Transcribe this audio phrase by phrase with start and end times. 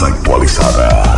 [0.00, 1.17] más actualizada.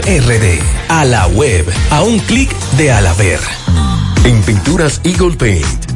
[0.00, 0.60] RD.
[0.88, 3.40] A la web, a un clic de Alaver.
[4.24, 5.95] En Pinturas Eagle Paint,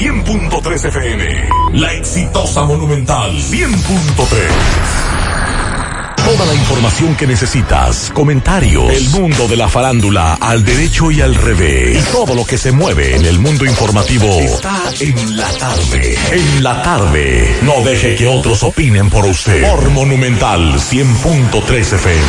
[0.00, 1.24] 100.3 FM.
[1.74, 3.66] La exitosa Monumental 100.3.
[6.24, 11.34] Toda la información que necesitas, comentarios, el mundo de la farándula al derecho y al
[11.34, 16.16] revés, y todo lo que se mueve en el mundo informativo está en la tarde.
[16.32, 17.58] En la tarde.
[17.60, 19.70] No deje que otros opinen por usted.
[19.70, 22.24] Por Monumental 100.3 FM.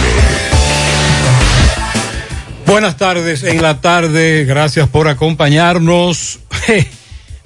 [2.65, 6.39] Buenas tardes en la tarde, gracias por acompañarnos.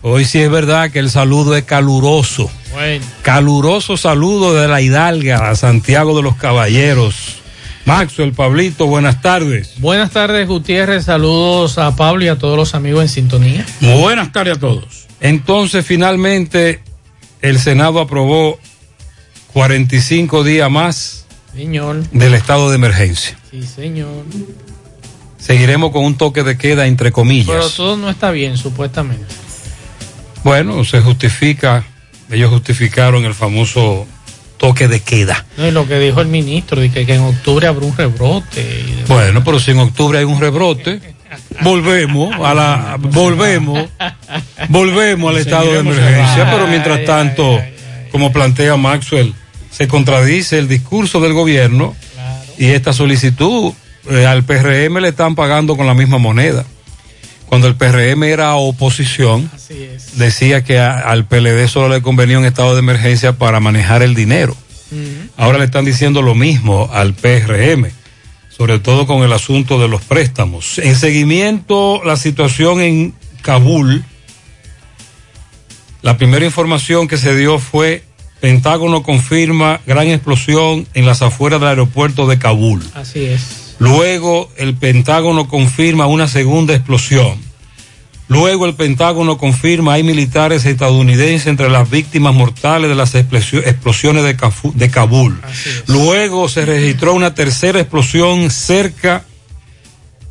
[0.08, 2.48] Hoy sí es verdad que el saludo es caluroso.
[2.72, 3.04] Bueno.
[3.24, 7.38] Caluroso saludo de la Hidalga a Santiago de los Caballeros.
[7.86, 9.74] Maxwell, Pablito, buenas tardes.
[9.80, 11.06] Buenas tardes, Gutiérrez.
[11.06, 13.66] Saludos a Pablo y a todos los amigos en sintonía.
[13.82, 15.08] Buenas tardes a todos.
[15.22, 16.84] Entonces, finalmente,
[17.42, 18.60] el Senado aprobó
[19.54, 22.08] 45 días más Señor.
[22.12, 23.40] del estado de emergencia.
[23.50, 24.24] Sí, señor.
[25.40, 27.48] Seguiremos con un toque de queda, entre comillas.
[27.48, 29.45] Pero todo no está bien, supuestamente.
[30.46, 31.84] Bueno, se justifica,
[32.30, 34.06] ellos justificaron el famoso
[34.58, 35.44] toque de queda.
[35.58, 38.62] No, y lo que dijo el ministro, de que, que en octubre habrá un rebrote.
[38.62, 39.08] y.
[39.08, 41.02] Bueno, pero si en octubre hay un rebrote,
[41.62, 43.90] volvemos a la, volvemos,
[44.70, 47.60] volvemos al estado de emergencia, pero mientras tanto,
[48.12, 49.34] como plantea Maxwell,
[49.72, 51.96] se contradice el discurso del gobierno
[52.60, 53.74] y esta solicitud
[54.12, 56.66] eh, al PRM le están pagando con la misma moneda.
[57.56, 59.50] Cuando el PRM era oposición,
[60.18, 64.14] decía que a- al PLD solo le convenía un estado de emergencia para manejar el
[64.14, 64.58] dinero.
[65.38, 67.92] Ahora le están diciendo lo mismo al PRM,
[68.50, 70.80] sobre todo con el asunto de los préstamos.
[70.80, 74.04] En seguimiento, la situación en Kabul,
[76.02, 78.04] la primera información que se dio fue
[78.42, 82.84] Pentágono confirma gran explosión en las afueras del aeropuerto de Kabul.
[82.96, 83.65] Así es.
[83.80, 87.38] Luego el Pentágono confirma una segunda explosión.
[88.28, 94.24] Luego el Pentágono confirma hay militares estadounidenses entre las víctimas mortales de las explosio- explosiones
[94.24, 95.40] de, Cafu- de Kabul.
[95.88, 99.26] Luego se registró una tercera explosión cerca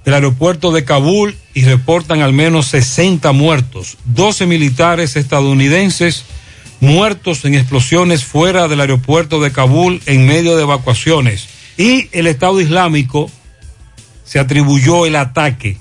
[0.05, 3.97] del aeropuerto de Kabul y reportan al menos 60 muertos.
[4.07, 6.25] 12 militares estadounidenses
[6.81, 11.47] muertos en explosiones fuera del aeropuerto de Kabul en medio de evacuaciones.
[11.77, 13.31] Y el Estado Islámico
[14.25, 15.79] se atribuyó el ataque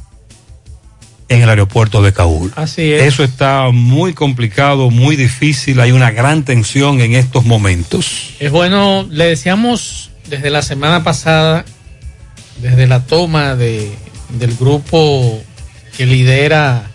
[1.29, 2.51] en el aeropuerto de Kabul.
[2.55, 3.03] Así es.
[3.03, 8.31] Eso está muy complicado, muy difícil, hay una gran tensión en estos momentos.
[8.39, 11.65] Es bueno, le decíamos desde la semana pasada,
[12.61, 13.91] desde la toma de,
[14.37, 15.41] del grupo
[15.97, 16.89] que lidera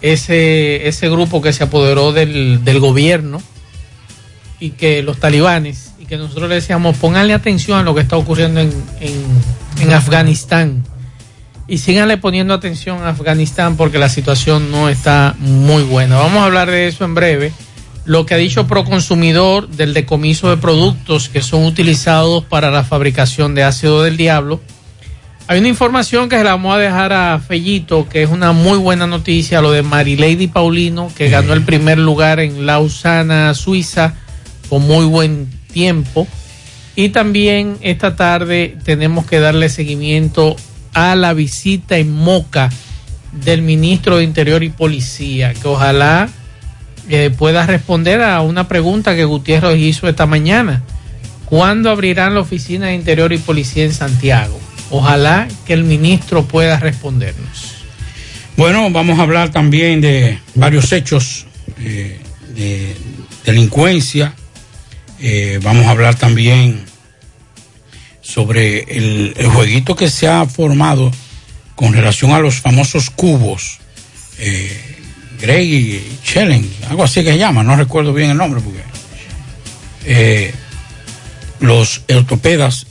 [0.00, 3.42] ese, ese grupo que se apoderó del, del gobierno
[4.58, 8.58] y que los talibanes, que nosotros le decíamos, pónganle atención a lo que está ocurriendo
[8.58, 9.22] en, en,
[9.80, 10.82] en Afganistán
[11.68, 16.16] y síganle poniendo atención a Afganistán porque la situación no está muy buena.
[16.16, 17.52] Vamos a hablar de eso en breve.
[18.06, 23.54] Lo que ha dicho Proconsumidor del decomiso de productos que son utilizados para la fabricación
[23.54, 24.60] de ácido del diablo.
[25.46, 28.78] Hay una información que se la vamos a dejar a Fellito, que es una muy
[28.78, 34.14] buena noticia, lo de Marilady Paulino, que ganó el primer lugar en Lausana, Suiza,
[34.68, 36.26] con muy buen tiempo.
[36.96, 40.56] Y también esta tarde tenemos que darle seguimiento
[40.92, 42.70] a la visita en Moca
[43.32, 46.28] del ministro de Interior y Policía, que ojalá
[47.08, 50.82] eh, pueda responder a una pregunta que Gutiérrez hizo esta mañana.
[51.44, 54.58] ¿Cuándo abrirán la oficina de Interior y Policía en Santiago?
[54.90, 57.76] Ojalá que el ministro pueda respondernos.
[58.56, 61.46] Bueno, vamos a hablar también de varios hechos
[61.78, 62.20] eh,
[62.54, 62.94] de
[63.44, 64.34] delincuencia.
[65.22, 66.84] Eh, vamos a hablar también
[68.22, 71.10] sobre el, jueguito que se ha formado
[71.74, 73.78] con relación a los famosos cubos.
[74.38, 74.96] Eh,
[75.40, 78.82] Grey Challenge, algo así que se llama, no recuerdo bien el nombre porque
[80.04, 80.54] eh,
[81.60, 82.86] los ortopedas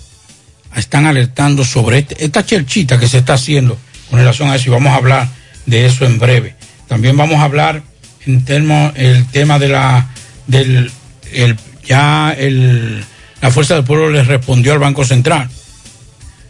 [0.75, 3.77] están alertando sobre este, esta chelchita que se está haciendo
[4.09, 5.27] con relación a eso y vamos a hablar
[5.65, 6.55] de eso en breve.
[6.87, 7.83] También vamos a hablar
[8.25, 10.09] en termo, el tema de la
[10.47, 10.91] del
[11.31, 11.57] el,
[11.89, 13.03] ya el
[13.41, 15.49] la Fuerza del Pueblo le respondió al Banco Central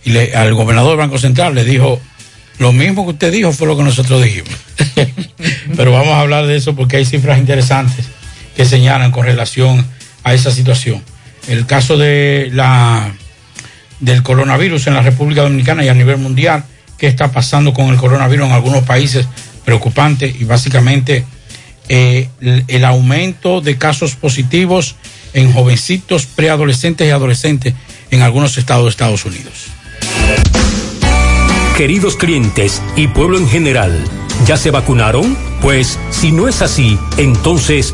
[0.03, 2.01] y le, al gobernador del Banco Central le dijo,
[2.57, 4.49] lo mismo que usted dijo fue lo que nosotros dijimos.
[5.75, 8.05] Pero vamos a hablar de eso porque hay cifras interesantes
[8.55, 9.85] que señalan con relación
[10.23, 11.03] a esa situación.
[11.47, 13.11] El caso de la
[13.99, 16.63] del coronavirus en la República Dominicana y a nivel mundial,
[16.97, 19.27] qué está pasando con el coronavirus en algunos países
[19.65, 21.25] preocupante y básicamente
[21.89, 24.95] eh, el, el aumento de casos positivos
[25.33, 27.73] en jovencitos, preadolescentes y adolescentes
[28.11, 29.67] en algunos estados de Estados Unidos.
[31.77, 34.03] Queridos clientes y pueblo en general,
[34.45, 35.37] ¿ya se vacunaron?
[35.61, 37.93] Pues si no es así, entonces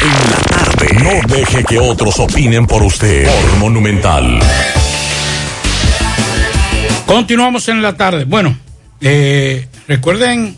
[0.00, 0.86] En la tarde.
[1.02, 3.26] No deje que otros opinen por usted.
[3.26, 4.40] Por Monumental.
[7.06, 8.24] Continuamos en la tarde.
[8.24, 8.56] Bueno,
[9.00, 10.56] eh, recuerden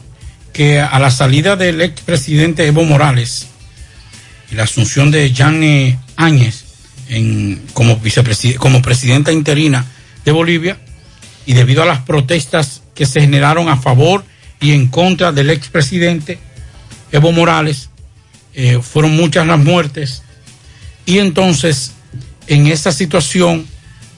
[0.53, 3.49] que a la salida del expresidente Evo Morales,
[4.51, 6.65] la asunción de Gianni Áñez
[7.73, 8.01] como,
[8.59, 9.87] como presidenta interina
[10.25, 10.79] de Bolivia
[11.47, 14.25] y debido a las protestas que se generaron a favor
[14.61, 16.39] y en contra del expresidente
[17.13, 17.89] Evo Morales,
[18.55, 20.23] eh, fueron muchas las muertes.
[21.07, 21.93] Y entonces
[22.47, 23.67] en esta situación,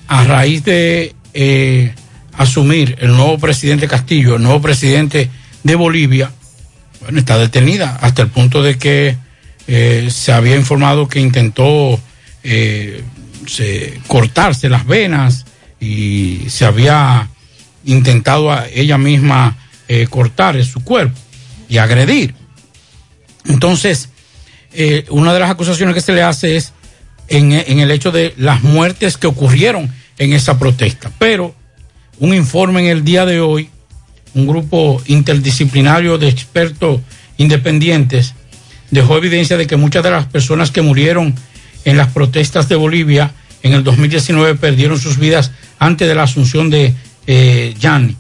[0.09, 1.95] a raíz de eh,
[2.33, 5.31] asumir el nuevo presidente Castillo, el nuevo presidente
[5.63, 6.33] de Bolivia,
[7.01, 9.17] bueno, está detenida hasta el punto de que
[9.67, 12.01] eh, se había informado que intentó
[12.43, 13.03] eh,
[14.07, 15.45] cortarse las venas
[15.81, 17.29] y se había
[17.85, 19.57] intentado a ella misma
[19.89, 21.19] eh, cortar su cuerpo
[21.69, 22.35] y agredir.
[23.47, 24.09] Entonces,
[25.11, 26.73] una de las acusaciones que se le hace es
[27.29, 31.11] en, en el hecho de las muertes que ocurrieron en esa protesta.
[31.19, 31.55] Pero
[32.19, 33.69] un informe en el día de hoy,
[34.35, 37.01] un grupo interdisciplinario de expertos
[37.37, 38.35] independientes
[38.93, 41.35] dejó evidencia de que muchas de las personas que murieron
[41.85, 43.33] en las protestas de Bolivia
[43.63, 46.95] en el 2019 perdieron sus vidas antes de la asunción de
[47.27, 48.17] eh, Gianni.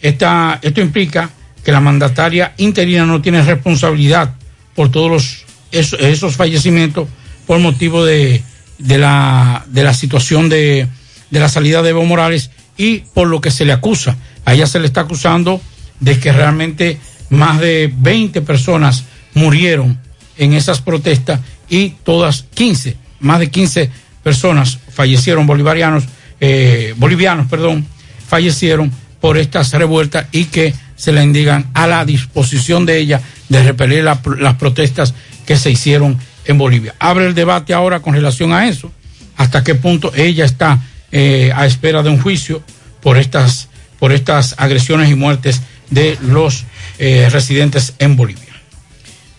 [0.00, 1.30] esto implica
[1.62, 4.34] que la mandataria interina no tiene responsabilidad
[4.74, 7.06] por todos los, esos, fallecimientos
[7.46, 8.42] por motivo de,
[8.78, 10.88] la, de la situación de,
[11.30, 14.16] de la salida de Evo Morales y por lo que se le acusa.
[14.46, 15.60] A ella se le está acusando
[16.00, 16.98] de que realmente
[17.30, 19.04] más de 20 personas
[19.34, 19.98] murieron
[20.36, 23.90] en esas protestas y todas 15, más de 15
[24.22, 26.04] personas fallecieron bolivarianos,
[26.40, 27.86] eh, bolivianos, perdón,
[28.26, 33.62] fallecieron por estas revueltas y que se le indigan a la disposición de ella de
[33.62, 35.14] repeler las protestas
[35.46, 36.94] que se hicieron en Bolivia.
[36.98, 38.92] Abre el debate ahora con relación a eso,
[39.36, 42.62] hasta qué punto ella está eh, a espera de un juicio
[43.00, 46.64] por estas, por estas agresiones y muertes de los
[46.98, 48.43] eh, residentes en Bolivia.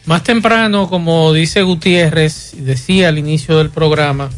[0.06, 4.30] Más temprano, como dice Gutiérrez, decía al inicio del programa,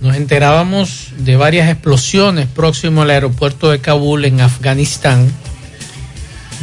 [0.00, 5.30] nos enterábamos de varias explosiones próximo al aeropuerto de Kabul en Afganistán,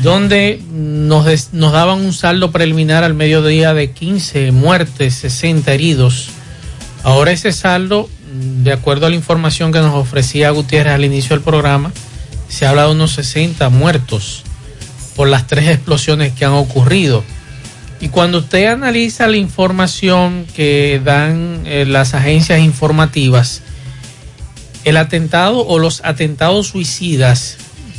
[0.01, 6.29] donde nos, nos daban un saldo preliminar al mediodía de 15 muertes, 60 heridos.
[7.03, 8.09] Ahora ese saldo,
[8.63, 11.91] de acuerdo a la información que nos ofrecía Gutiérrez al inicio del programa,
[12.50, 14.41] se habla de unos 60 muertos
[15.15, 17.24] por las tres explosiones que han ocurrido.
[18.00, 23.62] Y cuando usted analiza la información que dan eh, las agencias informativas,
[24.84, 27.58] el atentado o los atentados suicidas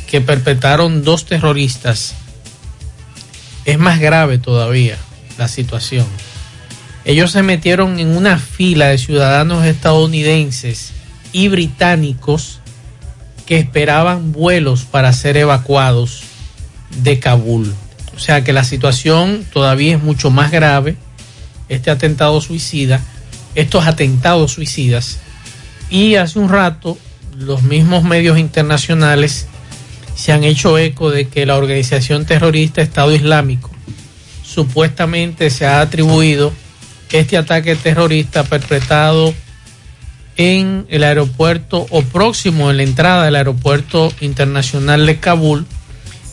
[0.09, 2.15] que perpetraron dos terroristas,
[3.65, 4.97] es más grave todavía
[5.37, 6.07] la situación.
[7.05, 10.91] Ellos se metieron en una fila de ciudadanos estadounidenses
[11.31, 12.59] y británicos
[13.45, 16.23] que esperaban vuelos para ser evacuados
[17.01, 17.73] de Kabul.
[18.19, 20.97] O sea que la situación todavía es mucho más grave.
[21.69, 22.99] Este atentado suicida,
[23.53, 25.19] estos atentados suicidas
[25.91, 26.97] Y hace un rato
[27.37, 29.47] los mismos medios internacionales
[30.15, 33.69] se han hecho eco de que la organización terrorista Estado Islámico
[34.43, 36.51] supuestamente se ha atribuido
[37.11, 39.33] este ataque terrorista perpetrado
[40.35, 45.65] en el aeropuerto o próximo en la entrada del aeropuerto internacional de Kabul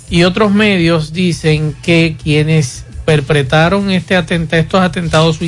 [0.08, 5.38] y otros medios dicen que quienes perpetraron este estos atentados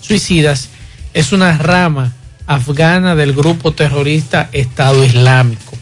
[0.00, 0.68] suicidas
[1.14, 2.12] es una rama
[2.46, 5.76] afgana del grupo terrorista Estado Islámico.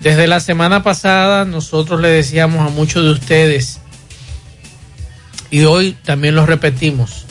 [0.00, 3.80] Desde la semana pasada nosotros le decíamos a muchos de ustedes
[5.50, 7.26] y hoy también lo repetimos,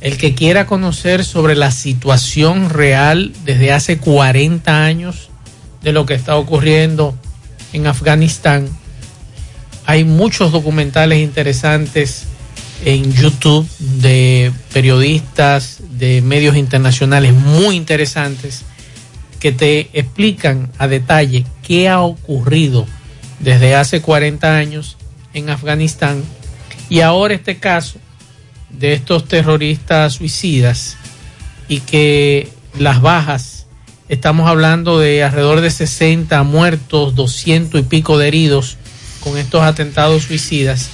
[0.00, 5.28] el que quiera conocer sobre la situación real desde hace 40 años
[5.82, 7.16] de lo que está ocurriendo
[7.72, 8.68] en Afganistán,
[9.86, 12.24] hay muchos documentales interesantes
[12.84, 18.64] en YouTube de periodistas, de medios internacionales muy interesantes
[19.40, 22.86] que te explican a detalle qué ha ocurrido
[23.40, 24.96] desde hace 40 años
[25.32, 26.22] en Afganistán.
[26.88, 27.98] Y ahora este caso
[28.70, 30.96] de estos terroristas suicidas
[31.68, 32.48] y que
[32.78, 33.57] las bajas,
[34.08, 38.76] estamos hablando de alrededor de 60 muertos, 200 y pico de heridos
[39.20, 40.90] con estos atentados suicidas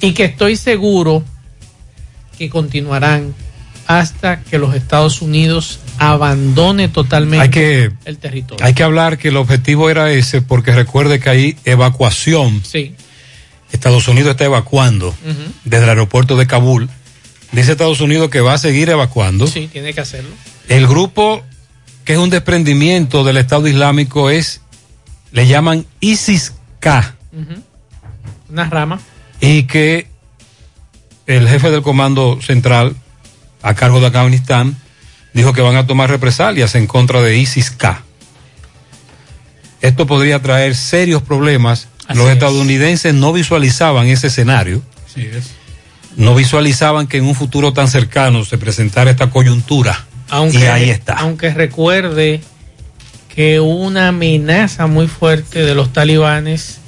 [0.00, 1.22] y que estoy seguro
[2.36, 3.34] que continuarán
[3.86, 8.64] hasta que los Estados Unidos abandone totalmente el territorio.
[8.64, 12.62] Hay que hablar que el objetivo era ese porque recuerde que hay evacuación.
[12.64, 12.94] Sí.
[13.72, 15.14] Estados Unidos está evacuando
[15.64, 16.88] desde el aeropuerto de Kabul.
[17.52, 19.46] Dice Estados Unidos que va a seguir evacuando.
[19.46, 20.30] Sí, tiene que hacerlo.
[20.68, 21.42] El grupo
[22.08, 24.62] que es un desprendimiento del Estado Islámico es,
[25.30, 27.14] le llaman ISIS-K.
[28.48, 28.98] Una rama.
[29.42, 30.06] Y que
[31.26, 32.96] el jefe del Comando Central
[33.60, 34.74] a cargo de Afganistán
[35.34, 38.02] dijo que van a tomar represalias en contra de ISIS-K.
[39.82, 41.88] Esto podría traer serios problemas.
[42.14, 44.80] Los estadounidenses no visualizaban ese escenario.
[46.16, 50.07] No visualizaban que en un futuro tan cercano se presentara esta coyuntura.
[50.30, 51.14] Aunque, y ahí está.
[51.14, 52.40] Aunque recuerde
[53.34, 56.78] que una amenaza muy fuerte de los talibanes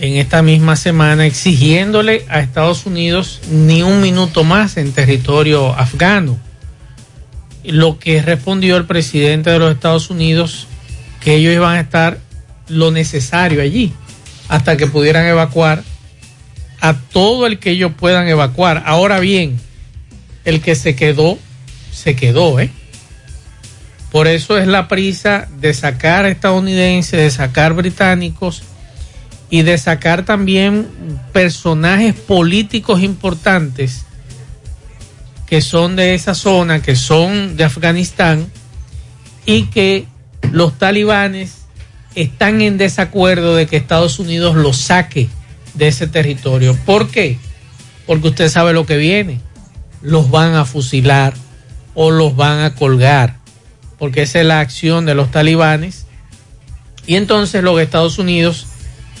[0.00, 6.38] en esta misma semana exigiéndole a Estados Unidos ni un minuto más en territorio afgano.
[7.64, 10.66] Lo que respondió el presidente de los Estados Unidos,
[11.20, 12.18] que ellos iban a estar
[12.68, 13.92] lo necesario allí,
[14.48, 15.82] hasta que pudieran evacuar
[16.80, 18.82] a todo el que ellos puedan evacuar.
[18.86, 19.58] Ahora bien,
[20.44, 21.38] el que se quedó,
[21.96, 22.70] se quedó, ¿eh?
[24.12, 28.62] Por eso es la prisa de sacar estadounidenses, de sacar británicos
[29.48, 30.86] y de sacar también
[31.32, 34.04] personajes políticos importantes
[35.46, 38.46] que son de esa zona, que son de Afganistán
[39.46, 40.06] y que
[40.52, 41.62] los talibanes
[42.14, 45.28] están en desacuerdo de que Estados Unidos los saque
[45.74, 46.76] de ese territorio.
[46.84, 47.38] ¿Por qué?
[48.06, 49.40] Porque usted sabe lo que viene.
[50.02, 51.34] Los van a fusilar
[51.96, 53.38] o los van a colgar,
[53.98, 56.06] porque esa es la acción de los talibanes.
[57.06, 58.66] Y entonces los Estados Unidos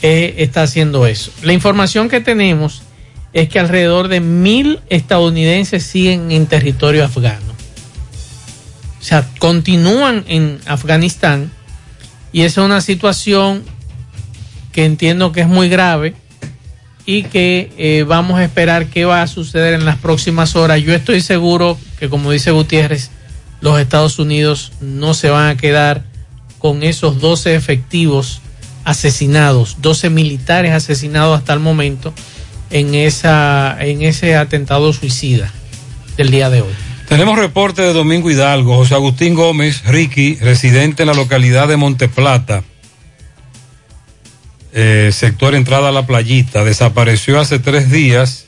[0.02, 1.32] está haciendo eso.
[1.42, 2.82] La información que tenemos
[3.32, 7.54] es que alrededor de mil estadounidenses siguen en territorio afgano.
[9.00, 11.50] O sea, continúan en Afganistán
[12.32, 13.62] y esa es una situación
[14.72, 16.14] que entiendo que es muy grave
[17.06, 20.82] y que eh, vamos a esperar qué va a suceder en las próximas horas.
[20.82, 23.10] Yo estoy seguro que, como dice Gutiérrez,
[23.60, 26.02] los Estados Unidos no se van a quedar
[26.58, 28.40] con esos 12 efectivos
[28.84, 32.12] asesinados, 12 militares asesinados hasta el momento
[32.70, 35.52] en, esa, en ese atentado suicida
[36.16, 36.72] del día de hoy.
[37.08, 42.64] Tenemos reporte de Domingo Hidalgo, José Agustín Gómez, Ricky, residente en la localidad de Monteplata,
[44.78, 48.44] eh, sector entrada a la playita, desapareció hace tres días.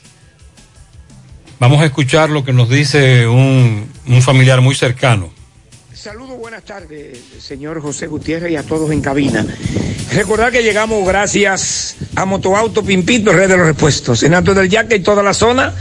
[1.59, 5.31] Vamos a escuchar lo que nos dice un, un familiar muy cercano.
[5.91, 9.43] Saludos, buenas tardes, señor José Gutiérrez y a todos en cabina.
[10.13, 14.21] Recordar que llegamos gracias a Motoauto Pimpito, red de los repuestos.
[14.21, 15.73] En Alto del Yaque y toda la zona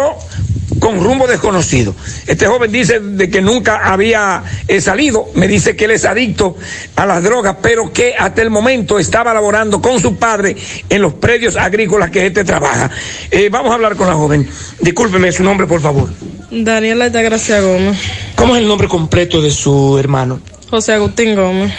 [0.80, 1.96] con rumbo desconocido.
[2.28, 6.56] Este joven dice de que nunca había eh, salido, me dice que él es adicto
[6.96, 10.56] a las drogas, pero que hasta el momento estaba laborando con su padre
[10.90, 12.90] en los predios agrícolas que este trabaja.
[13.30, 14.48] Eh, vamos a hablar con la joven.
[14.80, 16.10] Discúlpeme su nombre, por favor.
[16.50, 17.98] Daniela de Gracia Gómez.
[18.36, 20.40] ¿Cómo es el nombre completo de su hermano?
[20.70, 21.72] José Agustín Gómez.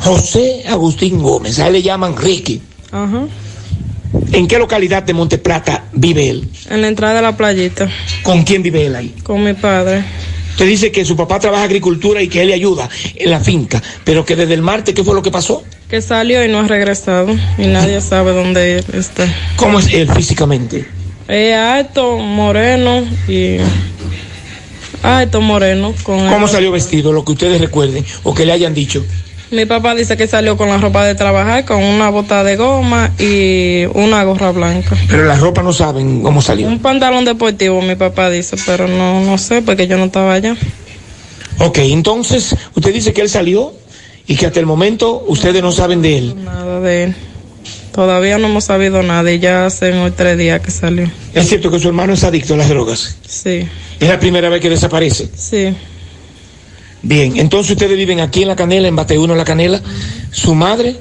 [0.00, 2.62] José Agustín Gómez, a él le llaman Ricky.
[2.92, 3.26] Ajá.
[4.32, 6.48] ¿En qué localidad de Monteplata vive él?
[6.70, 7.88] En la entrada de la playita.
[8.22, 9.14] ¿Con quién vive él ahí?
[9.22, 10.04] Con mi padre.
[10.50, 13.80] Usted dice que su papá trabaja agricultura y que él le ayuda en la finca,
[14.04, 15.62] pero que desde el martes, ¿qué fue lo que pasó?
[15.88, 17.32] Que salió y no ha regresado.
[17.56, 19.26] Y nadie sabe dónde él está.
[19.56, 20.86] ¿Cómo es él físicamente?
[21.28, 23.58] Es alto, moreno y.
[25.02, 25.94] Alto, moreno.
[26.02, 27.12] Con ¿Cómo el- salió vestido?
[27.12, 29.04] Lo que ustedes recuerden o que le hayan dicho.
[29.50, 33.12] Mi papá dice que salió con la ropa de trabajar, con una bota de goma
[33.18, 34.94] y una gorra blanca.
[35.08, 36.68] Pero la ropa no saben cómo salió.
[36.68, 40.54] Un pantalón deportivo, mi papá dice, pero no, no sé porque yo no estaba allá.
[41.60, 43.72] Ok, entonces usted dice que él salió
[44.26, 46.44] y que hasta el momento ustedes no saben de él.
[46.44, 47.16] Nada de él.
[47.94, 51.10] Todavía no hemos sabido nada y ya hace hoy tres días que salió.
[51.34, 53.16] ¿Es cierto que su hermano es adicto a las drogas?
[53.26, 53.66] Sí,
[53.98, 55.28] ¿Es la primera vez que desaparece?
[55.34, 55.74] sí.
[57.08, 59.80] Bien, entonces ustedes viven aquí en La Canela, en Bateuno La Canela.
[60.30, 60.94] Su madre,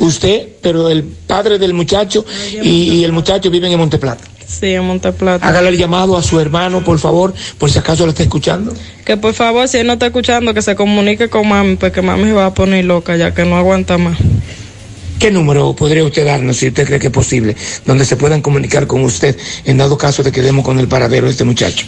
[0.00, 2.26] usted, pero el padre del muchacho
[2.60, 4.24] y, y el muchacho viven en Monteplata.
[4.44, 5.46] Sí, en Monteplata.
[5.46, 8.74] Hágale el llamado a su hermano, por favor, por si acaso lo está escuchando.
[9.04, 12.24] Que por favor, si él no está escuchando, que se comunique con mami, porque mami
[12.24, 14.18] se va a poner loca ya que no aguanta más.
[15.20, 17.54] ¿Qué número podría usted darnos, si usted cree que es posible,
[17.86, 21.26] donde se puedan comunicar con usted en dado caso de que demos con el paradero
[21.26, 21.86] de este muchacho?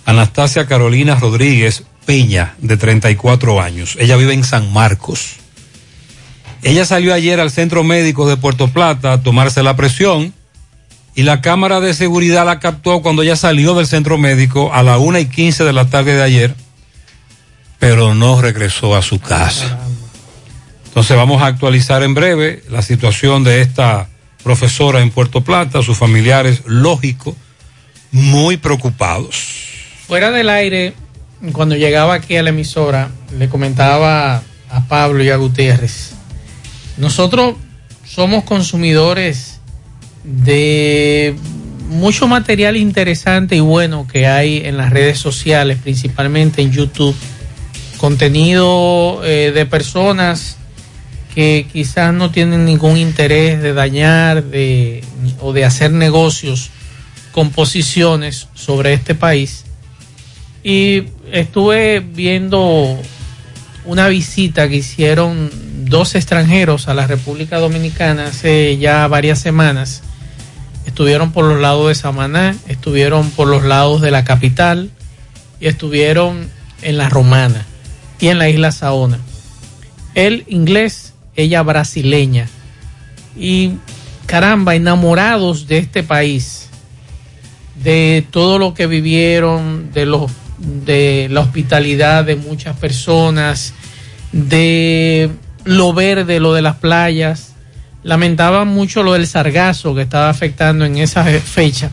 [0.05, 3.97] Anastasia Carolina Rodríguez Peña, de 34 años.
[3.99, 5.39] Ella vive en San Marcos.
[6.63, 10.33] Ella salió ayer al centro médico de Puerto Plata a tomarse la presión
[11.17, 14.99] y la cámara de seguridad la captó cuando ella salió del centro médico a la
[14.99, 16.55] una y quince de la tarde de ayer,
[17.79, 19.79] pero no regresó a su casa.
[20.85, 24.09] Entonces vamos a actualizar en breve la situación de esta
[24.45, 27.35] profesora en Puerto Plata, sus familiares, lógico,
[28.13, 29.37] muy preocupados.
[30.07, 30.93] Fuera del aire,
[31.53, 36.13] cuando llegaba aquí a la emisora, le comentaba a Pablo y a Gutiérrez,
[36.99, 37.55] nosotros
[38.05, 39.56] somos consumidores
[40.27, 41.37] de
[41.89, 47.15] mucho material interesante y bueno que hay en las redes sociales, principalmente en YouTube,
[47.99, 50.57] contenido eh, de personas
[51.35, 55.05] que quizás no tienen ningún interés de dañar de,
[55.41, 56.71] o de hacer negocios
[57.31, 59.65] con posiciones sobre este país.
[60.65, 62.99] Y estuve viendo
[63.85, 65.51] una visita que hicieron
[65.85, 70.03] dos extranjeros a la República Dominicana hace ya varias semanas.
[70.87, 74.91] Estuvieron por los lados de Samaná, estuvieron por los lados de la capital
[75.61, 76.49] y estuvieron
[76.83, 77.67] en la Romana
[78.21, 79.19] y en la isla Saona.
[80.15, 82.49] Él inglés, ella brasileña.
[83.37, 83.73] Y
[84.25, 86.69] caramba, enamorados de este país,
[87.83, 93.75] de todo lo que vivieron, de los de la hospitalidad de muchas personas,
[94.33, 95.31] de
[95.65, 97.53] lo verde, lo de las playas.
[98.07, 101.91] Lamentaban mucho lo del sargazo que estaba afectando en esa fecha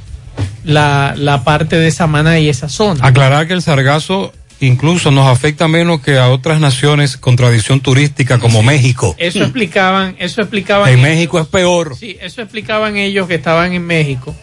[0.64, 3.04] la, la parte de Samaná y esa zona.
[3.04, 8.38] Aclarar que el sargazo incluso nos afecta menos que a otras naciones con tradición turística
[8.38, 9.16] como México.
[9.18, 10.88] Eso explicaban, eso explicaban.
[10.88, 11.10] En ellos.
[11.10, 11.96] México es peor.
[11.98, 14.36] Sí, eso explicaban ellos que estaban en México.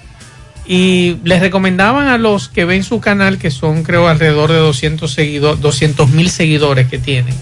[0.66, 5.08] Y les recomendaban a los que ven su canal, que son creo alrededor de 200
[5.08, 7.34] seguidores, 200 mil seguidores que tienen.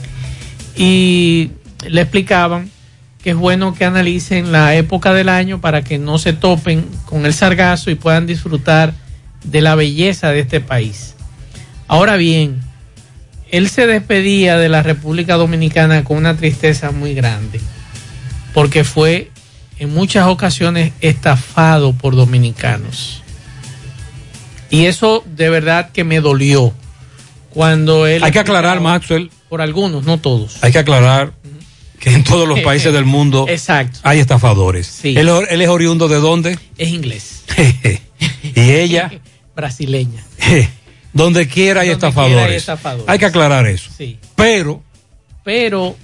[0.76, 1.50] Y
[1.88, 2.70] le explicaban
[3.22, 7.26] que es bueno que analicen la época del año para que no se topen con
[7.26, 8.94] el sargazo y puedan disfrutar
[9.44, 11.14] de la belleza de este país.
[11.88, 12.60] Ahora bien,
[13.50, 17.60] él se despedía de la República Dominicana con una tristeza muy grande,
[18.52, 19.30] porque fue
[19.78, 23.22] en muchas ocasiones estafado por dominicanos.
[24.70, 26.74] Y eso de verdad que me dolió
[27.50, 28.22] cuando él...
[28.22, 29.30] Hay que aclarar, Maxwell.
[29.48, 30.62] Por algunos, no todos.
[30.62, 31.32] Hay que aclarar
[32.00, 33.98] que en todos los países del mundo Exacto.
[34.02, 35.04] hay estafadores.
[35.04, 36.58] Él, él es oriundo de dónde?
[36.76, 37.44] Es inglés.
[38.54, 39.10] y ella,
[39.56, 40.24] Brasileña.
[41.12, 42.34] donde quiera hay Donde estafadores.
[42.36, 43.08] quiera hay estafadores.
[43.08, 43.90] Hay que aclarar eso.
[43.96, 44.18] Sí.
[44.36, 44.82] Pero
[45.44, 45.96] Pero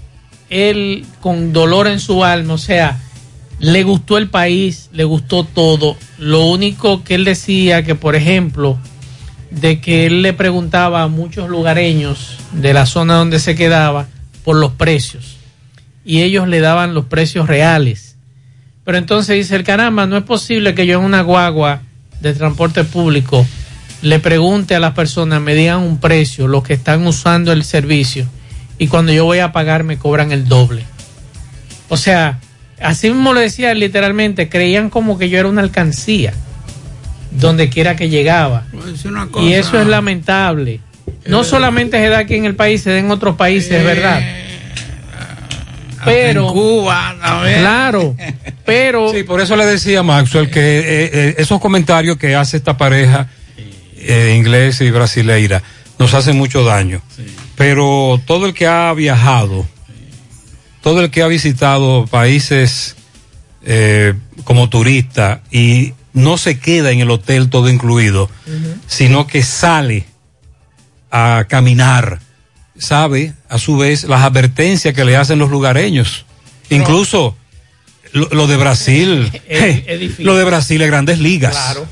[0.50, 3.00] él con dolor en su alma, o sea,
[3.60, 5.96] le gustó el país, le gustó todo.
[6.18, 8.78] Lo único que él decía que, por ejemplo,
[9.50, 14.08] de que él le preguntaba a muchos lugareños de la zona donde se quedaba
[14.44, 15.33] por los precios.
[16.04, 18.16] Y ellos le daban los precios reales.
[18.84, 21.80] Pero entonces dice el caramba, no es posible que yo en una guagua
[22.20, 23.46] de transporte público
[24.02, 28.26] le pregunte a las personas, me digan un precio, los que están usando el servicio,
[28.78, 30.84] y cuando yo voy a pagar me cobran el doble.
[31.88, 32.38] O sea,
[32.80, 36.34] así mismo lo decía literalmente, creían como que yo era una alcancía,
[37.30, 38.66] donde quiera que llegaba.
[39.40, 40.80] Y eso es lamentable.
[41.26, 44.22] No solamente se da aquí en el país, se da en otros países, es verdad.
[46.04, 47.16] Pero, Cuba,
[47.58, 48.16] claro,
[48.64, 49.12] pero...
[49.12, 52.76] Sí, por eso le decía a Maxwell que eh, eh, esos comentarios que hace esta
[52.76, 53.28] pareja
[54.06, 55.62] eh, inglesa y brasileira
[55.98, 57.02] nos hacen mucho daño.
[57.56, 59.66] Pero todo el que ha viajado,
[60.82, 62.96] todo el que ha visitado países
[63.64, 64.12] eh,
[64.44, 68.28] como turista y no se queda en el hotel todo incluido,
[68.86, 70.04] sino que sale
[71.10, 72.20] a caminar,
[72.78, 76.24] sabe a su vez las advertencias que le hacen los lugareños.
[76.70, 77.36] Incluso
[78.12, 81.52] lo, lo de Brasil, Es- lo de Brasil es grandes ligas.
[81.52, 81.86] Claro.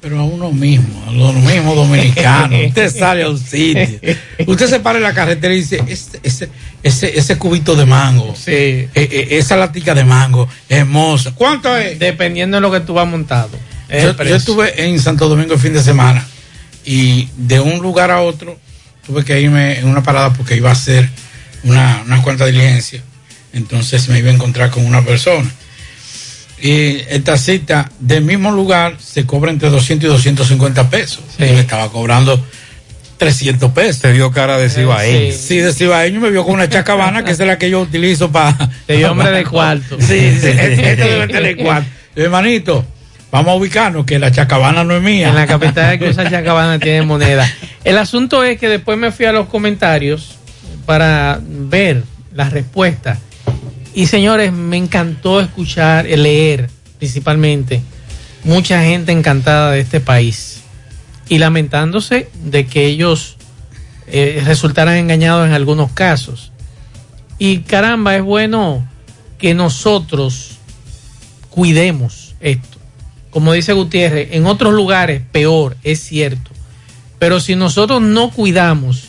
[0.00, 2.60] Pero a uno mismo, a los mismos dominicanos.
[2.68, 3.88] Usted sale a un sitio.
[4.46, 6.50] Usted se para en la carretera y dice, ese, ese,
[6.82, 11.32] ese, ese cubito de mango, eh, eh, esa latica de mango, hermosa.
[11.34, 11.98] ¿Cuánto es?
[11.98, 13.48] Dependiendo de lo que tú vas montado.
[13.88, 16.26] Es Yo, yo estuve en Santo Domingo el fin de semana
[16.84, 18.58] y de un lugar a otro
[19.06, 21.08] tuve que irme en una parada porque iba a hacer
[21.64, 23.02] una, unas cuantas diligencias.
[23.52, 25.50] Entonces me iba a encontrar con una persona.
[26.60, 31.22] Y esta cita del mismo lugar se cobra entre 200 y 250 pesos.
[31.38, 32.42] Y me estaba cobrando
[33.18, 34.02] 300 pesos.
[34.02, 35.34] Te dio cara de cibaeño.
[35.36, 38.70] Sí, de cibaeño me vio con una chacabana que es la que yo utilizo para...
[38.86, 39.98] Te dio hombre de cuarto.
[40.00, 41.88] Sí, sí, este debe tener cuarto.
[42.16, 42.86] Hermanito,
[43.34, 45.30] vamos a ubicarnos que la chacabana no es mía.
[45.30, 47.44] En la capital de Cruz Chacabana tiene moneda.
[47.82, 50.38] El asunto es que después me fui a los comentarios
[50.86, 53.18] para ver las respuestas.
[53.92, 57.82] Y señores, me encantó escuchar, eh, leer principalmente,
[58.44, 60.60] mucha gente encantada de este país
[61.28, 63.36] y lamentándose de que ellos
[64.06, 66.52] eh, resultaran engañados en algunos casos.
[67.40, 68.86] Y caramba, es bueno
[69.38, 70.58] que nosotros
[71.50, 72.73] cuidemos esto.
[73.34, 76.52] Como dice Gutiérrez, en otros lugares peor, es cierto.
[77.18, 79.08] Pero si nosotros no cuidamos,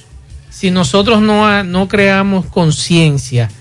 [0.50, 3.52] si nosotros no, no creamos conciencia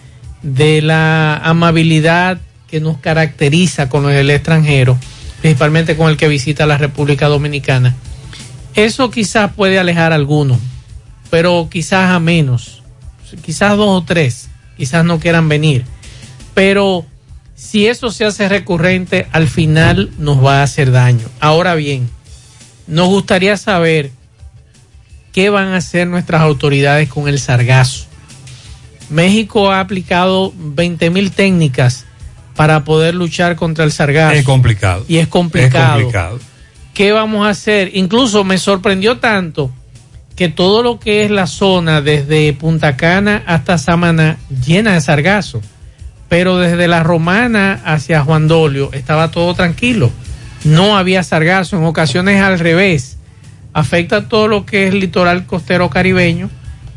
[0.40, 4.96] de la amabilidad que nos caracteriza con el extranjero,
[5.42, 7.94] principalmente con el que visita la República Dominicana,
[8.74, 10.60] eso quizás puede alejar a algunos,
[11.28, 12.82] pero quizás a menos,
[13.44, 14.48] quizás dos o tres,
[14.78, 15.84] quizás no quieran venir.
[16.54, 17.04] Pero
[17.64, 21.26] si eso se hace recurrente, al final nos va a hacer daño.
[21.40, 22.10] Ahora bien,
[22.86, 24.10] nos gustaría saber
[25.32, 28.04] qué van a hacer nuestras autoridades con el sargazo.
[29.08, 32.04] México ha aplicado 20 mil técnicas
[32.54, 34.34] para poder luchar contra el sargazo.
[34.34, 35.06] Es complicado.
[35.08, 35.96] Y es complicado.
[35.96, 36.40] Es complicado.
[36.92, 37.92] ¿Qué vamos a hacer?
[37.94, 39.72] Incluso me sorprendió tanto
[40.36, 45.62] que todo lo que es la zona desde Punta Cana hasta Samaná llena de sargazo.
[46.34, 50.10] Pero desde la Romana hacia Juan Dolio estaba todo tranquilo.
[50.64, 53.18] No había sargazo, en ocasiones al revés.
[53.72, 56.50] Afecta todo lo que es litoral costero caribeño,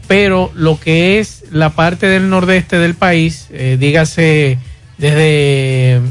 [0.08, 4.58] pero lo que es la parte del nordeste del país, eh, dígase
[4.98, 6.02] desde,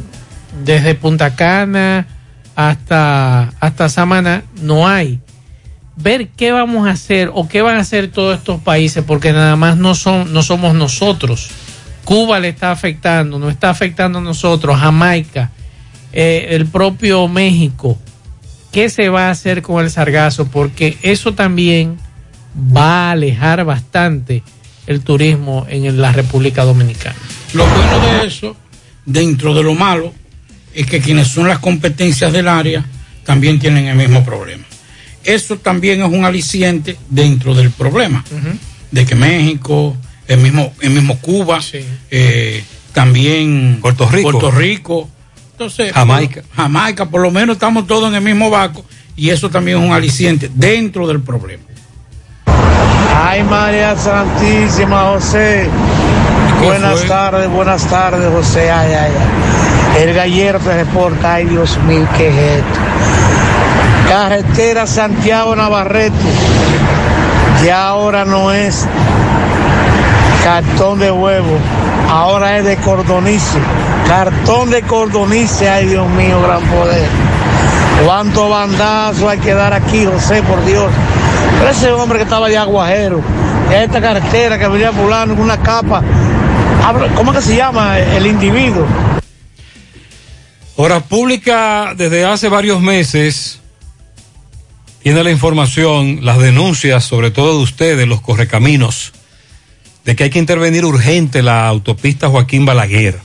[0.65, 2.07] desde Punta Cana
[2.55, 5.19] hasta, hasta Samaná, no hay.
[5.97, 9.57] Ver qué vamos a hacer o qué van a hacer todos estos países, porque nada
[9.57, 11.51] más no, son, no somos nosotros.
[12.07, 15.51] Cuba le está afectando, nos está afectando a nosotros, Jamaica,
[16.12, 17.99] eh, el propio México.
[18.71, 20.47] ¿Qué se va a hacer con el sargazo?
[20.47, 21.99] Porque eso también
[22.55, 24.45] va a alejar bastante
[24.87, 27.16] el turismo en la República Dominicana.
[27.55, 28.57] Lo bueno de eso,
[29.05, 30.14] dentro de lo malo,
[30.75, 32.85] es que quienes son las competencias del área
[33.25, 34.62] también tienen el mismo problema.
[35.25, 38.25] Eso también es un aliciente dentro del problema,
[38.92, 39.97] de que México,
[40.29, 41.61] el mismo, el mismo Cuba,
[42.11, 44.31] eh, también Puerto Rico.
[44.31, 45.09] Puerto Rico
[45.53, 46.43] Entonces, Jamaica.
[46.43, 48.85] por- Jamaica, por lo menos estamos todos en el mismo barco
[49.17, 51.62] y eso también es un aliciente dentro del problema.
[53.15, 55.69] Ay, María Santísima, José.
[56.62, 58.71] Buenas tardes, buenas tardes, José.
[58.71, 59.12] Ay, ay,
[59.97, 60.03] ay.
[60.03, 61.35] El gallero te reporta.
[61.35, 62.81] Ay, Dios mío, ¿qué es esto?
[64.09, 66.15] Carretera Santiago Navarrete.
[67.65, 68.87] Ya ahora no es
[70.47, 71.59] cartón de huevo.
[72.09, 73.59] Ahora es de cordonice.
[74.07, 75.69] Cartón de cordonice.
[75.69, 77.09] Ay, Dios mío, gran poder.
[78.05, 80.89] ¿Cuánto bandazo hay que dar aquí, José, por Dios?
[81.59, 83.23] Pero ese hombre que estaba de aguajero,
[83.75, 86.01] esta carretera que venía fulano con una capa,
[87.17, 88.87] ¿cómo que se llama el individuo?
[90.77, 93.59] Hora Pública desde hace varios meses
[95.03, 99.13] tiene la información, las denuncias, sobre todo de ustedes, los correcaminos,
[100.07, 103.19] de que hay que intervenir urgente la autopista Joaquín Balaguer.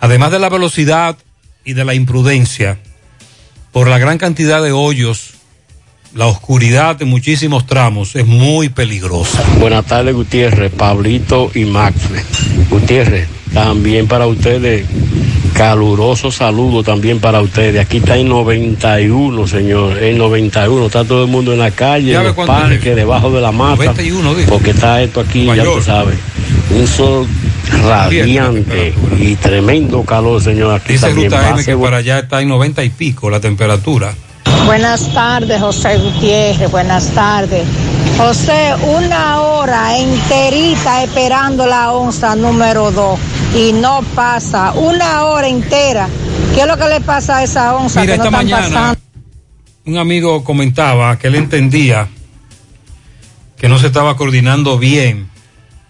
[0.00, 1.18] Además de la velocidad
[1.66, 2.80] y de la imprudencia,
[3.70, 5.34] por la gran cantidad de hoyos,
[6.14, 9.42] la oscuridad de muchísimos tramos es muy peligrosa.
[9.58, 11.96] Buenas tardes, Gutiérrez, Pablito y Max.
[12.68, 14.86] Gutiérrez, también para ustedes,
[15.54, 17.80] caluroso saludo también para ustedes.
[17.80, 20.86] Aquí está en 91, señor, en 91.
[20.86, 23.76] Está todo el mundo en la calle, en los parques, debajo de la mata.
[23.76, 24.50] 91, dijo.
[24.50, 26.18] porque está esto aquí, ya tú sabes.
[26.76, 27.26] Un sol
[27.84, 30.74] radiante y tremendo calor, señor.
[30.74, 31.30] Aquí Dice también.
[31.30, 34.12] Ruta M que para allá está en 90 y pico la temperatura.
[34.66, 36.70] Buenas tardes, José Gutiérrez.
[36.70, 37.66] Buenas tardes.
[38.16, 43.18] José, una hora enterita esperando la onza número 2
[43.56, 44.72] y no pasa.
[44.72, 46.08] Una hora entera.
[46.54, 48.74] ¿Qué es lo que le pasa a esa onza Mira, que no esta están mañana
[48.74, 49.00] pasando?
[49.86, 52.06] un amigo comentaba que él entendía
[53.56, 55.28] que no se estaba coordinando bien.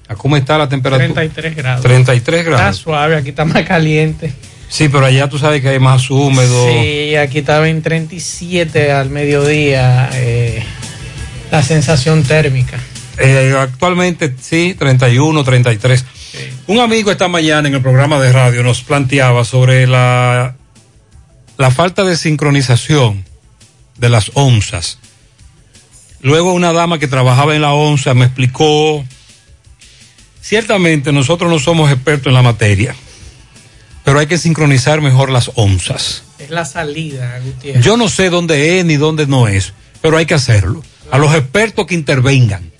[0.09, 1.07] ¿A cómo está la temperatura?
[1.15, 1.83] 33 grados.
[1.83, 2.77] 33 Está grados.
[2.77, 4.33] suave, aquí está más caliente.
[4.71, 6.69] Sí, pero allá tú sabes que hay más húmedo.
[6.71, 10.65] Sí, aquí estaba en 37 al mediodía eh,
[11.51, 12.79] la sensación térmica.
[13.19, 16.05] Eh, actualmente sí, 31, 33.
[16.69, 20.55] Un amigo esta mañana en el programa de radio nos planteaba sobre la,
[21.59, 23.25] la falta de sincronización
[23.99, 24.99] de las onzas.
[26.23, 29.05] Luego una dama que trabajaba en la onza me explicó,
[30.41, 32.95] ciertamente nosotros no somos expertos en la materia,
[34.11, 36.25] pero hay que sincronizar mejor las onzas.
[36.41, 37.85] Es la salida, Gutiérrez.
[37.85, 40.83] Yo no sé dónde es ni dónde no es, pero hay que hacerlo.
[41.13, 42.73] A los expertos que intervengan,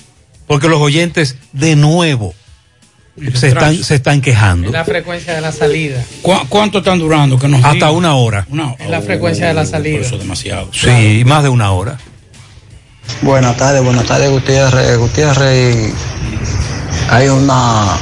[0.49, 2.35] porque los oyentes de nuevo
[3.33, 4.67] se están, se están quejando.
[4.67, 6.05] Es la frecuencia de la salida.
[6.21, 7.39] ¿Cu- ¿Cuánto están durando?
[7.39, 7.95] Que nos Hasta digan?
[7.95, 8.45] una hora.
[8.51, 10.01] Una- Es la frecuencia de la salida.
[10.01, 10.69] Eso es demasiado.
[10.73, 11.97] Sí, más de una hora.
[13.23, 14.99] Buenas tardes, buenas tardes Gutiérrez.
[14.99, 15.93] Gutiérrez,
[17.09, 17.97] hay una,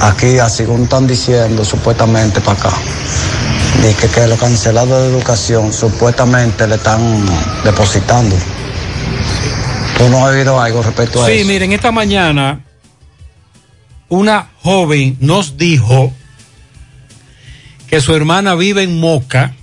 [0.00, 2.72] aquí así como están diciendo supuestamente para acá,
[3.82, 7.24] de que, que los cancelados de educación supuestamente le están
[7.64, 8.36] depositando.
[9.98, 11.46] ¿Tú no has oído algo respecto a Sí, eso?
[11.48, 12.60] miren, esta mañana
[14.08, 16.12] una joven nos dijo
[17.88, 19.54] que su hermana vive en Moca,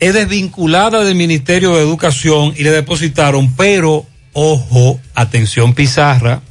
[0.00, 6.42] es desvinculada del Ministerio de Educación y le depositaron, pero, ojo, atención Pizarra,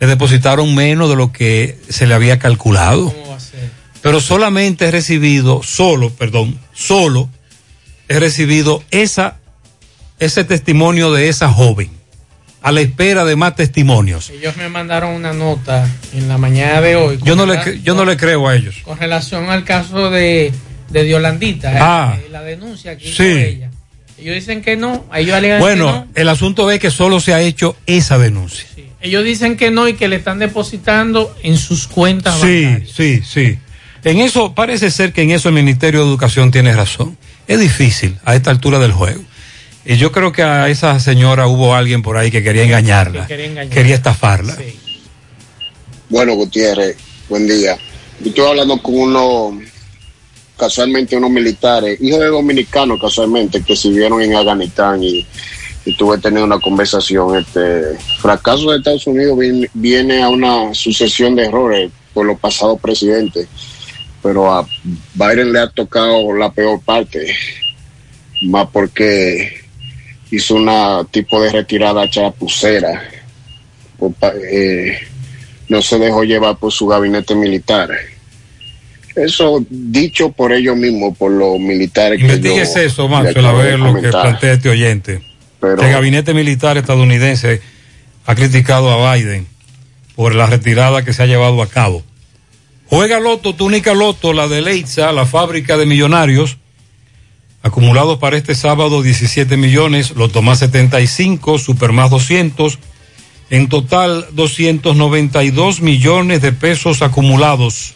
[0.00, 3.14] le depositaron menos de lo que se le había calculado.
[4.02, 7.30] Pero solamente he recibido, solo, perdón, solo
[8.08, 9.38] he recibido esa,
[10.18, 11.90] ese testimonio de esa joven,
[12.60, 14.28] a la espera de más testimonios.
[14.30, 17.18] Ellos me mandaron una nota en la mañana de hoy.
[17.22, 18.76] Yo no le, yo no le creo a ellos.
[18.84, 20.52] Con relación al caso de,
[20.90, 22.18] de Diolandita, eh, Ah.
[22.22, 23.30] eh, la denuncia que hizo Sí.
[23.30, 23.70] ella.
[24.18, 26.08] Ellos dicen que no, ellos alegan que Bueno, no.
[26.14, 28.66] el asunto es que solo se ha hecho esa denuncia.
[29.04, 32.90] Ellos dicen que no y que le están depositando en sus cuentas Sí, bancarias.
[32.96, 33.58] sí, sí.
[34.02, 37.16] En eso, parece ser que en eso el Ministerio de Educación tiene razón.
[37.46, 39.22] Es difícil a esta altura del juego.
[39.84, 43.34] Y yo creo que a esa señora hubo alguien por ahí que quería engañarla, Que
[43.34, 43.74] quería engañarla.
[43.74, 44.56] quería estafarla.
[46.08, 46.96] Bueno, Gutiérrez,
[47.28, 47.76] buen día.
[48.20, 49.62] Yo estoy hablando con unos,
[50.56, 55.26] casualmente unos militares, hijos de dominicanos casualmente, que sirvieron en Afganistán y,
[55.84, 57.36] y tuve tenido una conversación.
[57.36, 62.80] Este fracaso de Estados Unidos viene, viene a una sucesión de errores por los pasados
[62.80, 63.48] presidentes,
[64.22, 64.66] pero a
[65.14, 67.34] Biden le ha tocado la peor parte,
[68.42, 69.60] más porque
[70.30, 73.02] hizo una tipo de retirada chapucera.
[74.50, 74.98] eh,
[75.68, 77.90] no se dejó llevar por su gabinete militar.
[79.16, 83.78] Eso dicho por ellos mismos, por los militares que yo Investiguese eso, Maxwell, a ver
[83.78, 85.33] lo que plantea este oyente.
[85.72, 87.60] El gabinete militar estadounidense
[88.26, 89.46] ha criticado a Biden
[90.14, 92.02] por la retirada que se ha llevado a cabo.
[92.86, 96.58] Juega Loto, túnica Loto, la de Leitza, la fábrica de millonarios.
[97.62, 102.78] Acumulados para este sábado 17 millones, Loto más 75, Super más 200.
[103.50, 107.94] En total 292 millones de pesos acumulados.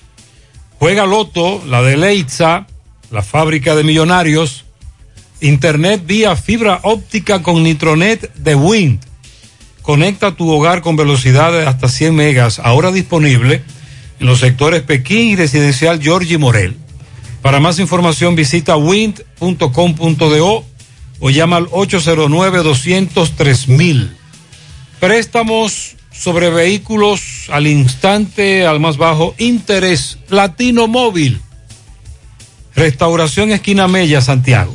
[0.79, 2.67] Juega Loto, la de Leitza,
[3.11, 4.65] la fábrica de millonarios.
[5.41, 9.01] Internet vía fibra óptica con Nitronet de Wind.
[9.83, 13.63] Conecta tu hogar con velocidad de hasta 100 megas, ahora disponible
[14.21, 16.77] en los sectores Pekín y residencial Georgie Morel.
[17.43, 20.65] Para más información visita wind.com.do
[21.21, 24.11] o llama al 809-203
[25.01, 30.19] Préstamos sobre vehículos al instante, al más bajo interés.
[30.29, 31.41] Latino Móvil.
[32.75, 34.75] Restauración Esquina Mella, Santiago.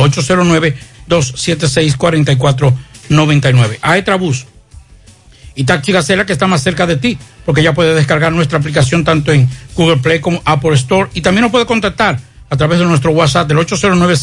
[1.09, 3.79] 809-276-4499.
[3.81, 4.45] Aetrabús
[5.55, 9.05] y Taxi Gacela que está más cerca de ti, porque ya puede descargar nuestra aplicación
[9.05, 12.85] tanto en Google Play como Apple Store y también nos puede contactar a través de
[12.85, 14.17] nuestro WhatsApp del 809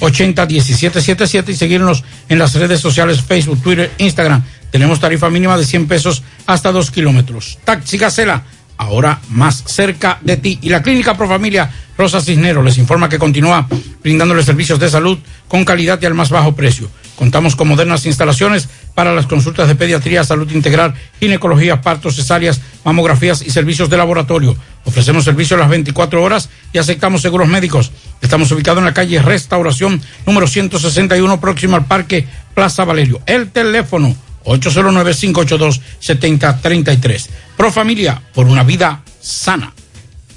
[0.00, 4.44] 80 1777 y seguirnos en las redes sociales Facebook, Twitter, Instagram.
[4.70, 7.58] Tenemos tarifa mínima de 100 pesos hasta 2 kilómetros.
[7.64, 8.44] Taxi Gacela,
[8.76, 10.58] ahora más cerca de ti.
[10.62, 13.66] Y la Clínica Profamilia Rosa Cisnero les informa que continúa
[14.02, 15.18] brindándoles servicios de salud
[15.48, 16.88] con calidad y al más bajo precio.
[17.18, 23.42] Contamos con modernas instalaciones para las consultas de pediatría, salud integral, ginecología, partos, cesáreas, mamografías
[23.42, 24.56] y servicios de laboratorio.
[24.84, 27.90] Ofrecemos servicios las 24 horas y aceptamos seguros médicos.
[28.20, 33.20] Estamos ubicados en la calle Restauración número 161 próximo al Parque Plaza Valerio.
[33.26, 34.14] El teléfono
[34.44, 37.26] 809-582-7033.
[37.56, 39.72] Pro Familia, por una vida sana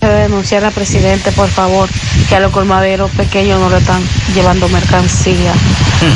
[0.09, 1.87] denunciar al presidente, por favor,
[2.27, 4.01] que a los colmaderos pequeños no le están
[4.33, 5.53] llevando mercancía.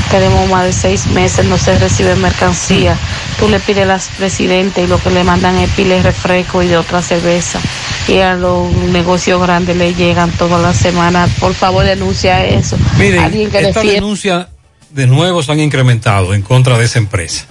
[0.09, 2.97] Tenemos más de seis meses, no se recibe mercancía.
[3.39, 6.77] Tú le pides al presidente y lo que le mandan es pile refresco y de
[6.77, 7.59] otra cerveza.
[8.07, 11.29] Y a los negocios grandes le llegan todas las semanas.
[11.39, 12.77] Por favor, denuncia eso.
[12.97, 14.49] Miren, esta denuncia
[14.89, 17.45] de nuevo se han incrementado en contra de esa empresa.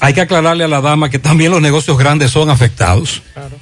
[0.00, 3.22] Hay que aclararle a la dama que también los negocios grandes son afectados.
[3.34, 3.61] Claro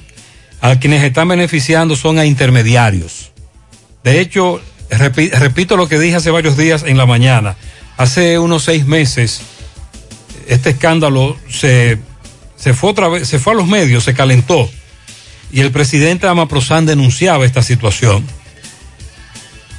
[0.61, 3.31] a quienes están beneficiando son a intermediarios.
[4.03, 7.55] De hecho, repito lo que dije hace varios días en la mañana.
[7.97, 9.41] Hace unos seis meses,
[10.47, 11.99] este escándalo se,
[12.55, 14.69] se fue otra vez, se fue a los medios, se calentó.
[15.51, 18.23] Y el presidente Amaprosan denunciaba esta situación.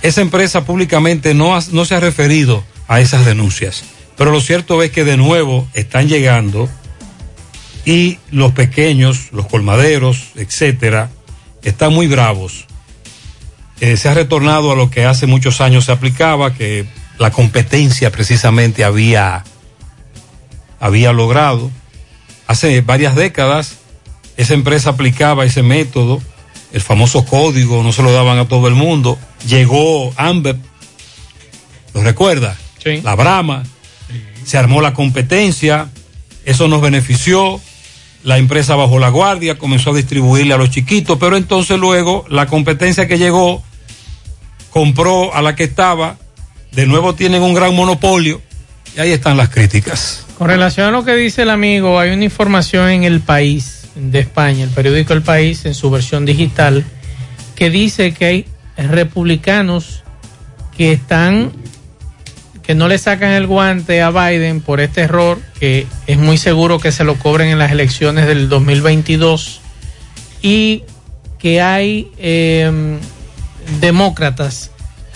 [0.03, 3.85] Esa empresa públicamente no, no se ha referido a esas denuncias.
[4.17, 6.69] Pero lo cierto es que de nuevo están llegando
[7.85, 11.11] y los pequeños, los colmaderos, etcétera,
[11.63, 12.67] están muy bravos.
[13.81, 16.87] Eh, se ha retornado a lo que hace muchos años se aplicaba, que
[17.19, 19.45] la competencia precisamente había,
[20.79, 21.71] había logrado.
[22.47, 23.79] Hace varias décadas
[24.37, 26.23] esa empresa aplicaba ese método,
[26.73, 29.19] el famoso código, no se lo daban a todo el mundo.
[29.47, 30.57] Llegó Amber,
[31.95, 32.57] ¿lo recuerda?
[33.03, 33.63] La Brama,
[34.45, 35.91] se armó la competencia,
[36.45, 37.61] eso nos benefició,
[38.25, 42.47] la empresa bajó la guardia, comenzó a distribuirle a los chiquitos, pero entonces luego la
[42.47, 43.63] competencia que llegó
[44.71, 46.17] compró a la que estaba,
[46.73, 48.41] de nuevo tienen un gran monopolio
[48.97, 50.27] y ahí están las críticas.
[50.39, 54.21] Con relación a lo que dice el amigo, hay una información en el país de
[54.21, 56.85] España, el periódico El País, en su versión digital,
[57.55, 58.47] que dice que hay
[58.77, 60.03] republicanos
[60.77, 61.53] que están
[62.63, 66.79] que no le sacan el guante a Biden por este error, que es muy seguro
[66.79, 69.61] que se lo cobren en las elecciones del 2022,
[70.43, 70.85] y
[71.39, 72.99] que hay em,
[73.81, 74.71] demócratas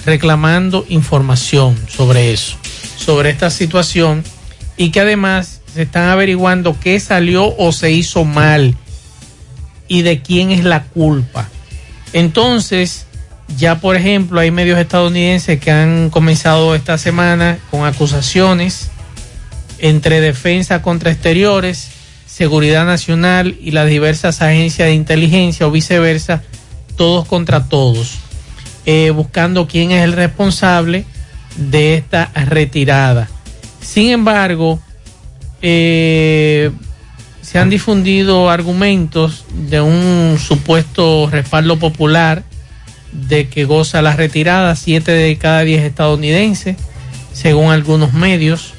[0.04, 2.56] reclamando información sobre eso,
[2.96, 4.24] sobre esta situación,
[4.76, 8.76] y que además se están averiguando qué salió o se hizo mal
[9.88, 11.48] y de quién es la culpa.
[12.12, 13.05] Entonces,
[13.54, 18.90] Ya, por ejemplo, hay medios estadounidenses que han comenzado esta semana con acusaciones
[19.78, 21.90] entre defensa contra exteriores,
[22.26, 26.42] seguridad nacional y las diversas agencias de inteligencia o viceversa,
[26.96, 28.18] todos contra todos,
[28.84, 31.04] eh, buscando quién es el responsable
[31.56, 33.28] de esta retirada.
[33.80, 34.80] Sin embargo,
[35.62, 36.72] eh,
[37.42, 42.42] se han difundido argumentos de un supuesto respaldo popular
[43.16, 46.76] de que goza la retirada, siete de cada diez estadounidenses,
[47.32, 48.74] según algunos medios.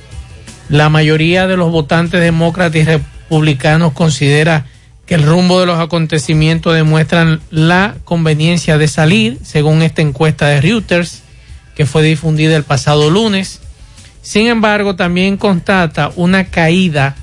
[0.69, 4.65] La mayoría de los votantes demócratas y republicanos considera
[5.05, 10.61] que el rumbo de los acontecimientos demuestran la conveniencia de salir, según esta encuesta de
[10.61, 11.23] Reuters,
[11.75, 13.61] que fue difundida el pasado lunes.
[14.21, 17.15] Sin embargo, también constata una caída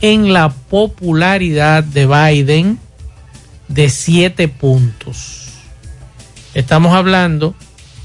[0.00, 2.78] en la popularidad de Biden
[3.66, 5.43] de siete puntos.
[6.54, 7.54] Estamos hablando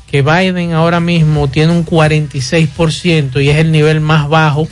[0.10, 4.68] que Biden ahora mismo tiene un 46% y es el nivel más bajo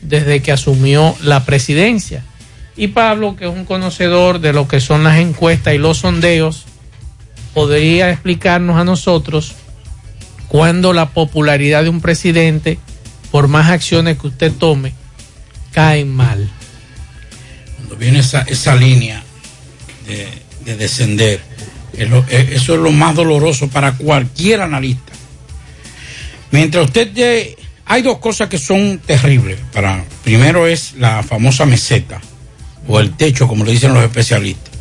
[0.00, 2.24] desde que asumió la presidencia.
[2.76, 6.64] Y Pablo, que es un conocedor de lo que son las encuestas y los sondeos,
[7.52, 9.54] podría explicarnos a nosotros
[10.46, 12.78] cuándo la popularidad de un presidente,
[13.30, 14.94] por más acciones que usted tome,
[15.72, 16.48] cae mal.
[17.76, 19.22] Cuando viene esa, línea
[20.06, 20.28] de,
[20.64, 21.47] de descender,
[21.98, 25.12] eso es lo más doloroso para cualquier analista.
[26.50, 29.58] Mientras usted hay dos cosas que son terribles.
[29.72, 32.20] Para, primero es la famosa meseta
[32.86, 34.74] o el techo, como le dicen los especialistas.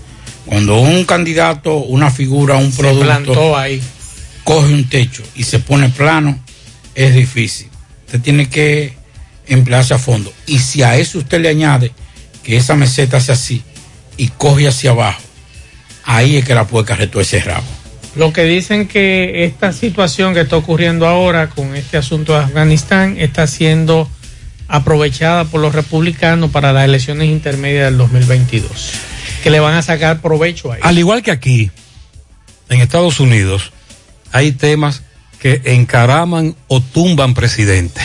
[0.46, 3.82] Cuando un candidato, una figura, un Se producto plantó ahí.
[4.44, 6.40] coge un techo y se pone plano,
[6.96, 7.68] es difícil.
[8.06, 8.94] Usted tiene que
[9.48, 10.32] emplearse a fondo.
[10.46, 11.92] Y si a eso usted le añade
[12.44, 13.62] que esa meseta hace así
[14.16, 15.22] y coge hacia abajo,
[16.08, 17.66] ahí es que la puerca retuerce el rabo.
[18.16, 23.18] Lo que dicen que esta situación que está ocurriendo ahora con este asunto de Afganistán
[23.20, 24.10] está siendo
[24.68, 28.92] aprovechada por los republicanos para las elecciones intermedias del 2022,
[29.44, 30.80] que le van a sacar provecho ahí.
[30.82, 31.70] Al igual que aquí,
[32.70, 33.72] en Estados Unidos,
[34.32, 35.04] hay temas
[35.40, 38.02] que encaraman o tumban presidente.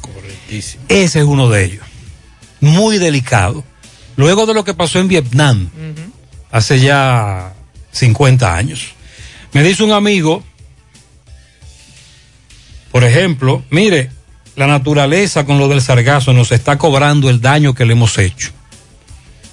[0.00, 0.84] Correctísimo.
[0.88, 1.84] Ese es uno de ellos.
[2.60, 3.64] Muy delicado.
[4.16, 5.70] Luego de lo que pasó en Vietnam,
[6.50, 7.54] hace ya
[7.92, 8.94] 50 años.
[9.52, 10.42] Me dice un amigo,
[12.90, 14.10] por ejemplo, mire,
[14.56, 18.50] la naturaleza con lo del sargazo nos está cobrando el daño que le hemos hecho.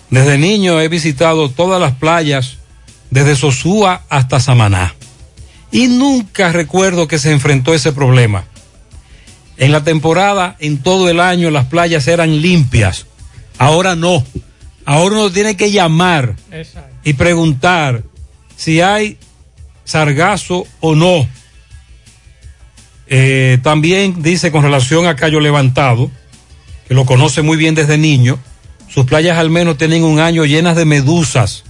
[0.09, 2.57] Desde niño he visitado todas las playas,
[3.09, 4.95] desde Sosúa hasta Samaná,
[5.71, 8.45] y nunca recuerdo que se enfrentó ese problema.
[9.57, 13.05] En la temporada, en todo el año, las playas eran limpias.
[13.57, 14.23] Ahora no.
[14.85, 16.35] Ahora uno tiene que llamar
[17.03, 18.03] y preguntar
[18.55, 19.17] si hay
[19.83, 21.27] sargazo o no.
[23.07, 26.11] Eh, también dice con relación a Cayo Levantado,
[26.87, 28.39] que lo conoce muy bien desde niño,
[28.87, 31.63] sus playas al menos tienen un año llenas de medusas.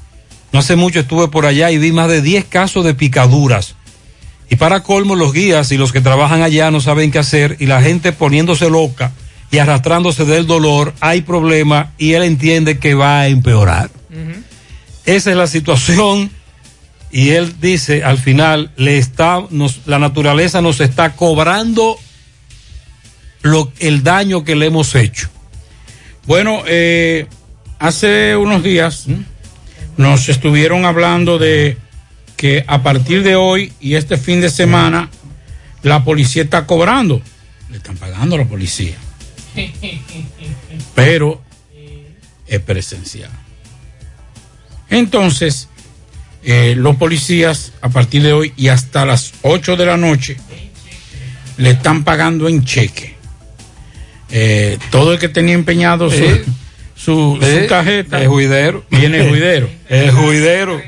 [0.52, 3.76] No hace mucho estuve por allá y vi más de 10 casos de picaduras.
[4.50, 7.66] Y para colmo, los guías y los que trabajan allá no saben qué hacer y
[7.66, 9.12] la gente poniéndose loca
[9.52, 13.90] y arrastrándose del dolor, hay problema y él entiende que va a empeorar.
[15.06, 16.32] Esa es la situación
[17.12, 21.98] y él dice al final le está nos, la naturaleza nos está cobrando
[23.42, 25.30] lo, el daño que le hemos hecho.
[26.26, 27.28] Bueno, eh,
[27.78, 29.06] hace unos días
[29.98, 31.78] nos estuvieron hablando de
[32.36, 35.10] que a partir de hoy y este fin de semana
[35.84, 37.22] la policía está cobrando.
[37.70, 38.96] Le están pagando a la policía.
[40.94, 41.42] Pero
[42.48, 43.32] es presencial.
[44.90, 45.68] Entonces,
[46.44, 50.38] eh, los policías a partir de hoy y hasta las 8 de la noche
[51.58, 53.16] le están pagando en cheque.
[54.30, 56.42] Eh, todo el que tenía empeñado su, Sí.
[56.96, 57.40] su,
[57.70, 58.86] tarjeta es juidero.
[58.90, 59.70] viene el juidero.
[60.16, 60.82] Juidero.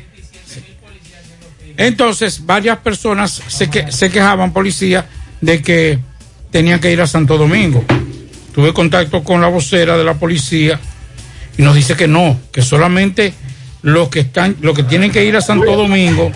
[1.78, 5.05] Entonces, varias personas se, que, se quejaban, policía,
[5.41, 5.99] de que
[6.49, 7.86] tenían que ir a Santo Domingo.
[8.57, 10.79] Tuve contacto con la vocera de la policía
[11.59, 13.31] y nos dice que no, que solamente
[13.83, 16.31] los que están, los que tienen que ir a Santo Domingo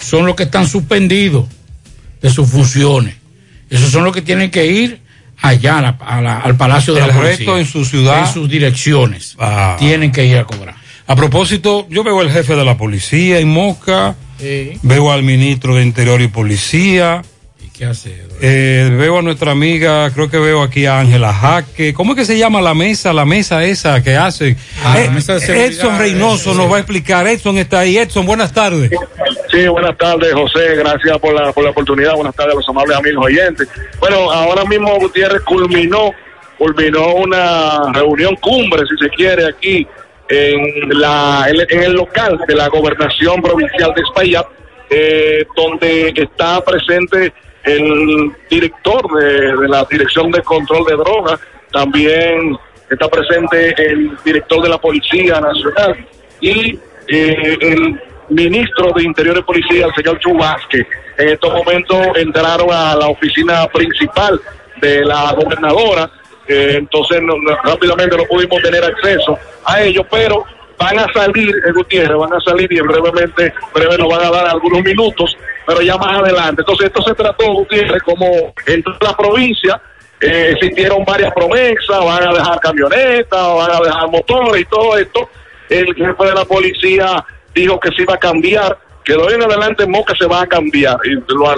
[0.00, 1.46] son los que están suspendidos
[2.20, 3.14] de sus funciones.
[3.70, 5.02] Esos son los que tienen que ir
[5.40, 7.36] allá a la- a la- al Palacio de El la Policía.
[7.36, 8.26] resto en su ciudad.
[8.26, 9.36] En sus direcciones.
[9.38, 9.76] Ah.
[9.78, 10.74] Tienen que ir a cobrar.
[11.06, 14.16] A propósito, yo veo al jefe de la policía en Moca,
[14.82, 17.22] veo al ministro de Interior y Policía,
[17.82, 18.14] ¿Qué hace?
[18.40, 21.92] Eh, veo a nuestra amiga, creo que veo aquí a Ángela Jaque.
[21.92, 23.12] ¿Cómo es que se llama la mesa?
[23.12, 24.56] La mesa esa que hacen.
[24.84, 25.10] Ah, Eh,
[25.66, 27.26] Edson Reynoso nos va a explicar.
[27.26, 27.98] Edson está ahí.
[27.98, 28.88] Edson, buenas tardes.
[29.50, 30.76] Sí, buenas tardes, José.
[30.76, 32.14] Gracias por la, por la oportunidad.
[32.14, 33.66] Buenas tardes a los amables amigos oyentes.
[33.98, 36.12] Bueno, ahora mismo Gutiérrez culminó,
[36.58, 39.84] culminó una reunión cumbre, si se quiere, aquí
[40.28, 44.46] en, la, en, en el local de la gobernación provincial de Espaillat,
[44.88, 47.32] eh, donde está presente
[47.64, 51.40] el director de, la Dirección de Control de Drogas,
[51.72, 52.56] también
[52.90, 56.06] está presente el director de la Policía Nacional
[56.40, 60.86] y eh, el ministro de Interior y Policía, el señor Chubasque.
[61.18, 64.40] En estos momentos entraron a la oficina principal
[64.80, 66.10] de la gobernadora,
[66.48, 67.20] eh, entonces
[67.62, 70.44] rápidamente no pudimos tener acceso a ellos, pero
[70.82, 74.30] van a salir, eh, Gutiérrez, van a salir y en brevemente, breve nos van a
[74.30, 76.62] dar algunos minutos, pero ya más adelante.
[76.62, 78.26] Entonces esto se trató, Gutiérrez, como
[78.66, 79.80] en toda la provincia,
[80.20, 85.28] eh, existieron varias promesas, van a dejar camionetas, van a dejar motores y todo esto.
[85.68, 87.24] El jefe de la policía
[87.54, 90.46] dijo que se iba a cambiar, que de hoy en adelante Moca se va a
[90.46, 90.96] cambiar.
[91.04, 91.48] Y lo,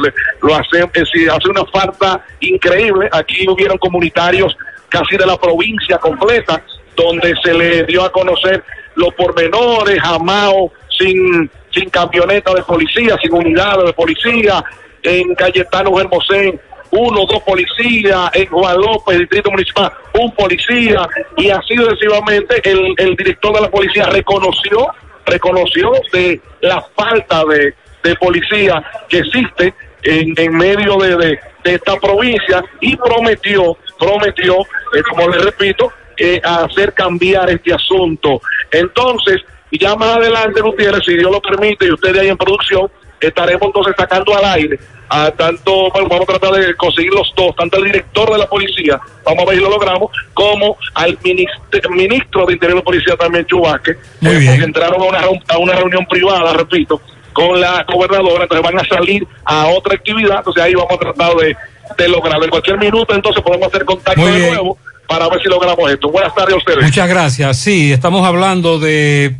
[0.54, 3.08] hace, es hace una falta increíble.
[3.12, 4.56] Aquí hubieron comunitarios
[4.88, 6.62] casi de la provincia completa,
[6.96, 8.62] donde se le dio a conocer
[8.96, 14.64] los pormenores, Jamao sin, sin camioneta de policía, sin unidades de policía,
[15.02, 16.60] en Cayetano Hermosén
[16.96, 18.76] uno, dos policías, en Juan
[19.18, 24.86] Distrito Municipal, un policía, y así sucesivamente el, el director de la policía reconoció,
[25.26, 29.74] reconoció de la falta de, de policía que existe
[30.04, 36.40] en, en medio de, de, esta provincia y prometió, prometió, eh, como le repito, eh,
[36.42, 38.40] hacer cambiar este asunto.
[38.70, 42.90] Entonces, ya más adelante, Gutiérrez, si Dios lo permite y ustedes ahí en producción,
[43.20, 47.54] estaremos entonces sacando al aire a tanto, bueno, vamos a tratar de conseguir los dos,
[47.56, 51.90] tanto el director de la policía, vamos a ver si lo logramos, como al ministro,
[51.90, 56.06] ministro de Interior de Policía también, Chubasque, eh, porque entraron a una, a una reunión
[56.06, 57.00] privada, repito,
[57.32, 61.34] con la gobernadora, entonces van a salir a otra actividad, entonces ahí vamos a tratar
[61.36, 61.56] de,
[61.98, 62.44] de lograrlo.
[62.44, 66.10] En cualquier minuto entonces podemos hacer contacto Muy de nuevo para ver si logramos esto.
[66.10, 66.82] Buenas tardes a ustedes.
[66.82, 67.58] Muchas gracias.
[67.58, 69.36] Sí, estamos hablando de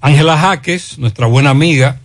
[0.00, 2.00] Ángela Jaques, nuestra buena amiga,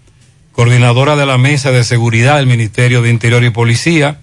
[0.51, 4.19] coordinadora de la Mesa de Seguridad del Ministerio de Interior y Policía.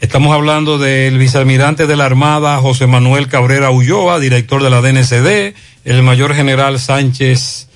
[0.00, 5.54] Estamos hablando del vicealmirante de la Armada, José Manuel Cabrera Ulloa, director de la DNCD,
[5.84, 7.68] el mayor general Sánchez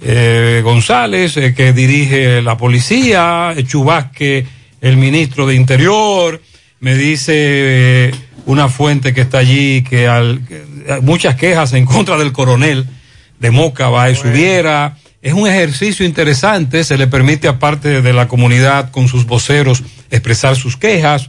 [0.00, 4.46] eh, González, eh, que dirige la policía, Chubasque,
[4.80, 6.40] el ministro de Interior,
[6.80, 8.14] me dice eh,
[8.48, 12.86] una fuente que está allí que, al, que, eh, muchas quejas en contra del coronel
[13.38, 14.96] de Moca va y subiera.
[15.20, 20.56] Es un ejercicio interesante, se le permite aparte de la comunidad con sus voceros expresar
[20.56, 21.28] sus quejas.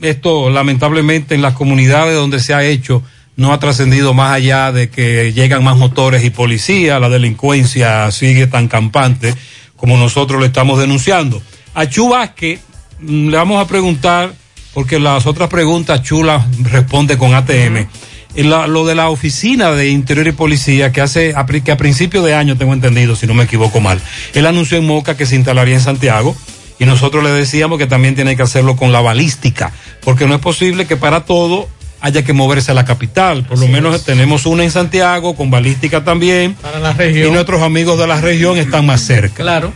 [0.00, 3.04] Esto lamentablemente en las comunidades donde se ha hecho
[3.36, 8.48] no ha trascendido más allá de que llegan más motores y policía, la delincuencia sigue
[8.48, 9.32] tan campante
[9.76, 11.40] como nosotros le estamos denunciando.
[11.72, 12.60] A Chu Vázquez
[12.98, 14.34] mm, le vamos a preguntar,
[14.74, 17.86] porque las otras preguntas Chula responde con ATM.
[18.34, 22.22] La- lo de la oficina de Interior y Policía que hace a, que a principio
[22.22, 24.00] de año tengo entendido, si no me equivoco mal,
[24.32, 26.34] él anunció en Moca que se instalaría en Santiago
[26.78, 30.40] y nosotros le decíamos que también tiene que hacerlo con la balística, porque no es
[30.40, 31.68] posible que para todo
[32.00, 33.44] haya que moverse a la capital.
[33.44, 36.54] Por lo menos tenemos una en Santiago con balística también.
[36.54, 37.28] Para la región.
[37.28, 39.36] Y nuestros amigos de la región están más cerca.
[39.42, 39.72] Claro.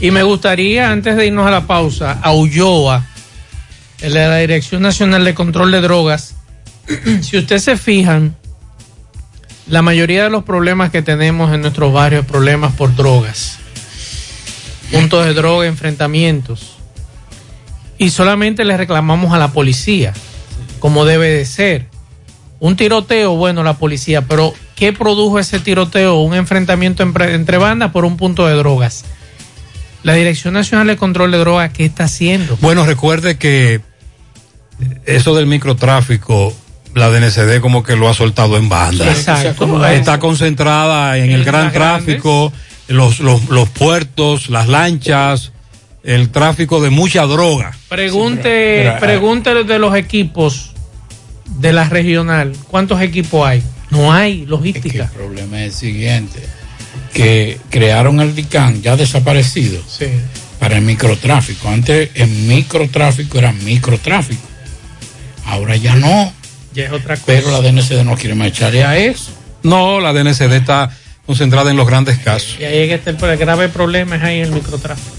[0.00, 3.04] Y me gustaría, antes de irnos a la pausa, a Ulloa,
[4.00, 6.34] de la Dirección Nacional de Control de Drogas,
[7.22, 8.36] si ustedes se fijan,
[9.68, 13.58] la mayoría de los problemas que tenemos en nuestros barrios problemas por drogas.
[14.92, 16.76] Puntos de droga, enfrentamientos.
[17.98, 20.12] Y solamente le reclamamos a la policía,
[20.78, 21.86] como debe de ser.
[22.60, 26.20] Un tiroteo, bueno, la policía, pero ¿qué produjo ese tiroteo?
[26.20, 29.04] Un enfrentamiento entre bandas por un punto de drogas.
[30.04, 32.56] La Dirección Nacional de Control de Drogas, ¿qué está haciendo?
[32.60, 33.80] Bueno, recuerde que
[35.04, 36.54] eso del microtráfico,
[36.94, 39.10] la DNCD como que lo ha soltado en banda.
[39.10, 39.86] Exacto.
[39.86, 42.52] Está concentrada en el gran tráfico,
[42.88, 45.52] los, los, los puertos, las lanchas,
[46.02, 47.76] el tráfico de mucha droga.
[47.88, 50.72] Pregunte, pregunte de los equipos
[51.58, 53.62] de la regional, ¿cuántos equipos hay?
[53.90, 55.04] No hay logística.
[55.04, 56.40] El problema es el siguiente,
[57.12, 59.80] que crearon el DICAN ya desaparecido
[60.58, 61.68] para el microtráfico.
[61.68, 64.42] Antes el microtráfico era microtráfico.
[65.46, 66.32] Ahora ya no.
[66.74, 67.26] Ya es otra cosa.
[67.26, 69.32] Pero la DNCD no quiere marcharle a eso.
[69.62, 70.90] No, la DNCD está
[71.24, 72.56] concentrada en los grandes casos.
[72.60, 75.16] Y ahí es que está el, grave problema es ahí el microtráfico.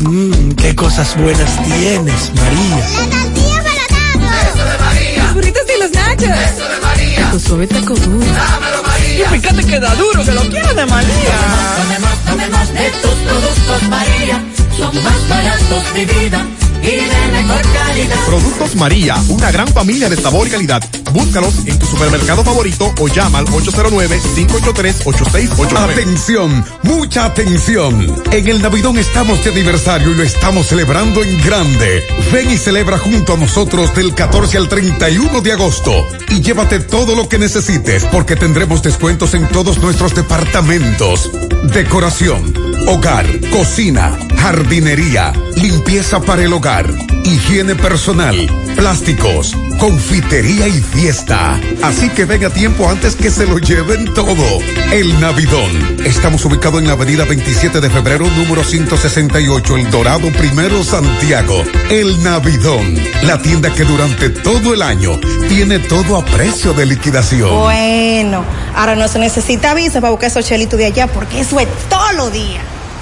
[0.00, 2.76] Mmm, qué cosas buenas tienes, María.
[2.76, 3.82] La tortilla
[4.20, 5.22] para Eso de María.
[5.24, 6.22] Los burritos y los nachos.
[6.24, 7.30] Eso de María.
[7.30, 8.26] Tu suave taco duro.
[8.26, 9.26] Dámelo, María.
[9.34, 11.38] Y fíjate que da duro, que lo quiero de María.
[11.76, 14.44] Tomemos, tomemos, tomemos de tus productos, María.
[14.76, 16.46] Son más baratos de vida
[16.86, 18.16] y de mejor calidad.
[18.26, 20.82] Productos María, una gran familia de sabor y calidad.
[21.12, 25.92] Búscalos en tu supermercado favorito o llama al 809-583-8689.
[25.92, 28.22] Atención, mucha atención.
[28.30, 32.06] En el Navidón estamos de aniversario y lo estamos celebrando en grande.
[32.32, 37.14] Ven y celebra junto a nosotros del 14 al 31 de agosto y llévate todo
[37.16, 41.30] lo que necesites porque tendremos descuentos en todos nuestros departamentos.
[41.72, 46.86] Decoración, hogar, cocina, jardinería, limpieza para el hogar,
[47.24, 48.36] higiene personal,
[48.76, 51.60] plásticos, confitería y fiesta.
[51.82, 54.44] Así que ven a tiempo antes que se lo lleven todo.
[54.92, 55.96] El Navidón.
[56.04, 61.62] Estamos ubicados en la avenida 27 de febrero, número 168, El Dorado Primero, Santiago.
[61.90, 62.94] El Navidón.
[63.22, 65.18] La tienda que durante todo el año
[65.48, 67.50] tiene todo a precio de liquidación.
[67.50, 71.66] Bueno, ahora no se necesita visa para buscar esos chelitos de allá porque eso es
[71.88, 72.75] todo lo día.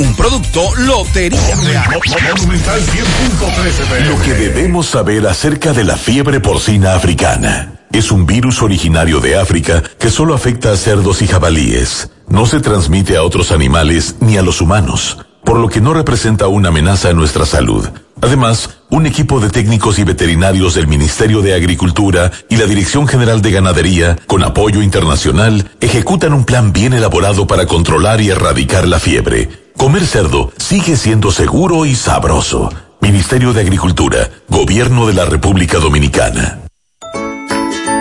[0.00, 1.84] Un producto Lotería Real.
[4.08, 7.80] Lo que debemos saber acerca de la fiebre porcina africana.
[7.92, 12.10] Es un virus originario de África que solo afecta a cerdos y jabalíes.
[12.28, 16.46] No se transmite a otros animales ni a los humanos, por lo que no representa
[16.46, 17.86] una amenaza a nuestra salud.
[18.22, 23.42] Además, un equipo de técnicos y veterinarios del Ministerio de Agricultura y la Dirección General
[23.42, 28.98] de Ganadería, con apoyo internacional, ejecutan un plan bien elaborado para controlar y erradicar la
[28.98, 29.69] fiebre.
[29.80, 32.68] Comer cerdo sigue siendo seguro y sabroso.
[33.00, 36.69] Ministerio de Agricultura, Gobierno de la República Dominicana.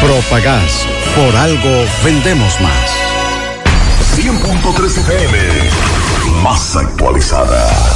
[0.00, 0.86] Propagás.
[1.14, 2.90] Por algo vendemos más.
[4.14, 5.38] 100.3 FM.
[6.42, 7.95] Más actualizada.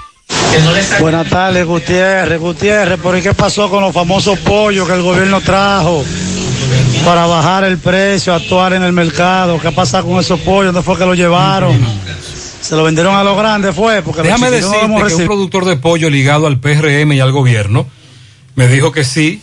[0.99, 2.39] Buenas tardes, Gutiérrez.
[2.39, 6.03] Gutiérrez, ¿por qué pasó con los famosos pollos que el gobierno trajo
[7.05, 9.59] para bajar el precio, actuar en el mercado?
[9.59, 10.73] ¿Qué ha pasado con esos pollos?
[10.73, 11.79] ¿Dónde fue que los llevaron?
[12.61, 14.01] Se lo vendieron a los grandes, fue.
[14.01, 17.87] Porque Déjame no decirte que un productor de pollo ligado al PRM y al gobierno
[18.55, 19.41] me dijo que sí,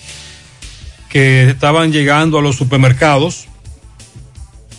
[1.09, 3.47] que estaban llegando a los supermercados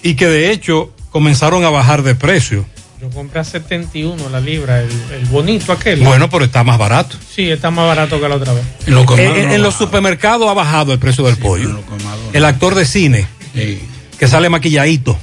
[0.03, 2.65] y que de hecho comenzaron a bajar de precio.
[3.01, 6.01] Yo compré a 71 la libra, el, el bonito aquel.
[6.01, 7.15] Bueno, pero está más barato.
[7.33, 8.63] Sí, está más barato que la otra vez.
[8.87, 8.95] En,
[9.37, 11.79] en- en los supermercados ha bajado el precio del pollo.
[12.33, 15.17] El actor de cine, que sale maquilladito.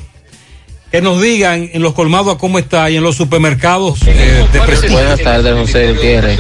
[0.90, 4.60] Que nos digan en los colmados a cómo está y en los supermercados eh, de
[4.62, 4.96] prestigio.
[4.96, 6.38] Buenas tardes, José Gutiérrez,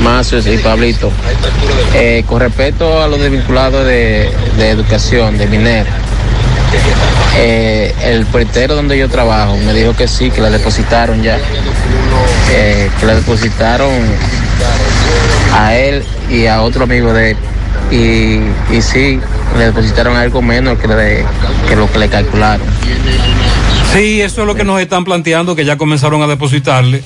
[0.00, 1.10] Macios y Pablito.
[1.92, 5.90] Eh, con respecto a los desvinculados de, de educación, de minero,
[7.36, 11.38] eh, el puertero donde yo trabajo me dijo que sí, que la depositaron ya.
[12.50, 13.90] Eh, que la depositaron
[15.54, 17.36] a él y a otro amigo de él.
[17.90, 19.20] Y, y sí,
[19.58, 20.88] le depositaron algo menos que,
[21.68, 22.66] que lo que le calcularon.
[23.92, 27.02] Sí, eso es lo que nos están planteando, que ya comenzaron a depositarle,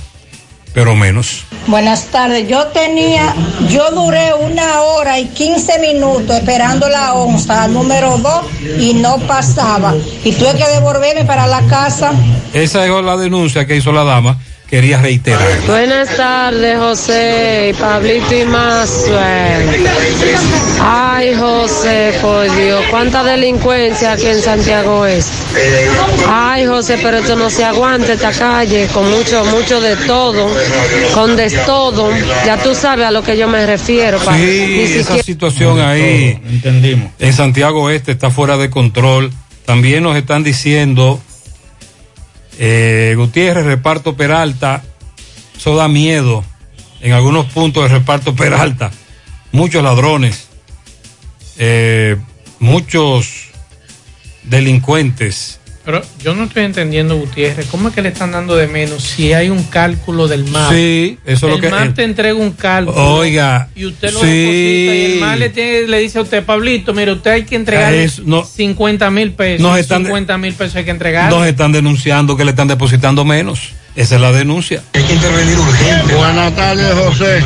[0.77, 1.47] pero menos.
[1.69, 2.47] Buenas tardes.
[2.49, 3.35] Yo tenía,
[3.71, 8.45] yo duré una hora y 15 minutos esperando la onza número 2
[8.79, 9.95] y no pasaba.
[10.23, 12.13] Y tuve que devolverme para la casa.
[12.53, 14.39] Esa es la denuncia que hizo la dama,
[14.69, 15.41] quería reiterar.
[15.67, 19.87] Buenas tardes, José, Pablito y Mazue.
[20.81, 25.27] Ay, José, por Dios, cuánta delincuencia aquí en Santiago es.
[26.29, 30.49] Ay, José, pero esto no se aguanta esta calle, con mucho, mucho de todo,
[31.15, 32.11] con de todo.
[32.45, 34.19] Ya tú sabes a lo que yo me refiero.
[34.19, 37.11] pa- ni Sí, esa siquiera- situación ahí entendimos.
[37.19, 39.33] en Santiago Este está fuera de control.
[39.65, 41.21] También nos están diciendo,
[42.59, 44.83] eh, Gutiérrez, reparto Peralta,
[45.57, 46.45] eso da miedo.
[47.01, 48.91] En algunos puntos de reparto Peralta,
[49.53, 50.49] muchos ladrones,
[51.59, 52.17] eh,
[52.59, 53.51] muchos
[54.45, 55.61] delincuentes.
[55.87, 59.33] Pero yo no estoy entendiendo, Gutiérrez, ¿cómo es que le están dando de menos si
[59.33, 60.73] hay un cálculo del MAP?
[60.73, 63.15] Sí, eso es lo el que- MAP te entrega un cálculo.
[63.15, 64.27] Oiga, Y usted lo sí.
[64.27, 67.55] deposita y el MAP le, tiene- le dice a usted, Pablito, mire, usted hay que
[67.55, 69.61] entregarle Es- no- 50 mil pesos.
[69.61, 71.31] Nos están- 50 mil pesos hay que entregar.
[71.31, 73.71] Nos están denunciando que le están depositando menos.
[73.95, 74.83] Esa es la denuncia.
[74.93, 76.15] Hay que intervenir urgente.
[76.17, 77.43] Buenas tardes, José.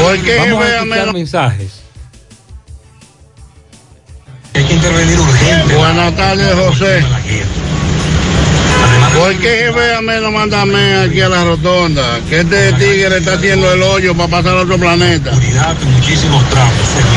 [0.00, 1.79] ¿Por qué Vamos a me- mensajes.
[4.54, 5.74] Hay que intervenir urgente.
[5.76, 7.02] Buenas tardes, José.
[9.16, 12.20] ¿Por qué jefe a menos mándame aquí a la rotonda?
[12.28, 15.32] Que este tigre está haciendo el hoyo para pasar a otro planeta.
[15.96, 16.74] Muchísimos tramos.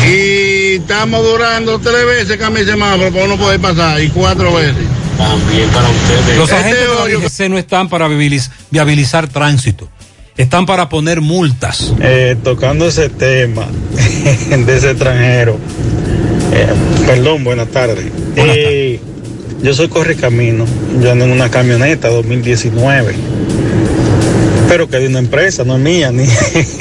[0.07, 4.53] Y estamos durando tres veces que a mi semáforo para no poder pasar y cuatro
[4.53, 4.83] veces.
[5.17, 6.37] También para ustedes.
[6.37, 6.87] Los Este agentes
[7.37, 9.87] de la no están para viabiliz- viabilizar tránsito.
[10.35, 11.93] Están para poner multas.
[12.01, 15.59] Eh, tocando ese tema de ese extranjero.
[16.55, 16.67] Eh,
[17.07, 18.05] perdón, buenas tardes.
[18.35, 18.99] Eh,
[19.63, 20.65] yo soy correcamino.
[21.01, 23.13] Yo ando en una camioneta 2019.
[24.69, 26.11] Pero que de una empresa, no es mía.
[26.11, 26.25] Ni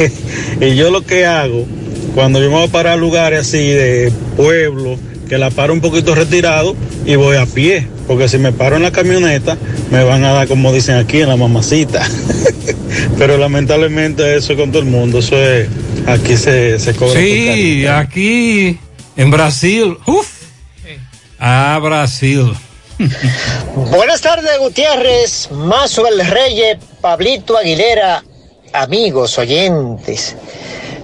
[0.60, 1.66] y yo lo que hago,
[2.14, 4.98] cuando yo me voy a parar a lugares así de pueblo,
[5.28, 7.86] que la paro un poquito retirado y voy a pie.
[8.06, 9.56] Porque si me paro en la camioneta,
[9.90, 12.06] me van a dar, como dicen aquí, en la mamacita.
[13.18, 15.20] Pero lamentablemente eso es con todo el mundo.
[15.20, 15.66] Eso es,
[16.06, 17.18] aquí se, se cobra.
[17.18, 18.78] Sí, aquí
[19.16, 19.98] en Brasil.
[20.06, 20.42] Uf.
[21.38, 22.54] Ah, Brasil.
[23.90, 28.22] Buenas tardes, Gutiérrez, Mazo el Reyes, Pablito Aguilera,
[28.72, 30.36] amigos oyentes.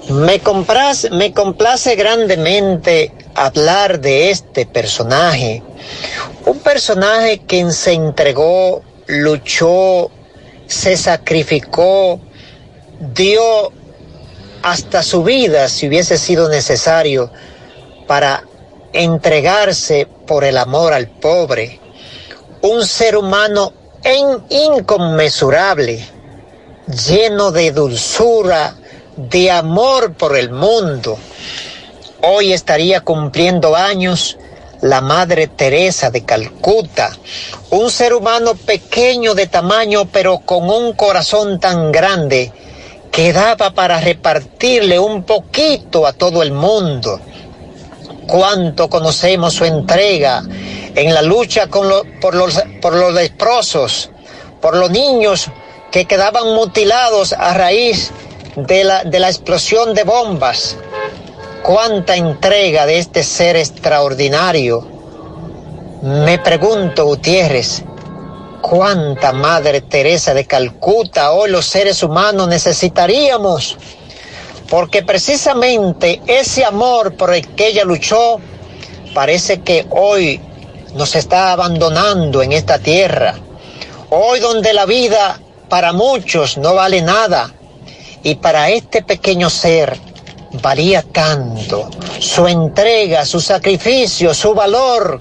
[0.09, 5.63] Me, compras, me complace grandemente hablar de este personaje.
[6.47, 10.11] Un personaje que se entregó, luchó,
[10.67, 12.21] se sacrificó,
[13.15, 13.73] dio
[14.63, 17.31] hasta su vida si hubiese sido necesario
[18.09, 18.43] para
[18.93, 21.79] entregarse por el amor al pobre.
[22.63, 26.05] Un ser humano en inconmensurable,
[27.07, 28.75] lleno de dulzura,
[29.17, 31.19] de amor por el mundo.
[32.23, 34.39] Hoy estaría cumpliendo años
[34.81, 37.17] la Madre Teresa de Calcuta,
[37.71, 42.53] un ser humano pequeño de tamaño pero con un corazón tan grande
[43.11, 47.21] que daba para repartirle un poquito a todo el mundo
[48.29, 50.45] cuánto conocemos su entrega
[50.95, 53.15] en la lucha por, los, por los
[54.61, 55.51] por los niños
[55.91, 58.13] que quedaban mutilados a raíz
[58.55, 60.77] de la, de la explosión de bombas.
[61.63, 64.87] Cuánta entrega de este ser extraordinario.
[66.03, 67.83] Me pregunto, Gutiérrez,
[68.61, 73.77] cuánta Madre Teresa de Calcuta hoy los seres humanos necesitaríamos
[74.69, 78.39] porque precisamente ese amor por el que ella luchó
[79.15, 80.41] parece que hoy
[80.95, 83.35] nos está abandonando en esta tierra.
[84.11, 87.53] Hoy donde la vida para muchos no vale nada
[88.23, 89.99] y para este pequeño ser
[90.63, 91.91] valía tanto.
[92.19, 95.21] Su entrega, su sacrificio, su valor,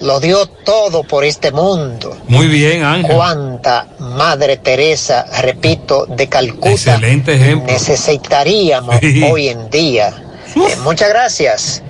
[0.00, 2.16] lo dio todo por este mundo.
[2.28, 3.14] Muy bien, Ángel.
[3.14, 7.72] Cuánta Madre Teresa, repito, de Calcuta Excelente ejemplo.
[7.72, 9.22] necesitaríamos Sí.
[9.22, 10.12] hoy en día.
[10.54, 11.82] Eh, muchas gracias.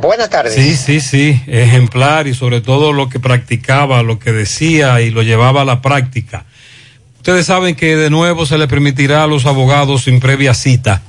[0.00, 0.54] Buenas tardes.
[0.54, 5.22] Sí, sí, sí, ejemplar y sobre todo lo que practicaba, lo que decía y lo
[5.22, 6.44] llevaba a la práctica.
[7.18, 11.02] Ustedes saben que de nuevo se le permitirá a los abogados sin previa cita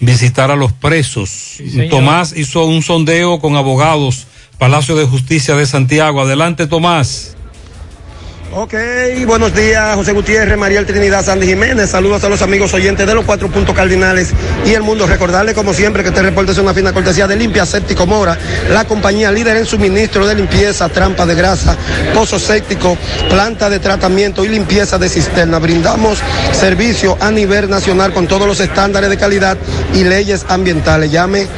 [0.00, 1.58] visitar a los presos.
[1.90, 4.26] Tomás hizo un sondeo con abogados,
[4.62, 6.20] Palacio de Justicia de Santiago.
[6.20, 7.34] Adelante, Tomás.
[8.54, 8.74] Ok,
[9.26, 11.90] buenos días, José Gutiérrez, Mariel Trinidad, Sandy Jiménez.
[11.90, 14.30] Saludos a los amigos oyentes de los cuatro puntos cardinales
[14.64, 15.08] y el mundo.
[15.08, 18.38] Recordarle, como siempre, que este reporte es una fina cortesía de Limpia Séptico Mora,
[18.70, 21.76] la compañía líder en suministro de limpieza, trampa de grasa,
[22.14, 22.96] pozo séptico,
[23.28, 25.58] planta de tratamiento y limpieza de cisterna.
[25.58, 26.20] Brindamos
[26.52, 29.58] servicio a nivel nacional con todos los estándares de calidad
[29.92, 31.10] y leyes ambientales.
[31.10, 31.48] Llame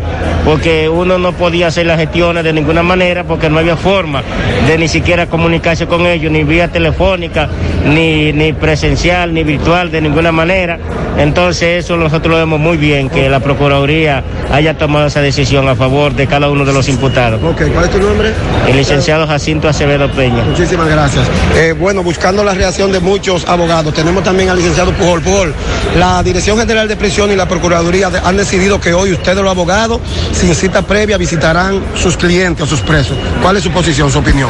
[0.45, 4.23] porque uno no podía hacer las gestiones de ninguna manera porque no había forma
[4.67, 7.49] de ni siquiera comunicarse con ellos, ni vía telefónica,
[7.85, 10.77] ni, ni presencial, ni virtual, de ninguna manera.
[11.17, 14.23] Entonces eso nosotros lo vemos muy bien, que la Procuraduría
[14.53, 17.41] haya tomado esa decisión a favor de cada uno de los imputados.
[17.43, 18.31] Ok, ¿cuál es tu nombre?
[18.67, 20.43] El licenciado Jacinto Acevedo Peña.
[20.43, 21.25] Muchísimas gracias.
[21.55, 25.21] Eh, bueno, buscando la reacción de muchos abogados, tenemos también al licenciado Pujol.
[25.21, 25.53] Pujol,
[25.97, 29.49] la Dirección General de Prisión y la Procuraduría de- han decidido que hoy ustedes los
[29.49, 30.01] abogados,
[30.34, 33.15] sin cita previa, visitarán sus clientes o sus presos.
[33.41, 34.49] ¿Cuál es su posición, su opinión?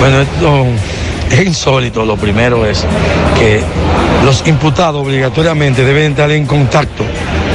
[0.00, 0.66] Bueno, esto
[1.30, 2.04] es insólito.
[2.04, 2.84] Lo primero es
[3.38, 3.62] que
[4.24, 7.04] los imputados obligatoriamente deben estar en contacto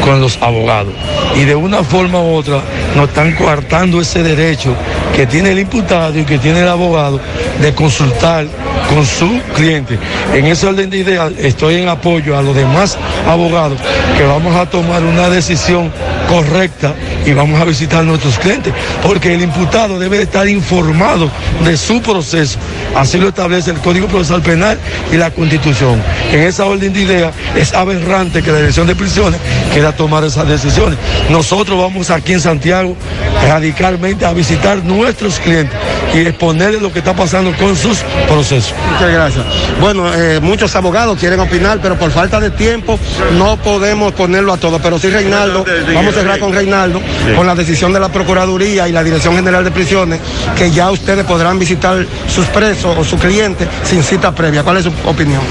[0.02, 0.94] con los abogados.
[1.36, 2.62] Y de una forma u otra
[2.96, 4.74] nos están coartando ese derecho
[5.14, 7.20] que tiene el imputado y que tiene el abogado
[7.62, 8.48] de consultar
[8.94, 9.98] con su cliente.
[10.34, 13.80] En ese orden de ideas estoy en apoyo a los demás abogados
[14.18, 15.92] que vamos a tomar una decisión
[16.28, 16.94] correcta
[17.26, 21.30] y vamos a visitar a nuestros clientes, porque el imputado debe de estar informado
[21.64, 22.60] de su proceso.
[22.96, 24.78] Así lo establece el Código Procesal Penal
[25.12, 26.02] y la Constitución.
[26.32, 29.40] En esa orden de ideas es aberrante que la Dirección de Prisiones
[29.74, 31.00] quiera tomar esas decisiones.
[31.30, 32.96] Nosotros vamos aquí en Santiago
[33.48, 35.78] radicalmente a visitar nuestros clientes
[36.14, 38.74] y exponerles lo que está pasando con sus procesos.
[38.92, 39.46] Muchas gracias.
[39.80, 43.00] Bueno, eh, muchos abogados quieren opinar, pero por falta de tiempo
[43.38, 44.80] no podemos ponerlo a todo.
[44.80, 47.02] Pero sí, Reinaldo, vamos a cerrar con Reinaldo,
[47.36, 50.20] con la decisión de la Procuraduría y la Dirección General de Prisiones,
[50.58, 54.64] que ya ustedes podrán visitar sus presos o sus clientes sin cita previa.
[54.64, 55.42] ¿Cuál es su opinión?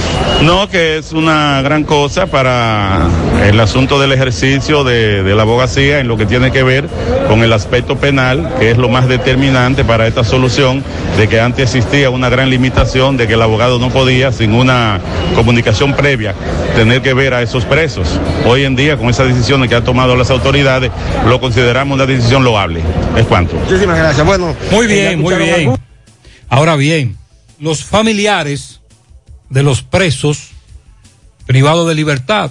[0.43, 3.07] No, que es una gran cosa para
[3.45, 6.89] el asunto del ejercicio de, de la abogacía en lo que tiene que ver
[7.29, 11.75] con el aspecto penal, que es lo más determinante para esta solución, de que antes
[11.75, 15.01] existía una gran limitación de que el abogado no podía, sin una
[15.35, 16.35] comunicación previa,
[16.77, 18.21] tener que ver a esos presos.
[18.45, 20.93] Hoy en día, con esas decisiones que han tomado las autoridades,
[21.27, 22.83] lo consideramos una decisión loable.
[23.17, 23.55] Es cuanto.
[23.57, 24.27] Muchísimas gracias.
[24.27, 25.55] Bueno, Muy eh, ¿ya bien, muy bien.
[25.55, 25.79] algo?
[26.51, 27.17] Ahora bien,
[27.59, 28.83] los familiares
[29.49, 30.51] de los presos
[31.47, 32.51] privados de libertad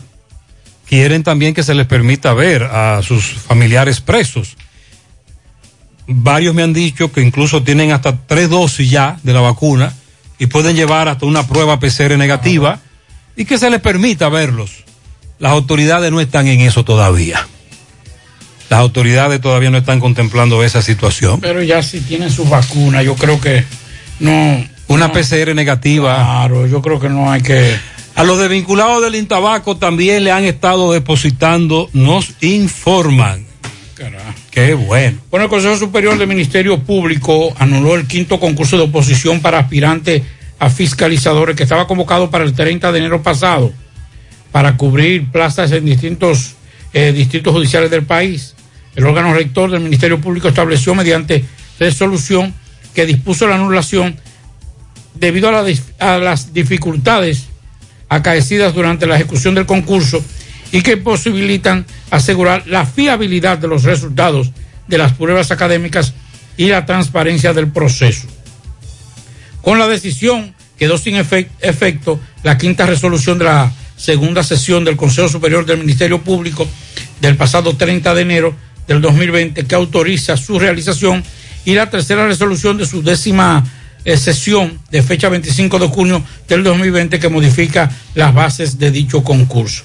[0.89, 4.57] quieren también que se les permita ver a sus familiares presos.
[6.07, 9.93] Varios me han dicho que incluso tienen hasta tres dosis ya de la vacuna
[10.39, 12.79] y pueden llevar hasta una prueba PCR negativa
[13.35, 14.83] y que se les permita verlos.
[15.39, 17.47] Las autoridades no están en eso todavía.
[18.69, 21.39] Las autoridades todavía no están contemplando esa situación.
[21.41, 23.65] Pero ya si tienen sus vacunas, yo creo que
[24.19, 24.63] no.
[24.87, 26.15] Una no- PCR negativa.
[26.15, 27.75] Claro, yo creo que no hay que.
[28.15, 33.45] A los desvinculados del Intabaco también le han estado depositando, nos informan.
[34.51, 35.17] Qué bueno.
[35.31, 40.23] Bueno, el Consejo Superior del Ministerio Público anuló el quinto concurso de oposición para aspirantes
[40.59, 43.71] a fiscalizadores que estaba convocado para el 30 de enero pasado
[44.51, 46.55] para cubrir plazas en distintos
[46.91, 48.53] eh, distritos judiciales del país.
[48.93, 51.45] El órgano rector del Ministerio Público estableció mediante
[51.79, 52.53] resolución
[52.93, 54.17] que dispuso la anulación
[55.15, 55.65] debido a,
[55.99, 57.47] a las dificultades
[58.09, 60.21] acaecidas durante la ejecución del concurso
[60.71, 64.51] y que posibilitan asegurar la fiabilidad de los resultados
[64.87, 66.13] de las pruebas académicas
[66.57, 68.27] y la transparencia del proceso.
[69.61, 74.97] Con la decisión quedó sin efec- efecto la quinta resolución de la segunda sesión del
[74.97, 76.67] Consejo Superior del Ministerio Público
[77.21, 78.55] del pasado 30 de enero
[78.87, 81.23] del 2020 que autoriza su realización
[81.65, 83.63] y la tercera resolución de su décima
[84.03, 89.23] eh, sesión de fecha 25 de junio del 2020 que modifica las bases de dicho
[89.23, 89.83] concurso.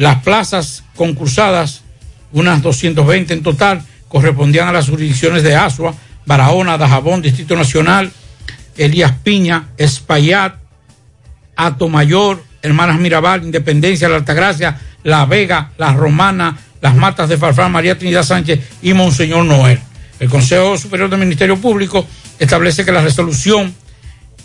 [0.00, 1.82] Las plazas concursadas,
[2.32, 5.94] unas 220 en total, correspondían a las jurisdicciones de Asua,
[6.24, 8.10] Barahona, Dajabón, Distrito Nacional,
[8.78, 10.54] Elías Piña, Espaillat,
[11.54, 17.98] Atomayor, Hermanas Mirabal, Independencia, La Altagracia, La Vega, La Romana, Las Matas de Farfán, María
[17.98, 19.80] Trinidad Sánchez y Monseñor Noel.
[20.18, 22.06] El Consejo Superior del Ministerio Público
[22.38, 23.74] establece que la resolución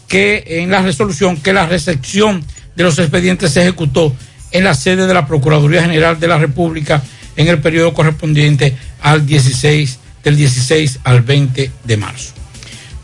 [0.09, 2.43] que en la resolución que la recepción
[2.75, 4.13] de los expedientes se ejecutó
[4.55, 7.03] en la sede de la Procuraduría General de la República
[7.35, 12.33] en el periodo correspondiente al 16 del 16 al 20 de marzo.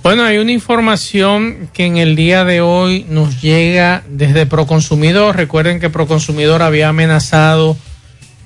[0.01, 5.35] Bueno, hay una información que en el día de hoy nos llega desde Proconsumidor.
[5.35, 7.75] Recuerden que Proconsumidor había amenazado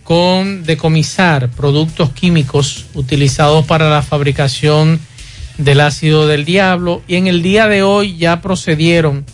[0.03, 4.99] con decomisar productos químicos utilizados para la fabricación
[5.59, 9.25] del ácido del diablo y en el día de hoy ya procedieron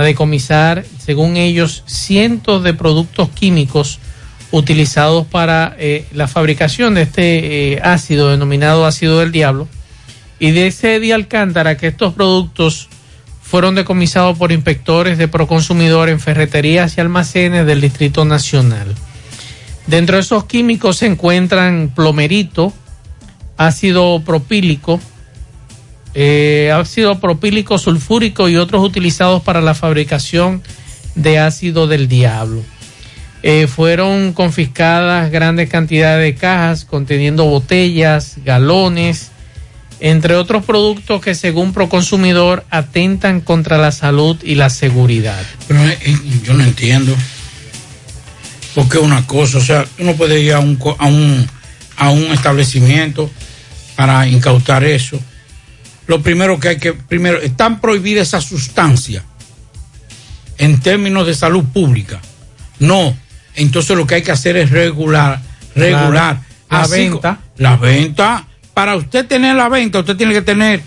[0.00, 3.98] a decomisar, según ellos, cientos de productos químicos
[4.50, 9.68] utilizados para eh, la fabricación de este eh, ácido denominado ácido del diablo
[10.38, 12.88] y de ese día Alcántara que estos productos
[13.42, 18.94] fueron decomisados por inspectores de Proconsumidor en ferreterías y almacenes del Distrito Nacional.
[19.86, 22.72] Dentro de esos químicos se encuentran plomerito,
[23.58, 24.98] ácido propílico,
[26.14, 30.62] eh, ácido propílico sulfúrico y otros utilizados para la fabricación
[31.14, 32.62] de ácido del diablo.
[33.42, 39.30] Eh, fueron confiscadas grandes cantidades de cajas conteniendo botellas, galones,
[40.00, 45.42] entre otros productos que según Proconsumidor atentan contra la salud y la seguridad.
[45.68, 47.14] Pero eh, eh, yo no entiendo.
[48.74, 51.46] Porque una cosa, o sea, uno puede ir a un, a un,
[51.96, 53.30] a un establecimiento
[53.96, 55.18] para incautar eso.
[56.10, 59.22] Lo primero que hay que, primero, están prohibidas esas sustancias
[60.58, 62.20] en términos de salud pública.
[62.80, 63.16] No,
[63.54, 65.40] entonces lo que hay que hacer es regular,
[65.76, 66.40] regular.
[66.68, 67.38] La venta.
[67.58, 68.44] La venta.
[68.74, 70.82] Para usted tener la venta, usted tiene que tener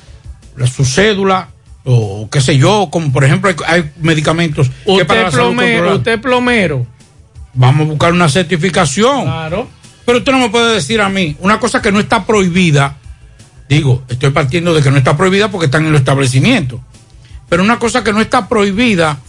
[0.58, 1.48] la- su cédula,
[1.86, 5.46] o qué sé yo, como por ejemplo hay, hay medicamentos que para Usted la salud
[5.56, 6.86] plomero, usted plomero.
[7.54, 9.24] Vamos a buscar una certificación.
[9.24, 9.70] Claro.
[10.06, 12.98] Pero usted no me puede decir a mí una cosa que no está prohibida.
[13.70, 16.80] Digo, estoy partiendo de que no está prohibida porque están en los establecimientos.
[17.50, 19.20] Pero una cosa que no está prohibida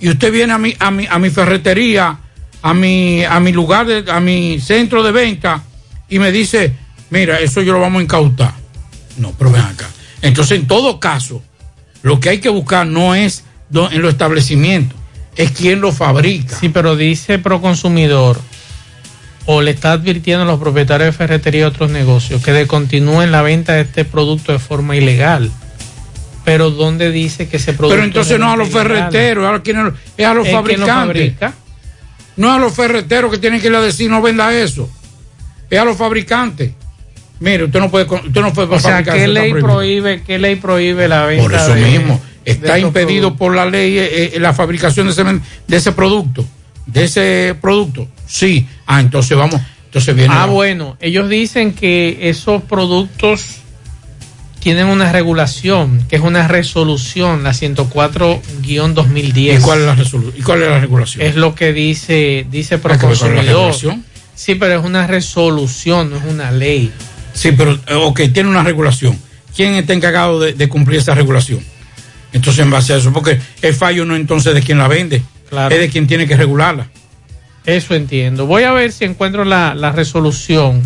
[0.00, 2.18] y usted viene a mi, a mi, a mi ferretería,
[2.62, 5.62] a mi, a mi lugar, de, a mi centro de venta
[6.08, 6.74] y me dice,
[7.10, 8.54] mira, eso yo lo vamos a incautar.
[9.16, 9.88] No, pero ven acá.
[10.22, 11.42] Entonces, en todo caso,
[12.02, 13.44] lo que hay que buscar no es
[13.74, 14.98] en los establecimientos,
[15.36, 16.58] es quién lo fabrica.
[16.58, 18.40] Sí, pero dice Proconsumidor,
[19.46, 23.42] o le está advirtiendo a los propietarios de ferretería y otros negocios que descontinúen la
[23.42, 25.50] venta de este producto de forma ilegal.
[26.44, 29.52] Pero ¿dónde dice que ese producto Pero entonces es no a los ferreteros, es, a
[29.52, 29.78] los ¿Es quién
[30.40, 30.86] lo fabricantes.
[30.86, 31.54] fabrica?
[32.36, 34.88] No a los ferreteros que tienen que ir a decir no venda eso.
[35.70, 36.72] Es a los fabricantes.
[37.40, 41.08] Mire, usted no puede, usted no puede O sea, ¿qué ley prohíbe, qué ley prohíbe
[41.08, 41.42] la venta?
[41.42, 45.24] Por eso de- mismo, está impedido por la ley eh, eh, la fabricación de ese,
[45.24, 46.44] de ese producto.
[46.86, 48.08] De ese producto.
[48.26, 48.66] Sí.
[48.86, 49.60] Ah, entonces vamos.
[49.86, 50.32] Entonces viene.
[50.34, 53.58] Ah, la- bueno, ellos dicen que esos productos
[54.60, 59.58] tienen una regulación, que es una resolución, la 104-2010.
[59.58, 60.34] ¿Y cuál es la resolución?
[60.38, 61.26] ¿Y cuál es la regulación?
[61.26, 63.74] Es lo que dice, dice ¿Hay que ver cuál es la Proconsumidor.
[64.34, 66.90] Sí, pero es una resolución, no es una ley.
[67.34, 69.18] Sí, pero, eh, ok, tiene una regulación.
[69.54, 71.60] ¿Quién está encargado de, de cumplir esa regulación?
[72.32, 75.74] Entonces, en base a eso, porque el fallo no entonces de quien la vende, Claro.
[75.74, 76.88] es de quien tiene que regularla.
[77.66, 78.46] Eso entiendo.
[78.46, 80.82] Voy a ver si encuentro la, la resolución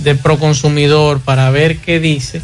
[0.00, 2.40] de Proconsumidor para ver qué dice,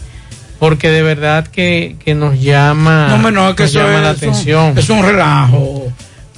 [0.59, 4.11] porque de verdad que, que nos llama, no, menos que nos eso llama es, la
[4.13, 4.79] es un- atención.
[4.79, 5.93] es un relajo.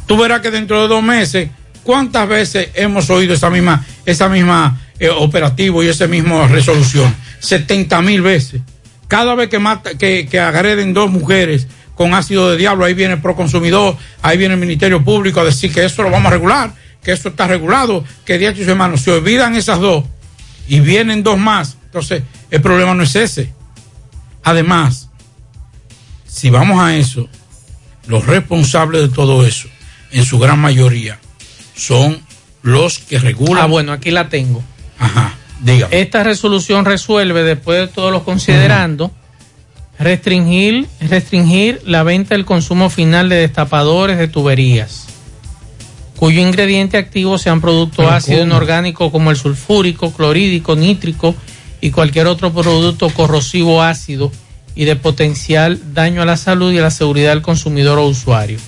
[0.07, 1.51] Tú verás que dentro de dos meses,
[1.83, 7.15] ¿cuántas veces hemos oído esa misma, esa misma eh, operativo y esa misma resolución?
[7.41, 8.63] 70 mil veces.
[9.07, 13.15] Cada vez que, mata, que, que agreden dos mujeres con ácido de diablo, ahí viene
[13.15, 16.73] el proconsumidor, ahí viene el Ministerio Público a decir que eso lo vamos a regular,
[17.03, 20.05] que eso está regulado, que Díaz y su hermano se olvidan esas dos
[20.69, 21.77] y vienen dos más.
[21.85, 23.53] Entonces, el problema no es ese.
[24.45, 25.09] Además,
[26.27, 27.29] si vamos a eso,
[28.07, 29.69] los responsables de todo eso,
[30.13, 31.19] en su gran mayoría,
[31.75, 32.21] son
[32.63, 33.65] los que regulan.
[33.65, 34.63] Ah, bueno, aquí la tengo.
[34.99, 36.01] Ajá, dígame.
[36.01, 39.11] Esta resolución resuelve, después de todos los considerando,
[39.99, 45.08] restringir, restringir la venta del consumo final de destapadores de tuberías,
[46.19, 51.33] cuyo ingrediente activo sean productos ácidos inorgánicos como el sulfúrico, clorhídrico, nítrico
[51.81, 54.33] y cualquier otro producto corrosivo ácido
[54.75, 58.59] y de potencial daño a la salud y a la seguridad del consumidor o usuario.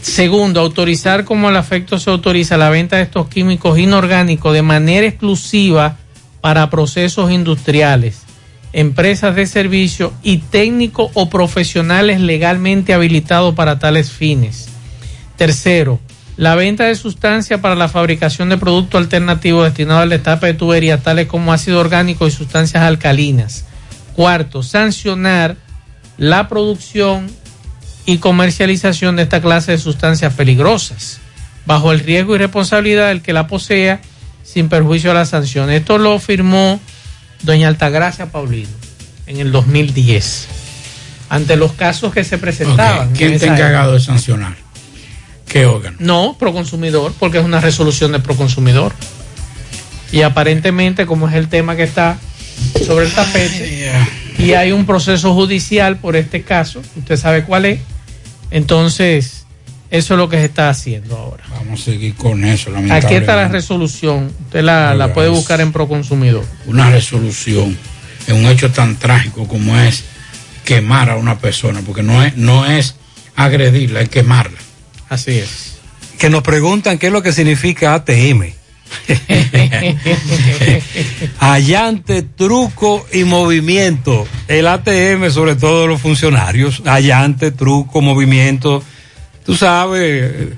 [0.00, 5.06] Segundo, autorizar como el afecto se autoriza la venta de estos químicos inorgánicos de manera
[5.06, 5.98] exclusiva
[6.40, 8.22] para procesos industriales,
[8.72, 14.68] empresas de servicio y técnicos o profesionales legalmente habilitados para tales fines.
[15.36, 16.00] Tercero,
[16.36, 21.02] la venta de sustancias para la fabricación de productos alternativos destinados al destape de tuberías,
[21.02, 23.64] tales como ácido orgánico y sustancias alcalinas.
[24.14, 25.56] Cuarto, sancionar
[26.18, 27.30] la producción
[28.06, 31.20] y comercialización de esta clase de sustancias peligrosas,
[31.66, 34.00] bajo el riesgo y responsabilidad del que la posea,
[34.42, 35.70] sin perjuicio a la sanción.
[35.70, 36.80] Esto lo firmó
[37.42, 38.68] doña Altagracia Paulino
[39.26, 40.48] en el 2010,
[41.30, 43.12] ante los casos que se presentaban.
[43.12, 44.63] ¿Quién esa encargado de sancionar?
[45.48, 45.96] ¿Qué órgano?
[46.00, 48.92] no, Proconsumidor, porque es una resolución de Proconsumidor.
[50.12, 52.18] Y aparentemente, como es el tema que está
[52.86, 53.90] sobre el tapete,
[54.38, 57.80] y hay un proceso judicial por este caso, usted sabe cuál es,
[58.50, 59.44] entonces
[59.90, 61.44] eso es lo que se está haciendo ahora.
[61.50, 65.72] Vamos a seguir con eso, Aquí está la resolución, usted la, la puede buscar en
[65.72, 66.44] Proconsumidor.
[66.66, 67.76] Una resolución
[68.26, 70.04] en un hecho tan trágico como es
[70.64, 72.96] quemar a una persona, porque no es, no es
[73.36, 74.58] agredirla, es quemarla.
[75.08, 75.78] Así es.
[76.18, 78.54] Que nos preguntan qué es lo que significa ATM.
[81.38, 84.26] Allante, truco y movimiento.
[84.48, 86.82] El ATM, sobre todo los funcionarios.
[86.86, 88.82] Allante, truco, movimiento.
[89.44, 90.48] Tú sabes,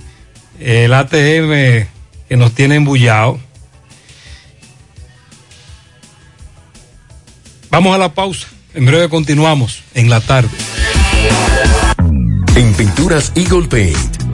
[0.60, 1.88] el ATM
[2.28, 3.40] que nos tiene embullado.
[7.70, 8.46] Vamos a la pausa.
[8.74, 10.50] En breve continuamos en la tarde.
[12.54, 14.25] En Pinturas Eagle Paint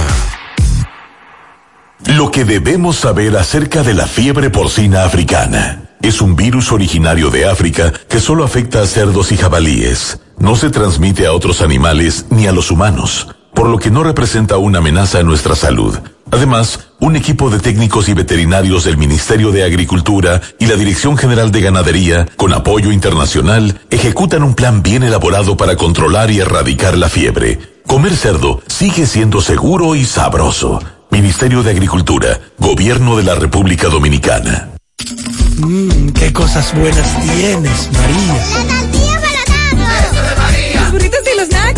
[2.06, 5.90] Lo que debemos saber acerca de la fiebre porcina africana.
[6.02, 10.20] Es un virus originario de África que solo afecta a cerdos y jabalíes.
[10.40, 14.58] No se transmite a otros animales ni a los humanos, por lo que no representa
[14.58, 15.98] una amenaza a nuestra salud.
[16.32, 21.52] Además, un equipo de técnicos y veterinarios del Ministerio de Agricultura y la Dirección General
[21.52, 27.10] de Ganadería, con apoyo internacional, ejecutan un plan bien elaborado para controlar y erradicar la
[27.10, 27.60] fiebre.
[27.86, 30.80] Comer cerdo sigue siendo seguro y sabroso.
[31.10, 34.70] Ministerio de Agricultura, Gobierno de la República Dominicana.
[35.58, 38.79] Mmm, qué cosas buenas tienes, María.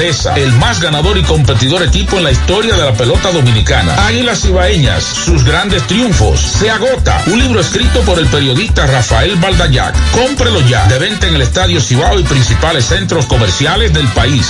[0.00, 4.06] grandeza, el más ganador y competidor equipo en la historia de la pelota dominicana.
[4.06, 6.40] Águilas Ibaeñas, sus grandes triunfos.
[6.40, 7.22] Se agota.
[7.26, 9.94] Un libro escrito por el periodista Rafael Baldayac.
[10.12, 10.86] Cómprelo ya.
[10.86, 14.48] De venta en el Estadio Cibao y principales centros comerciales del país.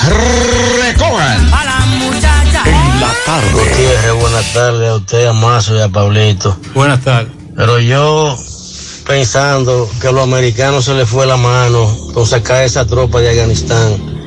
[0.82, 1.40] Recojan.
[2.64, 3.52] En la tarde.
[3.52, 6.56] Gutiérrez, buenas tardes a usted, a Mazo y a Pablito.
[6.74, 7.32] Buenas tardes.
[7.56, 8.36] Pero yo
[9.04, 13.30] pensando que a los americanos se les fue la mano con sacar esa tropa de
[13.30, 14.19] Afganistán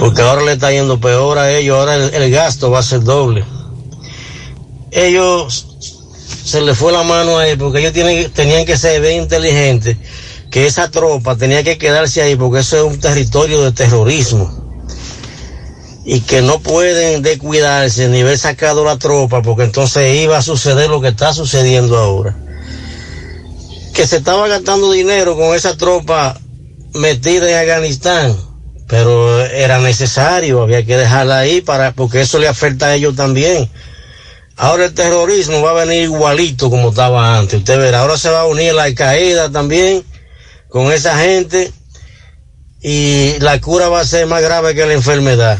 [0.00, 3.02] porque ahora le está yendo peor a ellos, ahora el, el gasto va a ser
[3.02, 3.44] doble.
[4.90, 5.66] Ellos
[6.42, 9.98] se les fue la mano a ellos porque ellos tienen, tenían que ser bien inteligentes,
[10.50, 14.50] que esa tropa tenía que quedarse ahí porque eso es un territorio de terrorismo.
[16.06, 20.88] Y que no pueden descuidarse ni haber sacado la tropa porque entonces iba a suceder
[20.88, 22.34] lo que está sucediendo ahora.
[23.92, 26.40] Que se estaba gastando dinero con esa tropa
[26.94, 28.49] metida en Afganistán
[28.90, 33.68] pero era necesario, había que dejarla ahí para, porque eso le afecta a ellos también.
[34.56, 38.40] Ahora el terrorismo va a venir igualito como estaba antes, usted verá, ahora se va
[38.40, 40.02] a unir la Al-Qaeda también
[40.68, 41.72] con esa gente
[42.82, 45.58] y la cura va a ser más grave que la enfermedad.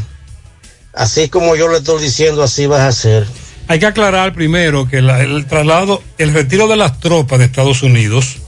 [0.92, 3.26] Así como yo le estoy diciendo, así va a ser.
[3.68, 7.82] Hay que aclarar primero que la- el traslado, el retiro de las tropas de Estados
[7.82, 8.38] Unidos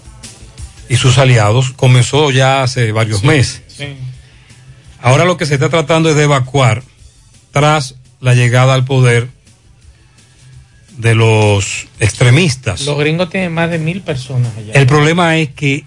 [0.89, 3.63] y sus aliados comenzó ya hace varios meses.
[5.03, 6.83] Ahora lo que se está tratando es de evacuar
[7.51, 9.29] tras la llegada al poder
[10.97, 12.83] de los extremistas.
[12.83, 14.73] Los gringos tienen más de mil personas allá.
[14.75, 15.85] El problema es que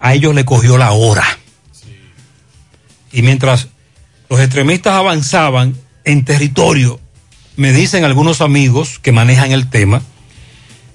[0.00, 1.24] a ellos le cogió la hora.
[3.12, 3.68] Y mientras
[4.28, 7.00] los extremistas avanzaban en territorio,
[7.56, 10.02] me dicen algunos amigos que manejan el tema,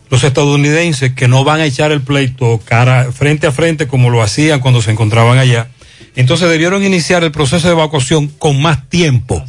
[0.09, 4.21] los estadounidenses que no van a echar el pleito cara frente a frente como lo
[4.21, 5.69] hacían cuando se encontraban allá,
[6.15, 9.43] entonces debieron iniciar el proceso de evacuación con más tiempo.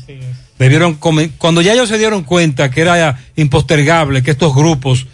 [0.58, 5.06] Debieron cuando ya ellos se dieron cuenta que era impostergable que estos grupos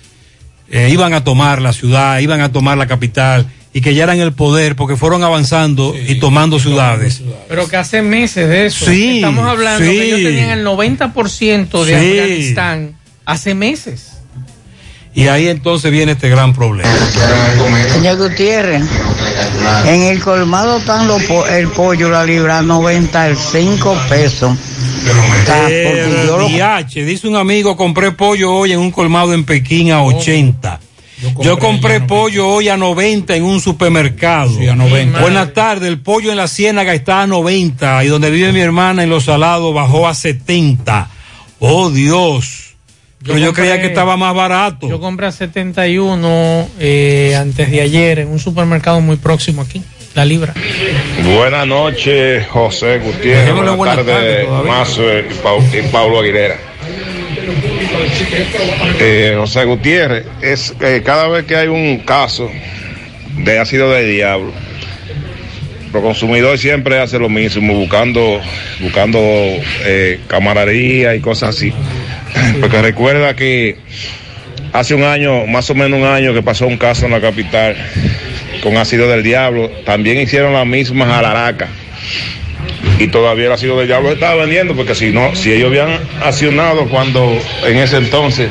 [0.71, 4.21] eh, iban a tomar la ciudad, iban a tomar la capital y que ya eran
[4.21, 7.23] el poder porque fueron avanzando y tomando ciudades.
[7.49, 8.87] Pero que hace meses de eso.
[8.87, 9.91] Sí, Estamos hablando sí.
[9.97, 12.19] que ellos tenían el 90% de Sí.
[12.19, 14.12] Afganistán hace meses.
[15.15, 16.89] Y ahí entonces viene este gran problema.
[17.93, 18.83] Señor Gutiérrez,
[19.87, 24.57] en el colmado están los po- el pollo, la libra, 95 pesos.
[26.27, 30.81] Lo- DH, dice un amigo, compré pollo hoy en un colmado en Pekín a 80.
[31.41, 34.51] Yo compré pollo hoy a 90 en un supermercado.
[34.71, 35.21] a 90.
[35.21, 39.03] Buenas tardes, el pollo en la ciénaga está a 90 y donde vive mi hermana
[39.05, 41.09] en Los Salados bajó a 70.
[41.61, 42.72] Oh Dios.
[43.25, 44.89] Pero yo, compré- creía que estaba más barato.
[44.89, 49.83] Yo compré a 71 eh, antes de ayer en un supermercado muy próximo aquí,
[50.15, 50.55] la libra.
[51.37, 53.55] Buenas noches, José Gutiérrez.
[53.55, 54.49] Buenas buenas tardes.
[54.67, 56.57] Mazo y, Pablo Aguilera.
[58.99, 62.51] Eh, José Gutiérrez, es eh, cada vez que hay un caso
[63.37, 64.53] de ácido de diablo,
[65.93, 68.41] los consumidores siempre hacen lo mismo, buscando,
[68.81, 69.19] buscando
[69.85, 71.73] eh, camaradería y cosas así.
[72.61, 73.77] Porque recuerda que
[74.73, 77.77] hace un año, más o menos un año, que pasó un caso en la capital
[78.63, 81.69] con ácido del diablo, también hicieron la misma jalaraca.
[82.99, 86.89] Y todavía el ácido del diablo estaba vendiendo, porque si no, si ellos habían accionado
[86.89, 87.37] cuando
[87.67, 88.51] en ese entonces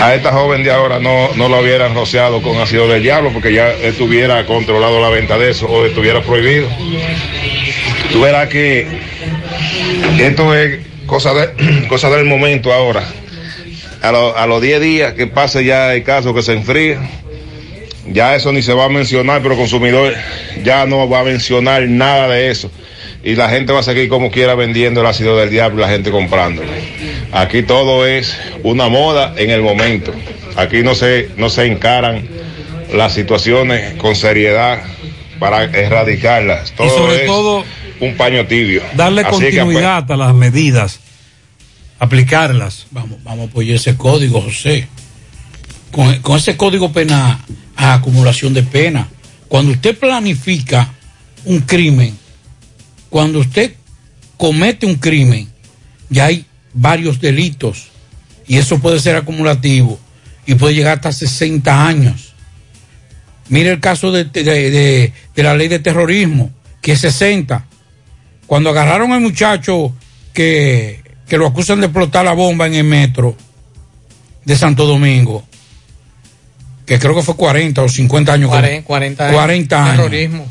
[0.00, 3.52] a esta joven de ahora no, no lo hubieran rociado con ácido del diablo, porque
[3.52, 6.68] ya estuviera controlado la venta de eso o estuviera prohibido.
[8.12, 8.86] Tú verás que
[10.18, 13.04] esto es cosa, de, cosa del momento ahora.
[14.02, 16.96] A, lo- a los 10 días que pase ya el caso que se enfríe,
[18.12, 20.14] ya eso ni se va a mencionar, pero el consumidor
[20.64, 22.70] ya no va a mencionar nada de eso.
[23.22, 25.88] Y la gente va a seguir como quiera vendiendo el ácido del diablo y la
[25.92, 26.70] gente comprándolo.
[27.32, 30.12] Aquí todo es una moda en el momento.
[30.56, 32.26] Aquí no se, no se encaran
[32.94, 34.80] las situaciones con seriedad
[35.38, 36.72] para erradicarlas.
[36.72, 37.64] Todo sobre es todo,
[38.00, 38.82] un paño tibio.
[38.96, 41.00] Darle Así que, pues, continuidad a las medidas,
[41.98, 42.86] aplicarlas.
[42.90, 44.88] Vamos, vamos a apoyar ese código, José.
[45.90, 47.38] Con, con ese código penal
[47.76, 49.08] a acumulación de pena.
[49.48, 50.92] Cuando usted planifica
[51.44, 52.16] un crimen,
[53.08, 53.74] cuando usted
[54.36, 55.48] comete un crimen,
[56.08, 57.88] ya hay varios delitos
[58.46, 59.98] y eso puede ser acumulativo
[60.46, 62.32] y puede llegar hasta 60 años.
[63.48, 67.66] Mire el caso de, de- de- de la ley de terrorismo, que es 60.
[68.50, 69.94] Cuando agarraron al muchacho
[70.34, 73.36] que, que lo acusan de explotar la bomba en el metro
[74.44, 75.44] de Santo Domingo,
[76.84, 78.50] que creo que fue 40 o 50 años.
[78.50, 79.36] que- 40, 40 años.
[79.36, 79.96] 40 años.
[79.98, 80.46] Terrorismo.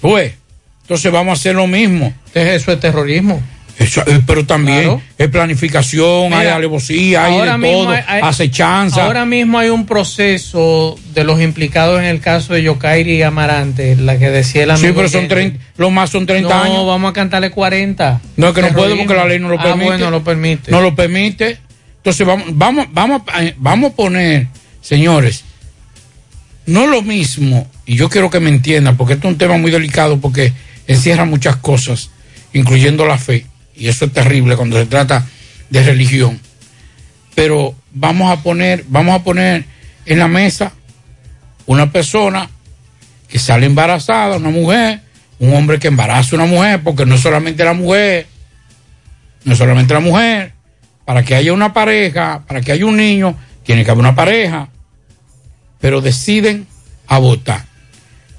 [0.00, 0.34] Pues,
[0.82, 2.14] entonces vamos a hacer lo mismo.
[2.32, 3.42] Eso es terrorismo.
[3.78, 5.02] Eso, eh, pero también Claro.
[5.18, 9.04] es planificación, hay alevosía, hay de mismo todo, hay- acechanza.
[9.04, 13.96] Ahora mismo hay un proceso de los implicados en el caso de Yokairi y Amarante,
[13.96, 14.88] la que decía el amigo.
[14.88, 15.50] sí, pero son Kennedy.
[15.52, 16.86] 30, lo más son 30 no, años.
[16.86, 18.20] vamos a cantarle 40.
[18.36, 19.04] No, es que no puede Terrorismo.
[19.06, 20.70] porque la ley no lo Ah, bueno, lo permite.
[20.70, 21.58] No lo permite.
[21.96, 24.48] Entonces vamos, vamos, vamos, a- vamos a poner,
[24.80, 25.44] señores,
[26.66, 29.70] no lo mismo, y yo quiero que me entiendan, porque esto es un tema muy
[29.70, 30.52] delicado, porque
[30.86, 32.10] encierra muchas cosas,
[32.52, 33.46] incluyendo la fe,
[33.82, 35.26] y eso es terrible cuando se trata
[35.68, 36.38] de religión.
[37.34, 39.64] Pero vamos a poner, vamos a poner
[40.06, 40.72] en la mesa
[41.66, 42.48] una persona
[43.26, 45.00] que sale embarazada, una mujer,
[45.40, 48.28] un hombre que embaraza a una mujer, porque no solamente la mujer,
[49.42, 50.52] no solamente la mujer,
[51.04, 54.68] para que haya una pareja, para que haya un niño, tiene que haber una pareja,
[55.80, 56.68] pero deciden
[57.08, 57.64] abortar.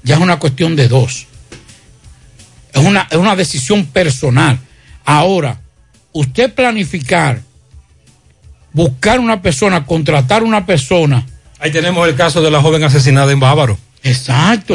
[0.04, 1.26] Ya es una cuestión de dos.
[2.72, 4.58] Es una, es una decisión personal.
[5.04, 5.60] Ahora,
[6.12, 7.40] usted planificar,
[8.72, 11.26] buscar una persona, contratar una persona.
[11.58, 13.78] Ahí tenemos el caso de la joven asesinada en Bávaro.
[14.02, 14.74] Exacto.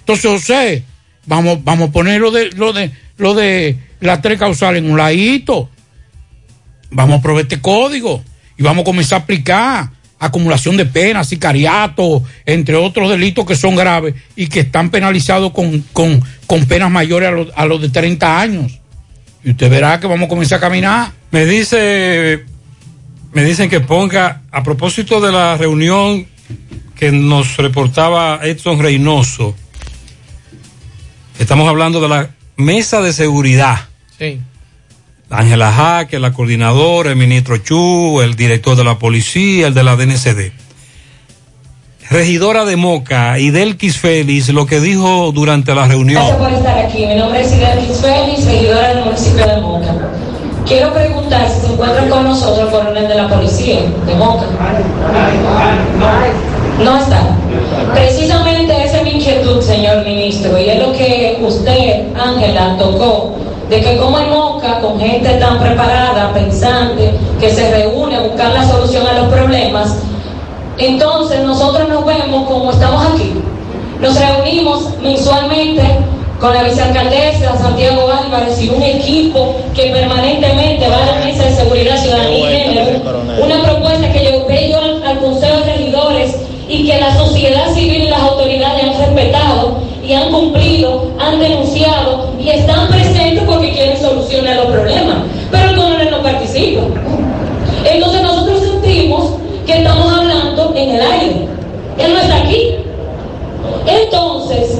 [0.00, 0.84] Entonces, José,
[1.26, 4.96] vamos, vamos a poner lo de, lo de, lo de las tres causales en un
[4.96, 5.68] ladito.
[6.90, 8.22] Vamos a probar este código
[8.56, 13.76] y vamos a comenzar a aplicar acumulación de penas, sicariato, entre otros delitos que son
[13.76, 17.88] graves y que están penalizados con, con, con penas mayores a los, a los de
[17.88, 18.80] 30 años.
[19.44, 21.12] Y usted verá que vamos a comenzar a caminar.
[21.30, 22.44] Me dice,
[23.32, 26.26] me dicen que ponga, a propósito de la reunión
[26.96, 29.54] que nos reportaba Edson Reynoso
[31.38, 33.88] Estamos hablando de la mesa de seguridad.
[34.18, 34.40] Sí.
[35.30, 39.94] Ángela Jaque, la coordinadora, el ministro Chu, el director de la policía, el de la
[39.94, 40.50] DNCD.
[42.10, 46.24] Regidora de Moca, Idelquis Félix, lo que dijo durante la reunión.
[46.24, 47.04] Gracias por estar aquí.
[47.04, 49.94] Mi nombre es Idelquis Félix, regidora del municipio de Moca.
[50.66, 54.46] Quiero preguntar si se encuentran con nosotros el coronel de la policía de Moca.
[56.82, 57.20] No está.
[57.92, 63.36] Precisamente esa es mi inquietud, señor ministro, y es lo que usted, Ángela, tocó,
[63.68, 68.54] de que como en Moca, con gente tan preparada, pensante, que se reúne a buscar
[68.54, 69.96] la solución a los problemas,
[70.78, 73.32] entonces nosotros nos vemos como estamos aquí.
[74.00, 75.82] Nos reunimos mensualmente
[76.40, 81.56] con la vicealcaldesa Santiago Álvarez y un equipo que permanentemente va a la mesa de
[81.56, 83.00] seguridad ciudadana y género.
[83.42, 86.36] Una propuesta que yo veo al, al Consejo de Regidores
[86.68, 92.30] y que la sociedad civil y las autoridades han respetado y han cumplido, han denunciado
[92.40, 95.16] y están presentes porque quieren solucionar los problemas.
[95.50, 96.82] Pero el coronel no participa.
[97.84, 99.32] Entonces nosotros sentimos
[99.66, 101.48] que estamos hablando en el aire.
[101.98, 102.76] Él no está aquí.
[103.86, 104.78] Entonces,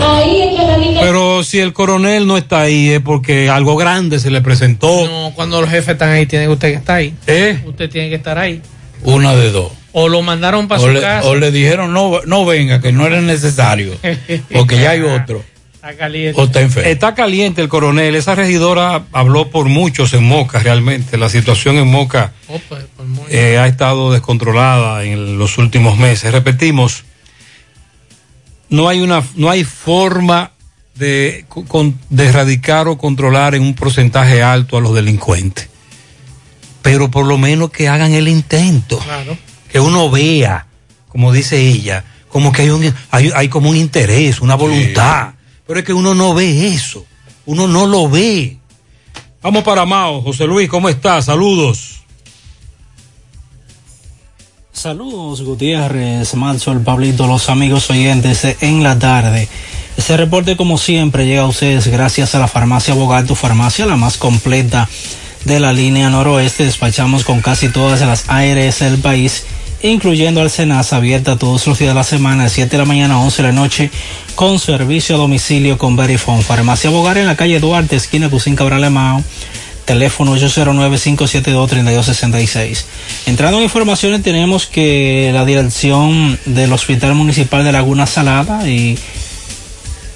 [0.00, 4.18] ahí es que radica Pero si el coronel no está ahí es porque algo grande
[4.18, 5.04] se le presentó.
[5.06, 7.14] No, cuando los jefes están ahí, tiene usted que estar ahí.
[7.26, 7.62] ¿Eh?
[7.66, 8.62] Usted tiene que estar ahí.
[9.02, 9.70] Una de dos.
[9.92, 11.28] O lo mandaron para O su le, casa.
[11.28, 13.92] o le dijeron no, no venga, que no era necesario,
[14.54, 15.44] porque ya hay otro.
[15.74, 16.40] Está caliente.
[16.40, 16.88] O está enfermo.
[16.88, 18.14] Está caliente el coronel.
[18.14, 21.18] Esa regidora habló por muchos en Moca realmente.
[21.18, 26.32] La situación en Moca Oh, pues, pues, eh, ha estado descontrolada en los últimos meses.
[26.32, 27.04] Repetimos,
[28.70, 30.52] no hay una, no hay forma
[30.94, 35.68] de, con- de erradicar o controlar en un porcentaje alto a los delincuentes.
[36.82, 38.98] Pero por lo menos que hagan el intento.
[38.98, 39.36] Claro.
[39.70, 40.66] Que uno vea,
[41.08, 45.34] como dice ella, como que hay, un, hay, hay como un interés, una voluntad.
[45.66, 47.06] Pero es que uno no ve eso.
[47.46, 48.58] Uno no lo ve.
[49.42, 50.22] Vamos para Mao.
[50.22, 51.26] José Luis, ¿cómo estás?
[51.26, 52.00] Saludos.
[54.72, 59.48] Saludos Gutiérrez, Mansol, Pablito, los amigos oyentes en la tarde.
[59.96, 63.96] Este reporte como siempre llega a ustedes gracias a la farmacia Bogar, tu farmacia la
[63.96, 64.88] más completa
[65.44, 66.64] de la línea noroeste.
[66.64, 69.44] Despachamos con casi todas las ARS del país,
[69.82, 73.14] incluyendo al Senasa, abierta todos los días de la semana, de 7 de la mañana
[73.14, 73.90] a 11 de la noche,
[74.34, 76.42] con servicio a domicilio con Verifone.
[76.42, 79.22] Farmacia Bogar en la calle Duarte, esquina Cusín Cabral Mao
[79.84, 82.84] teléfono 809-572-3266.
[83.26, 88.96] Entrando en informaciones, tenemos que la dirección del Hospital Municipal de Laguna Salada y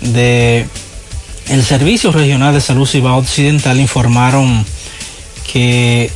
[0.01, 0.67] de
[1.49, 4.65] el Servicio Regional de Salud Cibao Occidental informaron
[5.53, 6.11] que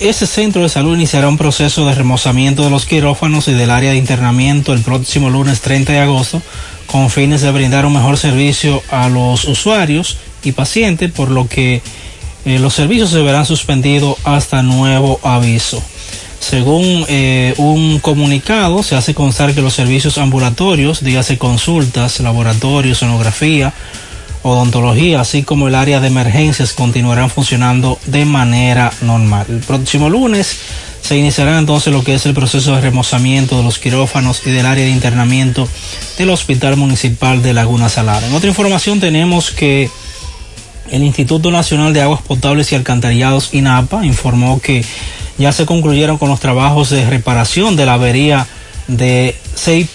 [0.00, 3.92] ese centro de salud iniciará un proceso de remozamiento de los quirófanos y del área
[3.92, 6.42] de internamiento el próximo lunes 30 de agosto
[6.86, 11.82] con fines de brindar un mejor servicio a los usuarios y pacientes, por lo que
[12.44, 15.82] eh, los servicios se verán suspendidos hasta nuevo aviso.
[16.40, 23.72] Según eh, un comunicado, se hace constar que los servicios ambulatorios, dígase consultas, laboratorios, sonografía,
[24.42, 29.46] odontología, así como el área de emergencias, continuarán funcionando de manera normal.
[29.50, 30.58] El próximo lunes
[31.02, 34.66] se iniciará entonces lo que es el proceso de remozamiento de los quirófanos y del
[34.66, 35.68] área de internamiento
[36.18, 38.26] del Hospital Municipal de Laguna Salada.
[38.26, 39.90] En otra información tenemos que
[40.90, 44.84] el Instituto Nacional de Aguas Potables y Alcantarillados, INAPA, informó que
[45.40, 48.46] ya se concluyeron con los trabajos de reparación de la avería
[48.88, 49.88] de 6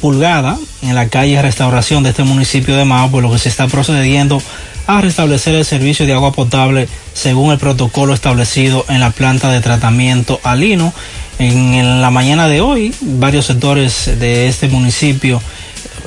[0.00, 3.66] pulgadas en la calle Restauración de este municipio de Mao, por lo que se está
[3.66, 4.40] procediendo
[4.86, 9.60] a restablecer el servicio de agua potable según el protocolo establecido en la planta de
[9.60, 10.92] tratamiento Alino.
[11.40, 15.42] En, en la mañana de hoy, varios sectores de este municipio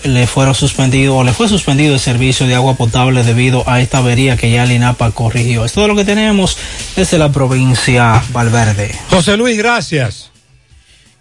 [0.05, 3.99] le fueron suspendidos o le fue suspendido el servicio de agua potable debido a esta
[3.99, 5.65] avería que ya el INAPA corrigió.
[5.65, 6.57] Es todo lo que tenemos
[6.95, 8.93] desde la provincia Valverde.
[9.09, 10.31] José Luis, gracias.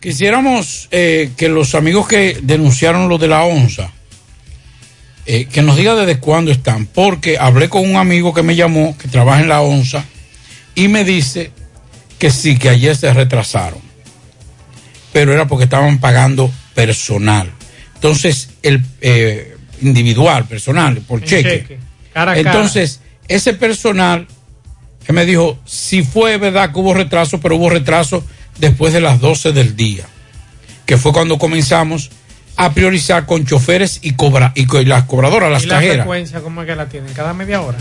[0.01, 3.90] Quisiéramos eh, que los amigos que denunciaron lo de la onza,
[5.24, 8.97] eh, que nos diga desde cuándo están, porque hablé con un amigo que me llamó,
[8.98, 10.05] que trabaja en la onza,
[10.74, 11.52] y me dice
[12.19, 13.81] que sí, que ayer se retrasaron,
[15.12, 17.51] pero era porque estaban pagando personal.
[18.09, 21.60] Entonces, el eh, individual, personal, por cheque.
[21.60, 21.78] cheque,
[22.12, 22.51] cara a cara.
[22.51, 24.26] Entonces, ese personal,
[25.06, 28.22] él me dijo, si fue verdad que hubo retraso, pero hubo retraso
[28.59, 30.05] después de las 12 del día,
[30.85, 32.10] que fue cuando comenzamos
[32.56, 35.97] a priorizar con choferes y, cobra, y, co- y las cobradoras, las ¿Y la cajeras.
[35.97, 37.10] frecuencia cómo es que la tienen?
[37.14, 37.78] ¿Cada media hora?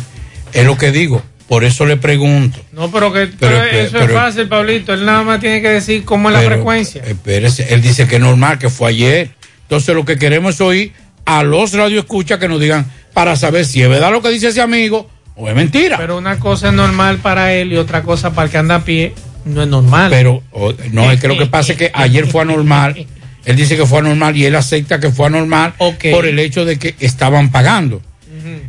[0.53, 2.61] Es lo que digo, por eso le pregunto.
[2.71, 4.93] No, pero que Pero, pero pero, eso es fácil, Pablito.
[4.93, 7.03] Él nada más tiene que decir cómo es la frecuencia.
[7.05, 9.31] Espérese, él dice que es normal, que fue ayer.
[9.73, 10.93] Entonces lo que queremos es oír
[11.25, 14.61] a los radioescuchas que nos digan para saber si es verdad lo que dice ese
[14.61, 15.97] amigo o es mentira.
[15.97, 18.83] Pero una cosa es normal para él y otra cosa para el que anda a
[18.83, 20.11] pie no es normal.
[20.11, 20.43] Pero
[20.91, 23.07] no, es que lo que pasa es que ayer fue anormal.
[23.45, 26.79] Él dice que fue anormal y él acepta que fue anormal por el hecho de
[26.79, 28.01] que estaban pagando.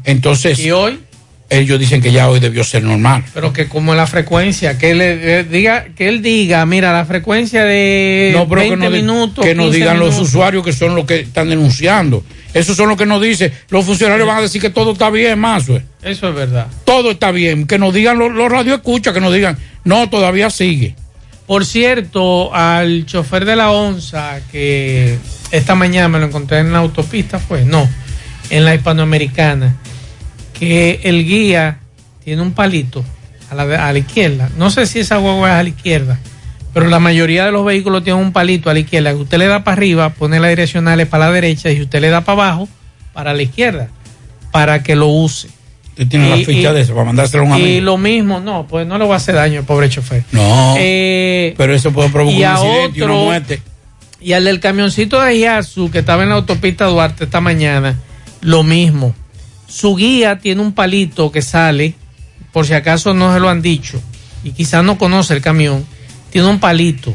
[0.02, 0.98] Entonces, ¿Y hoy?
[1.59, 3.24] Ellos dicen que ya hoy debió ser normal.
[3.32, 7.64] Pero que como la frecuencia, que él eh, diga, que él diga, mira, la frecuencia
[7.64, 10.94] de No, pero 20 que, no, minutos, que nos 15 digan los usuarios que son
[10.94, 12.24] los que están denunciando.
[12.52, 13.52] Esos son los que nos dicen.
[13.68, 15.64] Los funcionarios van a decir que todo está bien, más.
[15.64, 16.68] Eso es verdad.
[16.85, 17.66] Todo está bien.
[17.66, 20.94] Que nos digan los, los radioescuchas, que nos digan, no, todavía sigue.
[21.47, 25.18] Por cierto, al chofer de la onza que
[25.51, 27.89] esta mañana me lo encontré en la autopista, pues no,
[28.48, 29.76] en la hispanoamericana,
[30.59, 31.78] que el guía
[32.24, 33.05] tiene un palito
[33.51, 34.48] a la, a la izquierda.
[34.56, 36.18] No sé si esa guagua es a la izquierda,
[36.72, 39.10] pero la mayoría de los vehículos tienen un palito a la izquierda.
[39.12, 42.09] Que usted le da para arriba, pone las direccionales para la derecha y usted le
[42.09, 42.68] da para abajo,
[43.12, 43.89] para la izquierda,
[44.51, 45.48] para que lo use.
[45.90, 47.81] Usted tiene la Y- ficha y- de eso para mandárselo a un Y amigo.
[47.85, 50.24] lo mismo, no, pues no le va a hacer daño al pobre chofer.
[50.32, 50.74] No.
[50.78, 53.62] Eh, pero eso puede provocar y un accidente y una otro- muerte.
[54.20, 57.97] Y al del camioncito de Yasu que estaba en la autopista Duarte esta mañana,
[58.40, 59.14] lo mismo.
[59.66, 61.95] Su guía tiene un palito que sale,
[62.53, 64.01] por si acaso no se lo han dicho,
[64.43, 65.85] y quizás no conoce el camión,
[66.31, 67.15] tiene un palito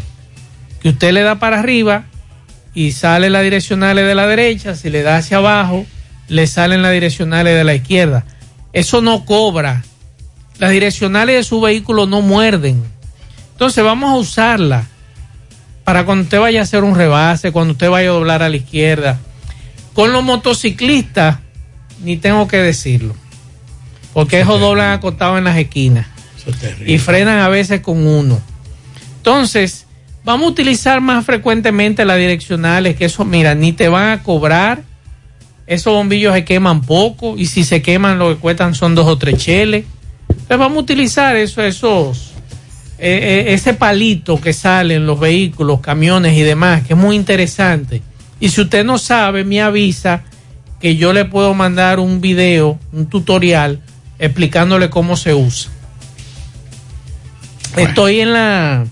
[0.81, 2.05] que usted le da para arriba
[2.73, 5.85] y sale las direccionales de la derecha, si le da hacia abajo,
[6.27, 8.25] le salen las direccionales de la izquierda.
[8.71, 9.83] Eso no cobra.
[10.59, 12.83] Las direccionales de su vehículo no muerden.
[13.53, 14.87] Entonces vamos a usarla
[15.83, 18.57] para cuando usted vaya a hacer un rebase, cuando usted vaya a doblar a la
[18.57, 19.19] izquierda.
[19.93, 21.39] Con los motociclistas,
[22.03, 23.15] ni tengo que decirlo.
[24.13, 26.07] Porque esos doblan acotados en las esquinas.
[26.85, 28.41] Y frenan a veces con uno.
[29.17, 29.85] Entonces,
[30.23, 34.83] vamos a utilizar más frecuentemente las direccionales, que eso, mira, ni te van a cobrar.
[35.67, 39.17] Esos bombillos se queman poco y si se queman lo que cuestan son dos o
[39.17, 39.85] tres cheles.
[40.27, 42.31] Entonces vamos a utilizar eso, esos,
[42.97, 47.15] eh, eh, ese palito que sale en los vehículos, camiones y demás, que es muy
[47.15, 48.01] interesante.
[48.39, 50.23] Y si usted no sabe, me avisa
[50.79, 53.81] que yo le puedo mandar un video, un tutorial,
[54.17, 55.71] explicándole cómo se usa.
[57.75, 58.85] Estoy en la,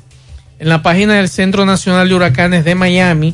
[0.59, 3.33] en la página del Centro Nacional de Huracanes de Miami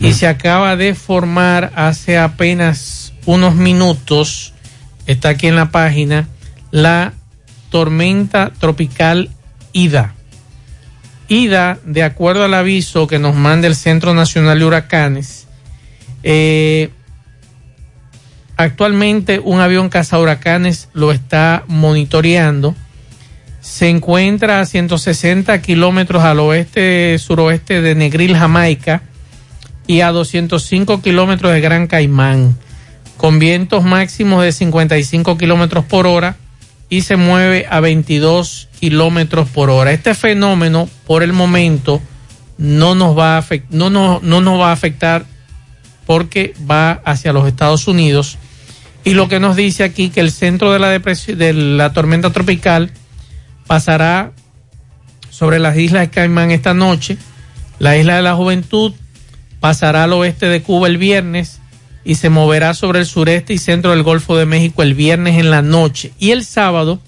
[0.00, 4.54] y se acaba de formar hace apenas unos minutos,
[5.06, 6.28] está aquí en la página,
[6.70, 7.12] la
[7.70, 9.30] tormenta tropical
[9.72, 10.14] Ida.
[11.28, 15.46] Ida, de acuerdo al aviso que nos manda el Centro Nacional de Huracanes,
[16.22, 16.90] eh,
[18.62, 22.74] actualmente un avión cazahuracanes lo está monitoreando.
[23.60, 29.02] Se encuentra a 160 kilómetros al oeste, suroeste de Negril, Jamaica,
[29.86, 32.56] y a 205 kilómetros de Gran Caimán,
[33.16, 36.36] con vientos máximos de 55 kilómetros por hora
[36.88, 39.92] y se mueve a 22 kilómetros por hora.
[39.92, 42.00] Este fenómeno, por el momento,
[42.58, 45.24] no nos va a no nos va a afectar
[46.06, 48.38] porque va hacia los Estados Unidos.
[49.04, 52.92] Y lo que nos dice aquí que el centro de la de la tormenta tropical
[53.66, 54.32] pasará
[55.30, 57.16] sobre las islas de Caimán esta noche,
[57.78, 58.92] la isla de la Juventud
[59.60, 61.60] pasará al oeste de Cuba el viernes
[62.04, 65.50] y se moverá sobre el sureste y centro del Golfo de México el viernes en
[65.50, 66.12] la noche.
[66.18, 67.00] Y el sábado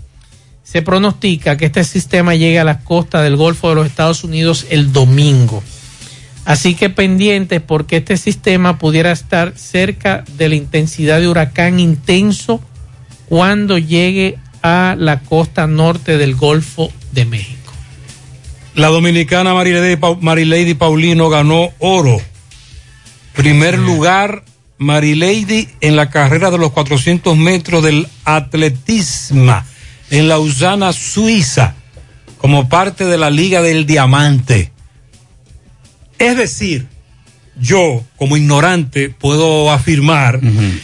[0.63, 4.67] se pronostica que este sistema llegue a las costas del Golfo de los Estados Unidos
[4.71, 5.63] el domingo.
[6.45, 12.61] Así que pendientes porque este sistema pudiera estar cerca de la intensidad de huracán intenso
[13.29, 17.73] cuando llegue a la costa norte del Golfo de México.
[18.75, 22.21] La dominicana Marilady, Pau- Marilady Paulino ganó oro.
[23.35, 24.45] Primer lugar,
[24.79, 29.63] Marilady en la carrera de los 400 metros del atletismo
[30.11, 31.75] en Lausana, Suiza,
[32.39, 34.73] como parte de la Liga del Diamante.
[36.19, 36.87] Es decir,
[37.61, 40.41] yo, como ignorante, puedo afirmar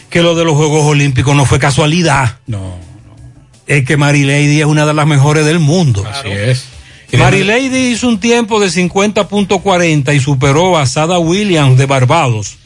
[0.09, 2.39] que lo de los Juegos Olímpicos no fue casualidad.
[2.47, 2.78] No,
[3.66, 6.07] Es que Marilady es una de las mejores del mundo.
[6.07, 6.66] Así es.
[7.12, 12.57] Marilady hizo un tiempo de 50.40 y superó a Sada Williams de Barbados,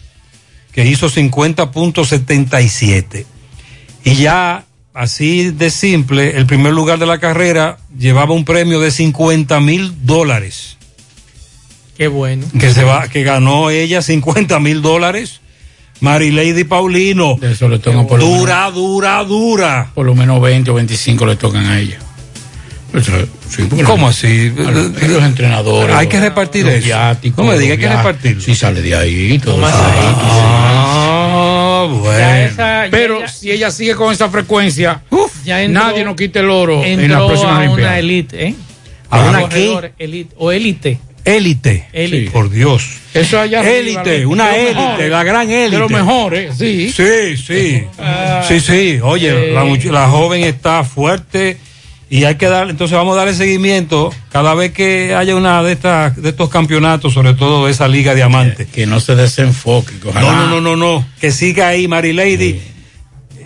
[0.72, 3.24] que hizo 50.77.
[4.04, 8.90] Y ya, así de simple, el primer lugar de la carrera llevaba un premio de
[8.90, 10.76] 50 mil dólares.
[11.96, 12.44] Qué bueno.
[12.58, 15.40] Que, se va, que ganó ella 50 mil dólares.
[16.00, 17.38] Marilady Paulino.
[17.40, 19.90] Eso le tocan por lo dura, dura, dura.
[19.94, 21.98] Por lo menos 20 o 25 le tocan a ella.
[23.48, 24.52] Sí, ¿Cómo así?
[24.56, 25.96] a los, a los entrenadores.
[25.96, 26.84] Hay que repartir eso.
[26.84, 28.04] viáticos, No me diga, hay que viajes.
[28.04, 28.42] repartirlo.
[28.42, 29.38] Sí, sale de ahí.
[29.38, 30.90] Todo Ah,
[31.86, 32.18] Ah, bueno.
[32.18, 35.02] Ya esa- ya- Pero ya- si ella sigue con esa frecuencia,
[35.44, 38.54] ya entró- nadie nos quite el oro en la próxima a una elite, ¿eh?
[39.10, 40.98] ¿A una Corredor, elite, o élite.
[41.24, 41.86] Élite.
[41.92, 42.30] Élite.
[42.30, 42.84] Por Dios.
[43.14, 45.70] Eso allá Élite, una élite, la gran élite.
[45.70, 46.92] De los mejores, sí.
[46.92, 47.82] Sí, sí.
[47.98, 48.44] Ah.
[48.46, 48.98] sí, sí.
[49.02, 49.52] Oye, Eh.
[49.54, 51.56] la, la joven está fuerte
[52.10, 55.72] y hay que dar, entonces vamos a darle seguimiento cada vez que haya una de
[55.72, 58.66] estas de estos campeonatos, sobre todo de esa liga diamante.
[58.66, 59.94] Que no se desenfoque.
[60.00, 61.06] que ojalá- No, no, no, no, no.
[61.20, 62.60] Que siga ahí, Mary Lady.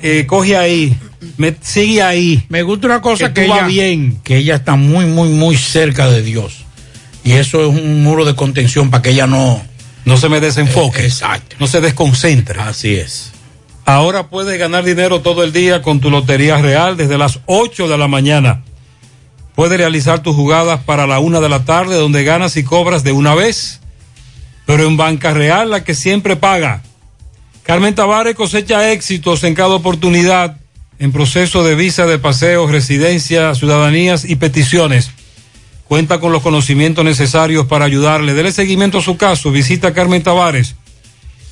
[0.02, 0.96] Eh, coge ahí.
[1.36, 2.42] Me, sigue ahí.
[2.48, 4.20] Me gusta una cosa que, tú vas ella, bien.
[4.24, 6.64] que ella está muy, muy, muy cerca de Dios.
[7.28, 9.62] Y eso es un muro de contención para que ella no...
[10.06, 11.04] No se me desenfoque.
[11.04, 11.56] exacto.
[11.60, 12.58] No se desconcentre.
[12.58, 13.32] Así es.
[13.84, 17.98] Ahora puedes ganar dinero todo el día con tu Lotería Real desde las 8 de
[17.98, 18.62] la mañana.
[19.54, 23.12] Puedes realizar tus jugadas para la una de la tarde donde ganas y cobras de
[23.12, 23.80] una vez.
[24.64, 26.82] Pero en Banca Real la que siempre paga.
[27.62, 30.56] Carmen Tavares cosecha éxitos en cada oportunidad
[30.98, 35.10] en proceso de visa de paseo, residencia, ciudadanías y peticiones.
[35.88, 38.34] Cuenta con los conocimientos necesarios para ayudarle.
[38.34, 39.50] Dele seguimiento a su caso.
[39.50, 40.76] Visita a Carmen Tavares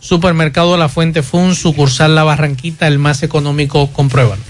[0.00, 4.42] Supermercado La Fuente Fund, sucursal La Barranquita, el más económico, compruébalo.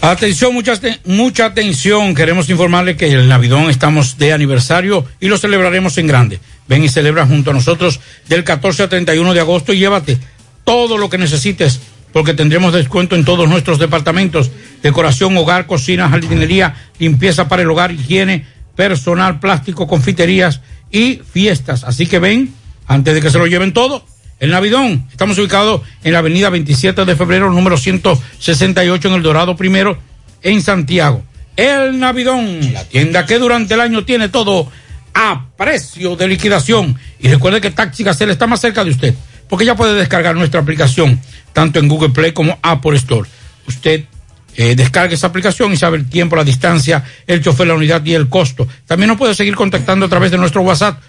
[0.00, 0.74] Atención, mucha,
[1.04, 2.14] mucha atención.
[2.14, 6.40] Queremos informarle que el Navidón estamos de aniversario y lo celebraremos en grande.
[6.68, 10.18] Ven y celebra junto a nosotros del 14 al 31 de agosto y llévate
[10.64, 11.80] todo lo que necesites
[12.12, 14.50] porque tendremos descuento en todos nuestros departamentos.
[14.82, 18.46] Decoración, hogar, cocina, jardinería, limpieza para el hogar, higiene,
[18.76, 20.60] personal, plástico, confiterías
[20.90, 21.84] y fiestas.
[21.84, 22.54] Así que ven,
[22.86, 24.04] antes de que se lo lleven todo,
[24.42, 25.06] el Navidón.
[25.08, 29.96] Estamos ubicados en la avenida 27 de febrero, número 168 en El Dorado Primero,
[30.42, 31.22] en Santiago.
[31.54, 34.68] El Navidón, la tienda que durante el año tiene todo
[35.14, 36.98] a precio de liquidación.
[37.20, 39.14] Y recuerde que Taxi Gacela está más cerca de usted,
[39.48, 41.20] porque ya puede descargar nuestra aplicación,
[41.52, 43.30] tanto en Google Play como Apple Store.
[43.68, 44.06] Usted
[44.56, 48.14] eh, descargue esa aplicación y sabe el tiempo, la distancia, el chofer, la unidad y
[48.14, 48.66] el costo.
[48.86, 51.00] También nos puede seguir contactando a través de nuestro WhatsApp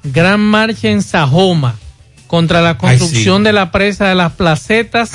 [0.04, 1.74] Gran marcha en Sajoma
[2.26, 5.10] contra la construcción de la presa de las placetas.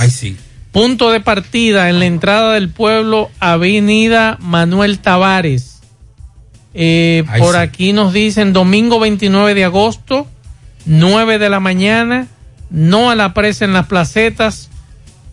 [0.71, 5.81] Punto de partida en la entrada del pueblo, Avenida Manuel Tavares.
[6.75, 7.59] Eh, por sí.
[7.59, 10.27] aquí nos dicen domingo 29 de agosto,
[10.85, 12.27] 9 de la mañana,
[12.69, 14.69] no a la presa en las placetas,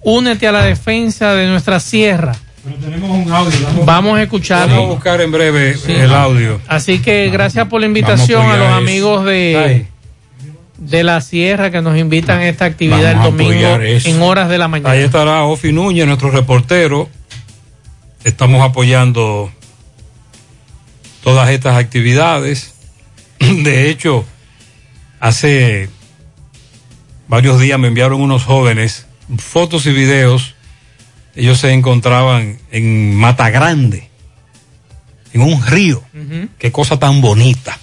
[0.03, 2.35] únete a la defensa de nuestra sierra.
[2.81, 3.59] tenemos un audio.
[3.85, 4.75] Vamos a escucharlo.
[4.75, 5.93] Vamos a buscar en breve Sí.
[5.93, 6.61] el audio.
[6.67, 9.87] Así que gracias por la invitación a a los amigos de.
[10.79, 14.59] De la sierra que nos invitan a esta actividad Vamos el domingo en horas de
[14.59, 14.91] la mañana.
[14.91, 17.09] Ahí estará Ofi Núñez, nuestro reportero.
[18.25, 19.51] Estamos apoyando
[21.23, 22.75] todas estas actividades.
[23.39, 24.25] De hecho,
[25.21, 25.89] hace
[27.29, 29.07] varios días me enviaron unos jóvenes
[29.39, 30.55] fotos y videos.
[31.35, 34.09] Ellos se encontraban en Mata Grande,
[35.33, 36.03] en un río.
[36.59, 37.79] Qué cosa tan bonita,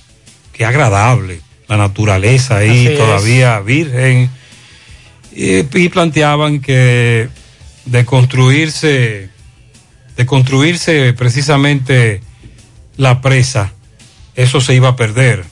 [0.54, 1.42] qué agradable.
[1.68, 2.98] La naturaleza ahí Así es.
[2.98, 4.30] todavía virgen.
[5.36, 7.30] Y, y planteaban que
[7.86, 9.30] de construirse,
[10.16, 12.22] de construirse precisamente
[12.98, 13.74] la presa,
[14.36, 15.46] eso se iba a perder.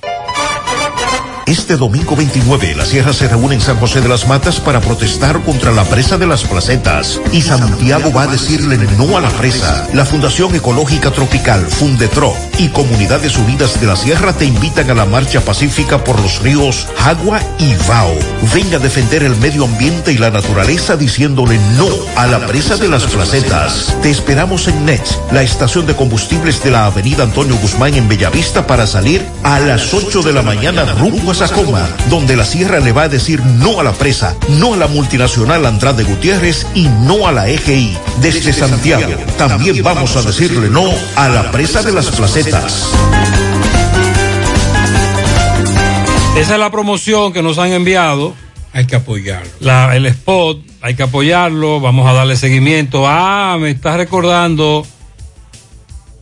[1.48, 5.42] Este domingo 29, la Sierra se reúne en San José de las Matas para protestar
[5.42, 7.20] contra la presa de las placetas.
[7.32, 9.88] Y Santiago va a decirle no a la presa.
[9.94, 15.06] La Fundación Ecológica Tropical, Fundetro y Comunidades Unidas de la Sierra te invitan a la
[15.06, 18.14] marcha pacífica por los ríos Agua y Vao.
[18.54, 22.88] Venga a defender el medio ambiente y la naturaleza diciéndole no a la presa de
[22.88, 23.96] las placetas.
[24.02, 28.68] Te esperamos en NET, la estación de combustibles de la Avenida Antonio Guzmán en Bellavista
[28.68, 32.92] para salir a las 8 de la mañana rumbo a Sacoma, donde la Sierra le
[32.92, 37.26] va a decir no a la presa, no a la multinacional Andrade Gutiérrez y no
[37.26, 37.98] a la EGI.
[38.20, 42.90] Desde Santiago, también vamos a decirle no a la presa de las placetas.
[46.36, 48.34] Esa es la promoción que nos han enviado.
[48.74, 49.50] Hay que apoyarlo.
[49.62, 53.08] La, el spot, hay que apoyarlo, vamos a darle seguimiento.
[53.08, 54.86] Ah, me está recordando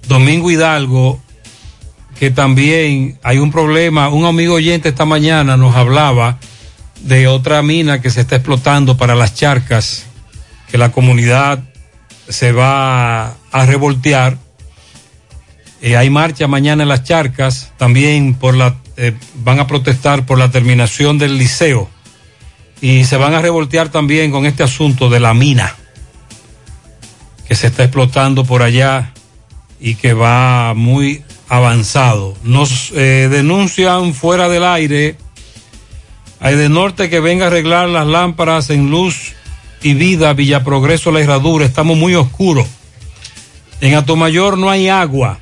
[0.07, 1.19] Domingo Hidalgo
[2.19, 4.09] que también hay un problema.
[4.09, 6.37] Un amigo oyente esta mañana nos hablaba
[7.01, 10.05] de otra mina que se está explotando para las charcas,
[10.69, 11.63] que la comunidad
[12.27, 14.37] se va a revoltear.
[15.81, 20.37] Eh, hay marcha mañana en las charcas, también por la, eh, van a protestar por
[20.37, 21.89] la terminación del liceo
[22.81, 25.73] y se van a revoltear también con este asunto de la mina
[27.47, 29.13] que se está explotando por allá
[29.79, 32.35] y que va muy avanzado.
[32.43, 35.17] Nos eh, denuncian fuera del aire
[36.41, 39.33] hay de norte que venga a arreglar las lámparas en luz
[39.81, 41.65] y vida, Villa Progreso, la herradura.
[41.65, 42.65] Estamos muy oscuros.
[43.81, 45.39] En Atomayor no hay agua.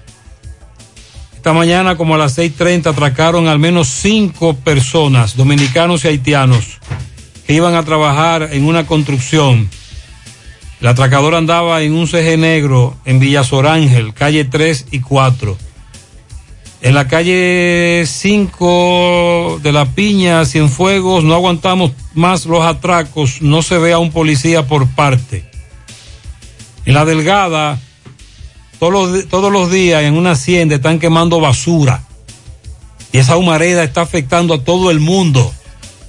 [1.36, 6.80] Esta mañana, como a las 6:30, atracaron al menos cinco personas, dominicanos y haitianos,
[7.46, 9.70] que iban a trabajar en una construcción.
[10.82, 15.58] El atracador andaba en un CG negro en Villa Sorángel, calle 3 y 4.
[16.80, 23.80] En la calle 5 de la Piña, Cienfuegos, no aguantamos más los atracos, no se
[23.80, 25.50] ve a un policía por parte.
[26.86, 27.80] En la Delgada,
[28.80, 32.04] todos los, todos los días en una hacienda están quemando basura.
[33.12, 35.52] Y esa humareda está afectando a todo el mundo.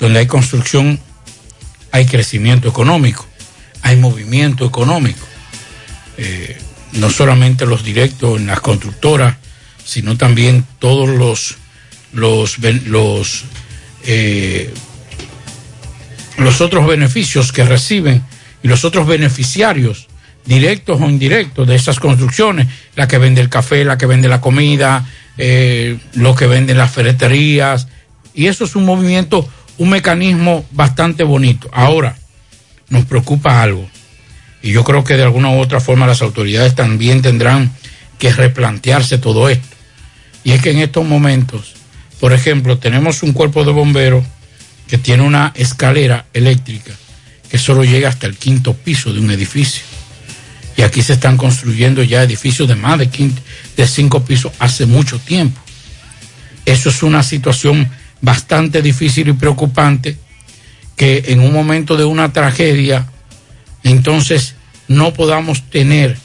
[0.00, 0.98] donde hay construcción
[1.92, 3.24] hay crecimiento económico,
[3.82, 5.24] hay movimiento económico.
[6.16, 6.58] Eh,
[6.92, 9.36] no solamente los directos en las constructoras,
[9.84, 11.56] sino también todos los
[12.12, 13.44] los
[14.06, 14.72] eh,
[16.38, 18.22] los otros beneficios que reciben
[18.62, 20.08] y los otros beneficiarios
[20.44, 24.40] directos o indirectos de esas construcciones, la que vende el café, la que vende la
[24.40, 25.06] comida,
[25.38, 27.88] eh, lo que venden las ferreterías,
[28.34, 29.48] y eso es un movimiento,
[29.78, 31.70] un mecanismo bastante bonito.
[31.72, 32.16] Ahora,
[32.88, 33.88] nos preocupa algo,
[34.62, 37.72] y yo creo que de alguna u otra forma las autoridades también tendrán
[38.18, 39.76] que replantearse todo esto,
[40.42, 41.74] y es que en estos momentos,
[42.24, 44.24] por ejemplo, tenemos un cuerpo de bomberos
[44.88, 46.90] que tiene una escalera eléctrica
[47.50, 49.82] que solo llega hasta el quinto piso de un edificio.
[50.74, 53.42] Y aquí se están construyendo ya edificios de más de, quinto,
[53.76, 55.60] de cinco pisos hace mucho tiempo.
[56.64, 57.90] Eso es una situación
[58.22, 60.16] bastante difícil y preocupante
[60.96, 63.06] que en un momento de una tragedia,
[63.82, 64.54] entonces
[64.88, 66.16] no podamos tener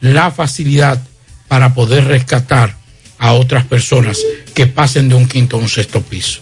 [0.00, 1.02] la facilidad
[1.48, 2.76] para poder rescatar
[3.18, 4.18] a otras personas
[4.58, 6.40] que pasen de un quinto a un sexto piso.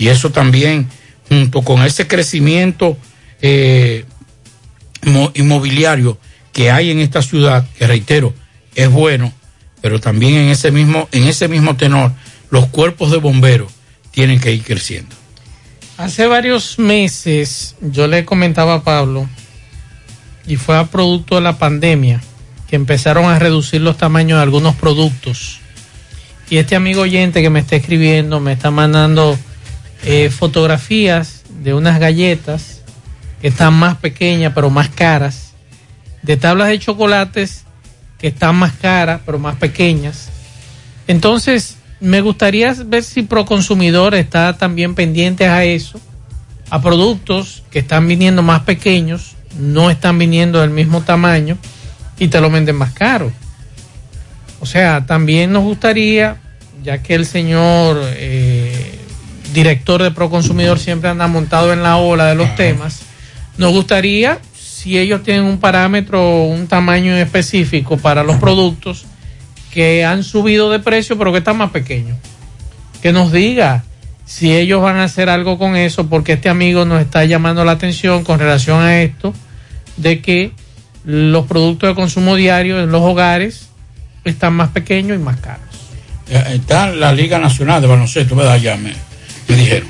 [0.00, 0.88] Y eso también,
[1.28, 2.98] junto con ese crecimiento
[3.40, 4.04] eh,
[5.04, 6.18] mo- inmobiliario
[6.52, 8.34] que hay en esta ciudad, que reitero,
[8.74, 9.32] es bueno,
[9.80, 12.10] pero también en ese mismo, en ese mismo tenor,
[12.50, 13.70] los cuerpos de bomberos
[14.10, 15.14] tienen que ir creciendo.
[15.98, 19.28] Hace varios meses yo le comentaba a Pablo,
[20.48, 22.20] y fue a producto de la pandemia,
[22.68, 25.60] que empezaron a reducir los tamaños de algunos productos.
[26.48, 29.36] Y este amigo oyente que me está escribiendo me está mandando
[30.04, 32.82] eh, fotografías de unas galletas
[33.40, 35.52] que están más pequeñas pero más caras,
[36.22, 37.64] de tablas de chocolates
[38.18, 40.28] que están más caras pero más pequeñas.
[41.08, 46.00] Entonces, me gustaría ver si Proconsumidor está también pendiente a eso,
[46.70, 51.58] a productos que están viniendo más pequeños, no están viniendo del mismo tamaño
[52.18, 53.32] y te lo venden más caro.
[54.60, 56.36] O sea, también nos gustaría,
[56.82, 58.98] ya que el señor eh,
[59.52, 63.02] director de Proconsumidor siempre anda montado en la ola de los temas,
[63.58, 69.06] nos gustaría, si ellos tienen un parámetro, un tamaño específico para los productos
[69.72, 72.16] que han subido de precio pero que están más pequeños,
[73.02, 73.84] que nos diga
[74.24, 77.72] si ellos van a hacer algo con eso, porque este amigo nos está llamando la
[77.72, 79.32] atención con relación a esto,
[79.96, 80.52] de que
[81.04, 83.65] los productos de consumo diario en los hogares
[84.30, 85.64] están más pequeños y más caros.
[86.28, 88.58] Eh, Está la Liga Nacional de Baloncesto, ¿verdad?
[88.58, 88.92] Ya me,
[89.48, 89.88] me dijeron.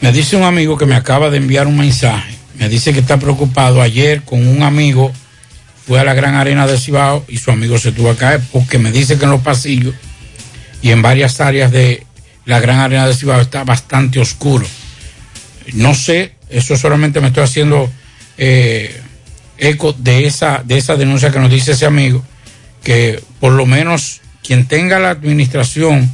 [0.00, 2.34] Me dice un amigo que me acaba de enviar un mensaje.
[2.58, 3.80] Me dice que está preocupado.
[3.80, 5.12] Ayer con un amigo
[5.86, 8.78] fue a la gran arena de Cibao y su amigo se tuvo a caer porque
[8.78, 9.94] me dice que en los pasillos
[10.80, 12.06] y en varias áreas de
[12.44, 14.66] la gran arena de Cibao está bastante oscuro.
[15.74, 17.90] No sé, eso solamente me estoy haciendo
[18.38, 19.00] eh,
[19.58, 22.24] eco de esa, de esa denuncia que nos dice ese amigo,
[22.82, 26.12] que por lo menos quien tenga la administración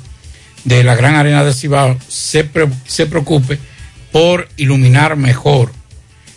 [0.64, 3.58] de la gran arena de Cibao se, pre- se preocupe
[4.12, 5.72] por iluminar mejor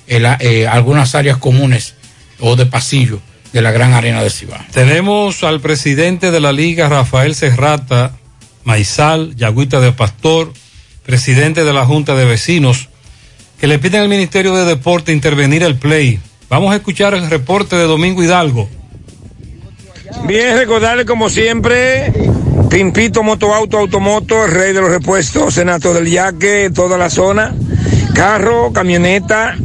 [0.07, 1.95] eh, algunas áreas comunes
[2.39, 3.21] o de pasillo
[3.53, 4.63] de la gran arena de Cibao.
[4.71, 8.13] Tenemos al presidente de la liga, Rafael Serrata,
[8.63, 10.53] Maizal, Yagüita de Pastor,
[11.05, 12.87] presidente de la Junta de Vecinos,
[13.59, 16.19] que le piden al Ministerio de Deporte intervenir el play.
[16.49, 18.69] Vamos a escuchar el reporte de Domingo Hidalgo.
[20.25, 22.11] Bien, recordarle como siempre,
[22.69, 27.53] Pimpito Motoauto Automoto, rey de los repuestos, Senato del Yaque, toda la zona,
[28.13, 29.57] carro, camioneta,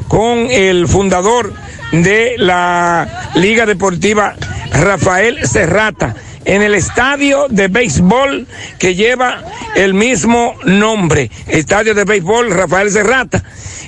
[0.08, 1.52] con el fundador
[1.92, 4.34] de la Liga Deportiva,
[4.72, 6.14] Rafael Serrata,
[6.44, 8.46] en el estadio de béisbol
[8.78, 9.44] que lleva
[9.76, 13.44] el mismo nombre, Estadio de Béisbol Rafael Serrata,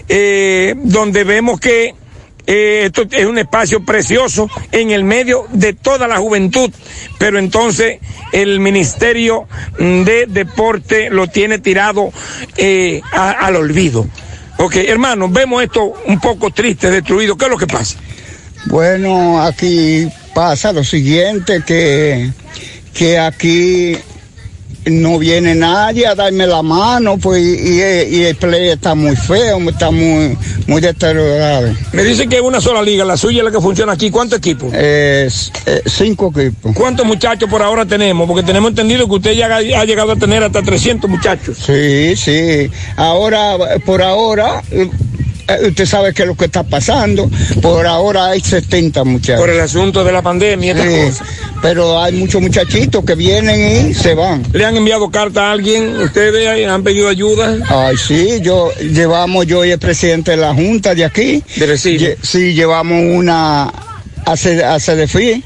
[0.09, 1.95] eh, donde vemos que
[2.47, 6.71] eh, esto es un espacio precioso en el medio de toda la juventud,
[7.19, 8.01] pero entonces
[8.33, 9.47] el Ministerio
[9.79, 12.13] de Deporte lo tiene tirado
[12.57, 14.07] eh, al olvido.
[14.65, 17.37] Ok, hermano, vemos esto un poco triste, destruido.
[17.37, 17.99] ¿Qué es lo que pasa?
[18.67, 22.31] Bueno, aquí pasa lo siguiente, que,
[22.95, 23.99] que aquí
[24.87, 29.59] no viene nadie a darme la mano, pues, y, y el play está muy feo,
[29.69, 30.37] está muy,
[30.67, 31.75] muy deteriorado.
[31.93, 34.11] Me dice que es una sola liga, la suya es la que funciona aquí.
[34.11, 34.73] ¿Cuántos equipos?
[34.75, 36.75] Es, eh, cinco equipos.
[36.75, 38.27] ¿Cuántos muchachos por ahora tenemos?
[38.27, 41.59] Porque tenemos entendido que usted ya ha llegado a tener hasta 300 muchachos.
[41.65, 42.71] Sí, sí.
[42.97, 44.63] Ahora, por ahora,
[45.67, 47.31] usted sabe qué es lo que está pasando.
[47.61, 49.41] Por ahora hay 70 muchachos.
[49.41, 51.19] Por el asunto de la pandemia Sí.
[51.61, 54.43] Pero hay muchos muchachitos que vienen y se van.
[54.53, 55.97] ¿Le han enviado carta a alguien?
[56.01, 57.57] ¿Ustedes han pedido ayuda?
[57.69, 61.43] Ay, sí, yo llevamos, yo y el presidente de la Junta de aquí.
[61.99, 63.73] Lle- Sí, llevamos una
[64.25, 65.45] a, C- a CDFI,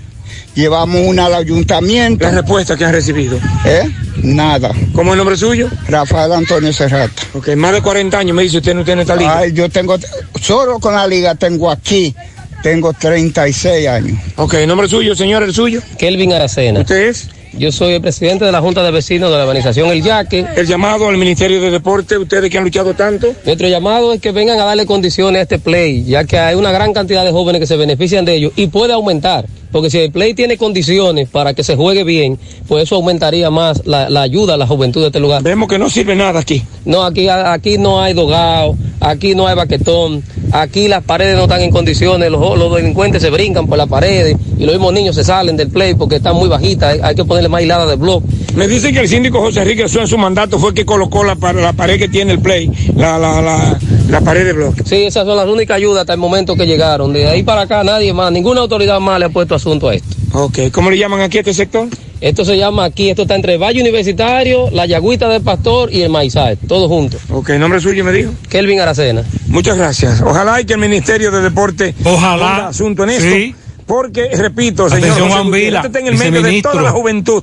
[0.56, 2.24] llevamos una al ayuntamiento.
[2.24, 3.38] ¿La respuesta que han recibido?
[3.64, 3.88] ¿Eh?
[4.22, 4.72] Nada.
[4.92, 5.68] ¿Cómo es el nombre suyo?
[5.86, 7.22] Rafael Antonio Serrata.
[7.34, 9.38] Ok, más de 40 años me dice usted no tiene esta liga.
[9.38, 9.96] Ay, yo tengo,
[10.40, 12.14] solo con la liga tengo aquí,
[12.62, 14.18] tengo 36 años.
[14.36, 15.80] Ok, ¿nombre suyo, señor, el suyo?
[15.98, 16.80] Kelvin Aracena.
[16.80, 17.28] ¿Usted es?
[17.58, 20.44] Yo soy el presidente de la Junta de Vecinos de la organización El Yaque.
[20.56, 23.34] El llamado al Ministerio de Deporte, ustedes que han luchado tanto.
[23.46, 26.70] Nuestro llamado es que vengan a darle condiciones a este play, ya que hay una
[26.70, 29.46] gran cantidad de jóvenes que se benefician de ello y puede aumentar.
[29.72, 32.38] Porque si el play tiene condiciones para que se juegue bien,
[32.68, 35.42] pues eso aumentaría más la, la ayuda a la juventud de este lugar.
[35.42, 36.62] Vemos que no sirve nada aquí.
[36.84, 40.22] No, aquí, aquí no hay dogado, aquí no hay baquetón,
[40.52, 44.36] aquí las paredes no están en condiciones, los, los delincuentes se brincan por las paredes
[44.58, 47.24] y los mismos niños se salen del play porque están muy bajitas, hay, hay que
[47.24, 48.22] ponerle más hilada de blog.
[48.56, 51.22] Me dicen que el síndico José Enrique Azúa en su mandato fue el que colocó
[51.22, 53.78] la, la pared que tiene el play, la, la, la,
[54.08, 54.82] la pared de bloque.
[54.84, 57.12] Sí, esas son las únicas ayudas hasta el momento que llegaron.
[57.12, 60.08] De ahí para acá nadie más, ninguna autoridad más le ha puesto asunto a esto.
[60.32, 61.88] Ok, ¿cómo le llaman aquí a este sector?
[62.18, 66.08] Esto se llama aquí, esto está entre Valle Universitario, La Yagüita del Pastor y el
[66.08, 67.20] Maizal, todos juntos.
[67.30, 68.32] Ok, nombre suyo me dijo.
[68.48, 69.22] Kelvin Aracena.
[69.48, 70.22] Muchas gracias.
[70.22, 72.38] Ojalá y que el Ministerio de Deporte Ojalá.
[72.38, 73.22] ponga asunto en esto.
[73.30, 73.54] Sí.
[73.84, 76.82] Porque, repito, señor Atención, José Juan Gutiérrez, Vila, usted está en el medio de toda
[76.82, 77.42] la juventud,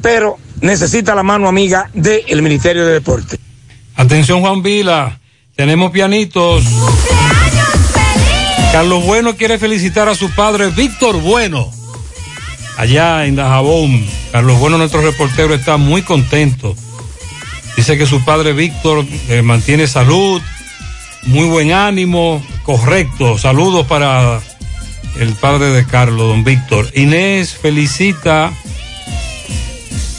[0.00, 3.38] pero necesita la mano amiga del Ministerio de Deporte.
[3.94, 5.18] Atención Juan Vila,
[5.54, 6.64] tenemos pianitos.
[8.72, 11.70] Carlos Bueno quiere felicitar a su padre Víctor Bueno.
[12.76, 16.76] Allá en Dajabón, Carlos Bueno, nuestro reportero, está muy contento.
[17.74, 20.42] Dice que su padre Víctor eh, mantiene salud,
[21.22, 23.38] muy buen ánimo, correcto.
[23.38, 24.40] Saludos para
[25.18, 26.90] el padre de Carlos, don Víctor.
[26.94, 28.52] Inés felicita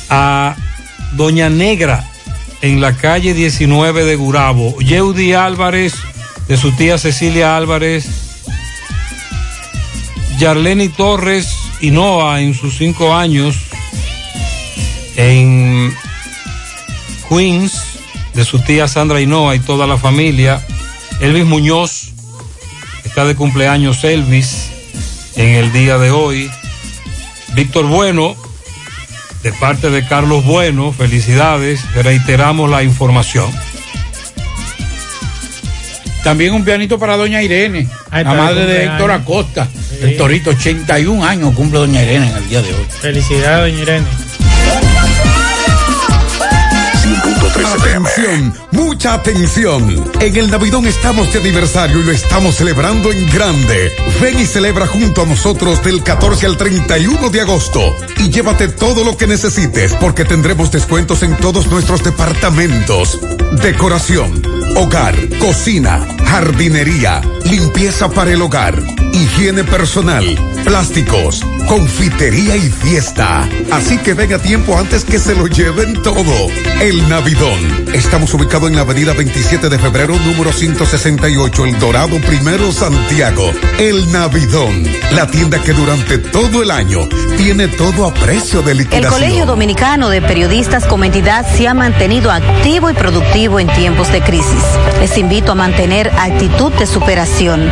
[0.10, 0.56] a
[1.14, 2.10] Doña Negra
[2.62, 4.78] en la calle 19 de Gurabo.
[4.80, 5.94] Yeudi Álvarez,
[6.48, 8.08] de su tía Cecilia Álvarez.
[10.40, 11.48] Yarleni Torres
[11.82, 13.56] Hinoa en sus cinco años
[15.16, 15.94] en
[17.28, 18.00] Queens,
[18.34, 20.66] de su tía Sandra Hinoa y toda la familia.
[21.20, 22.10] Elvis Muñoz,
[23.04, 24.70] está de cumpleaños Elvis
[25.36, 26.50] en el día de hoy.
[27.54, 28.36] Víctor Bueno,
[29.48, 33.50] de parte de Carlos Bueno, felicidades, reiteramos la información.
[36.22, 38.84] También un pianito para doña Irene, la madre de.
[38.84, 39.70] Héctor Acosta.
[40.02, 42.86] El torito, 81 años cumple doña Irene en el día de hoy.
[42.90, 44.27] Felicidades, doña Irene.
[47.56, 50.12] Atención, mucha atención.
[50.20, 53.96] En el Navidón estamos de aniversario y lo estamos celebrando en grande.
[54.22, 59.04] Ven y celebra junto a nosotros del 14 al 31 de agosto y llévate todo
[59.04, 63.20] lo que necesites porque tendremos descuentos en todos nuestros departamentos.
[63.62, 64.42] Decoración,
[64.76, 68.82] hogar, cocina, jardinería, limpieza para el hogar,
[69.14, 70.26] higiene personal,
[70.64, 73.48] plásticos, confitería y fiesta.
[73.72, 76.50] Así que ven a tiempo antes que se lo lleven todo.
[76.82, 77.87] El Navidón.
[77.94, 83.52] Estamos ubicados en la avenida 27 de febrero, número 168, El Dorado Primero, Santiago.
[83.80, 84.84] El Navidón.
[85.12, 87.08] La tienda que durante todo el año
[87.38, 89.14] tiene todo a precio de El liquidación.
[89.14, 94.22] Colegio Dominicano de Periodistas como entidad se ha mantenido activo y productivo en tiempos de
[94.22, 94.64] crisis.
[95.00, 97.70] Les invito a mantener actitud de superación,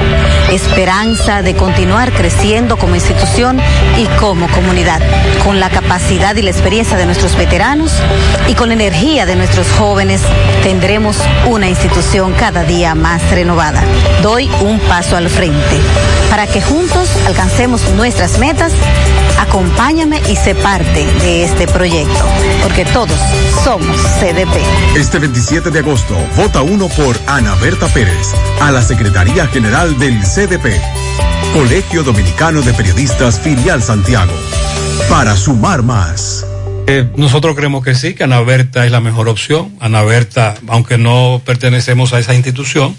[0.51, 3.59] esperanza de continuar creciendo como institución
[3.97, 5.01] y como comunidad,
[5.43, 7.91] con la capacidad y la experiencia de nuestros veteranos
[8.47, 10.04] y con la energía de nuestros jóvenes,
[10.63, 11.17] tendremos
[11.47, 13.83] una institución cada día más renovada.
[14.21, 15.79] Doy un paso al frente.
[16.29, 18.73] Para que juntos alcancemos nuestras metas,
[19.39, 22.25] acompáñame y sé parte de este proyecto,
[22.61, 23.19] porque todos
[23.63, 24.55] somos CDP.
[24.95, 30.21] Este 27 de agosto, vota uno por Ana Berta Pérez a la Secretaría General del
[30.21, 30.79] CDP,
[31.53, 34.33] Colegio Dominicano de Periodistas Filial Santiago,
[35.09, 36.45] para sumar más.
[36.87, 39.75] Eh, nosotros creemos que sí, que Ana Berta es la mejor opción.
[39.79, 42.95] Ana Berta, aunque no pertenecemos a esa institución,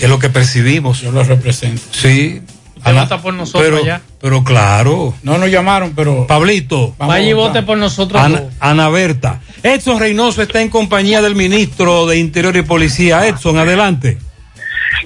[0.00, 1.00] es lo que percibimos.
[1.00, 1.82] Yo lo represento.
[1.90, 2.42] Sí.
[2.76, 4.02] Usted vota por nosotros pero, allá.
[4.20, 5.14] pero claro.
[5.22, 6.26] No nos llamaron, pero.
[6.26, 6.94] Pablito.
[6.98, 8.20] Vaya y vote por nosotros.
[8.20, 9.40] Ana, Ana Berta.
[9.62, 13.26] Edson Reynoso está en compañía del ministro de Interior y Policía.
[13.26, 14.18] Edson, adelante.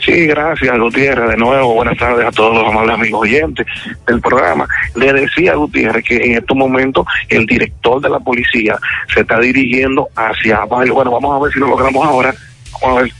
[0.05, 1.31] Sí, gracias, Gutiérrez.
[1.31, 3.67] De nuevo, buenas tardes a todos los amables amigos oyentes
[4.07, 4.67] del programa.
[4.95, 8.77] Le decía a Gutiérrez que en estos momentos el director de la policía
[9.13, 10.95] se está dirigiendo hacia varios.
[10.95, 12.35] Bueno, vamos a ver si lo logramos ahora.
[12.81, 13.13] Vamos a ver.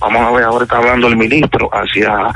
[0.00, 2.28] Vamos a ver, ahora está hablando el ministro hacia,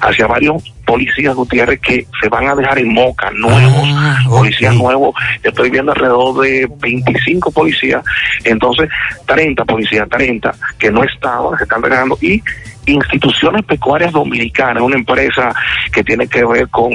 [0.00, 3.88] hacia varios policías Gutiérrez que se van a dejar en Moca, nuevos,
[4.26, 5.14] policías nuevos.
[5.42, 8.02] Estoy viendo alrededor de 25 policías,
[8.44, 8.88] entonces
[9.26, 12.42] 30 policías, 30 que no estaban, se están dejando y
[12.90, 15.54] instituciones pecuarias dominicanas, una empresa
[15.92, 16.92] que tiene que ver con,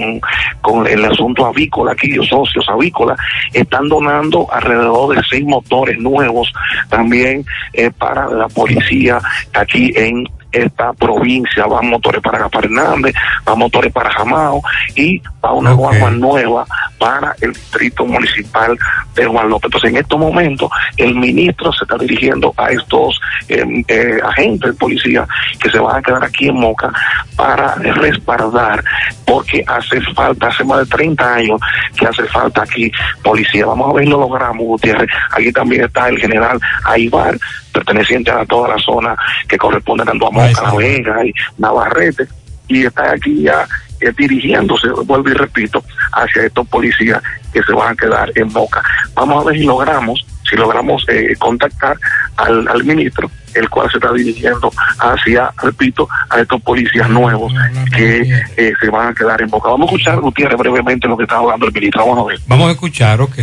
[0.62, 3.18] con el asunto avícola, aquí los socios avícolas,
[3.54, 6.52] están donando alrededor de seis motores nuevos
[6.90, 9.20] también eh, para la policía
[9.54, 11.66] aquí en esta provincia.
[11.66, 13.14] Van motores para Gaspar Hernández,
[13.46, 14.62] van motores para Jamao
[14.96, 16.66] y va una guagua nueva
[16.98, 18.78] para el distrito municipal
[19.16, 19.66] de Juan López.
[19.66, 23.20] Entonces, en estos momentos, el ministro se está dirigiendo a estos
[23.50, 25.28] eh, eh, agentes de policía
[25.60, 26.92] que se van a quedar aquí en Moca
[27.36, 28.84] para respaldar,
[29.26, 31.62] porque hace falta, hace más de 30 años
[31.98, 32.92] que hace falta aquí
[33.24, 33.66] policía.
[33.66, 35.10] Vamos a ver, lo logramos, Gutiérrez.
[35.32, 37.38] Aquí también está el general Aibar,
[37.76, 39.16] perteneciente a toda la zona
[39.48, 42.26] que corresponde tanto a Moca, La Vega y Navarrete,
[42.68, 43.68] y está aquí ya
[44.00, 45.84] eh, dirigiéndose, vuelvo y repito,
[46.14, 47.22] hacia estos policías
[47.52, 48.82] que se van a quedar en Moca.
[49.14, 51.98] Vamos a ver si logramos, si logramos eh, contactar
[52.38, 57.54] al, al ministro, el cual se está dirigiendo hacia, repito, a estos policías nuevos
[57.96, 58.22] que
[58.58, 59.70] eh, se van a quedar en Moca.
[59.70, 62.06] Vamos a escuchar, Gutiérrez, brevemente lo que está hablando el ministro.
[62.06, 62.40] Vamos a ver.
[62.48, 63.38] Vamos a escuchar, ok.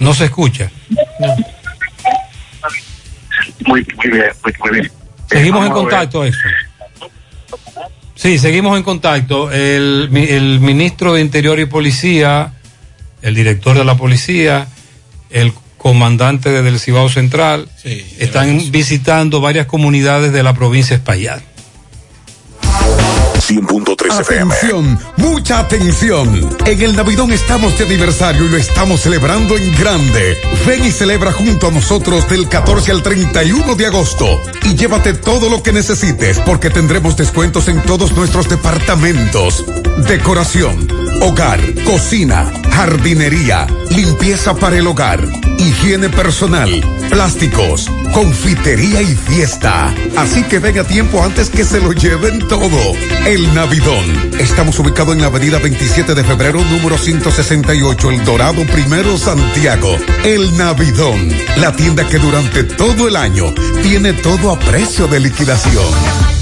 [0.00, 0.70] No se escucha.
[3.66, 4.92] Muy, muy bien, muy, muy bien.
[5.30, 6.38] Seguimos en Vamos contacto, eso.
[8.14, 9.50] Sí, seguimos en contacto.
[9.52, 12.52] El, mi- el ministro de Interior y Policía,
[13.22, 14.66] el director de la policía,
[15.30, 17.68] el comandante del Cibao Central,
[18.18, 21.40] están visitando varias comunidades de la provincia de Espaillat.
[23.50, 24.54] 100.3 FM.
[24.54, 26.56] Atención, mucha atención.
[26.66, 30.40] En el Navidón estamos de aniversario y lo estamos celebrando en grande.
[30.68, 35.50] Ven y celebra junto a nosotros del 14 al 31 de agosto y llévate todo
[35.50, 39.64] lo que necesites porque tendremos descuentos en todos nuestros departamentos.
[40.06, 40.86] Decoración,
[41.20, 45.26] hogar, cocina, jardinería, limpieza para el hogar,
[45.58, 46.70] higiene personal,
[47.10, 49.94] plásticos, confitería y fiesta.
[50.16, 52.78] Así que ven a tiempo antes que se lo lleven todo.
[53.26, 54.32] El Navidón.
[54.38, 59.96] Estamos ubicados en la avenida 27 de febrero, número 168, El Dorado Primero, Santiago.
[60.24, 61.28] El Navidón.
[61.56, 66.39] La tienda que durante todo el año tiene todo a precio de liquidación.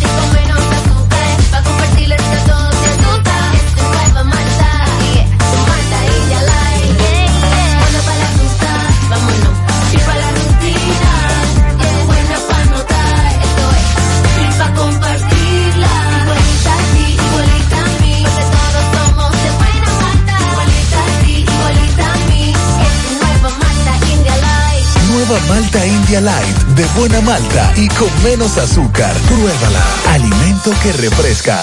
[25.48, 29.14] Malta India Light de buena malta y con menos azúcar.
[29.28, 29.82] Pruébala.
[30.12, 31.62] Alimento que refresca.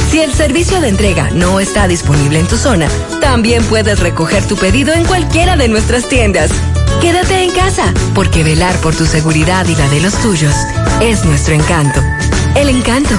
[0.11, 2.89] Si el servicio de entrega no está disponible en tu zona,
[3.21, 6.51] también puedes recoger tu pedido en cualquiera de nuestras tiendas.
[6.99, 10.53] Quédate en casa, porque velar por tu seguridad y la de los tuyos
[10.99, 12.01] es nuestro encanto.
[12.55, 13.11] El encanto.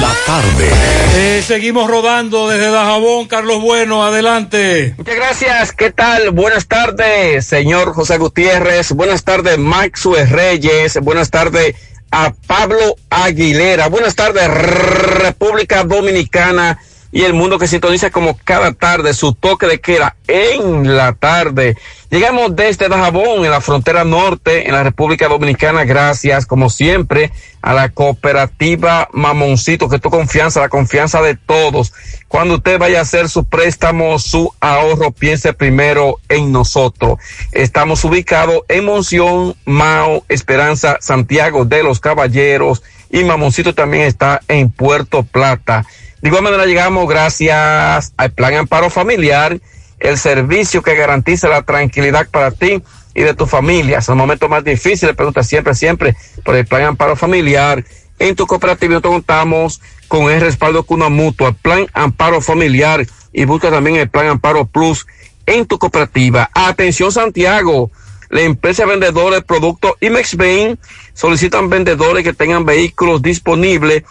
[0.00, 0.70] La tarde.
[1.16, 3.26] Eh, seguimos rodando desde Dajabón.
[3.26, 4.94] Carlos Bueno, adelante.
[4.96, 5.72] Muchas gracias.
[5.72, 6.30] ¿Qué tal?
[6.30, 8.92] Buenas tardes, señor José Gutiérrez.
[8.92, 11.00] Buenas tardes, Maxwell Reyes.
[11.00, 11.74] Buenas tardes
[12.12, 13.88] a Pablo Aguilera.
[13.88, 16.78] Buenas tardes, República Dominicana
[17.12, 21.76] y el mundo que sintoniza como cada tarde su toque de queda en la tarde.
[22.10, 27.30] Llegamos desde Dajabón, en la frontera norte, en la República Dominicana, gracias, como siempre,
[27.60, 31.92] a la cooperativa Mamoncito, que tu confianza, la confianza de todos.
[32.28, 37.18] Cuando usted vaya a hacer su préstamo, su ahorro, piense primero en nosotros.
[37.52, 44.70] Estamos ubicados en Monción, Mao, Esperanza, Santiago de los Caballeros y Mamoncito también está en
[44.70, 45.86] Puerto Plata.
[46.22, 49.58] De igual manera llegamos gracias al Plan Amparo Familiar,
[49.98, 52.80] el servicio que garantiza la tranquilidad para ti
[53.12, 53.98] y de tu familia.
[53.98, 57.84] Es el momento más difícil, pregunta siempre, siempre por el Plan Amparo Familiar.
[58.20, 63.72] En tu cooperativa nosotros contamos con el respaldo Cuna Mutua, Plan Amparo Familiar y busca
[63.72, 65.04] también el Plan Amparo Plus
[65.46, 66.48] en tu cooperativa.
[66.54, 67.90] Atención Santiago,
[68.30, 70.78] la empresa vendedora de productos Imex Bain
[71.14, 74.04] solicitan vendedores que tengan vehículos disponibles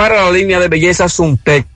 [0.00, 1.66] para la línea de belleza Suntec.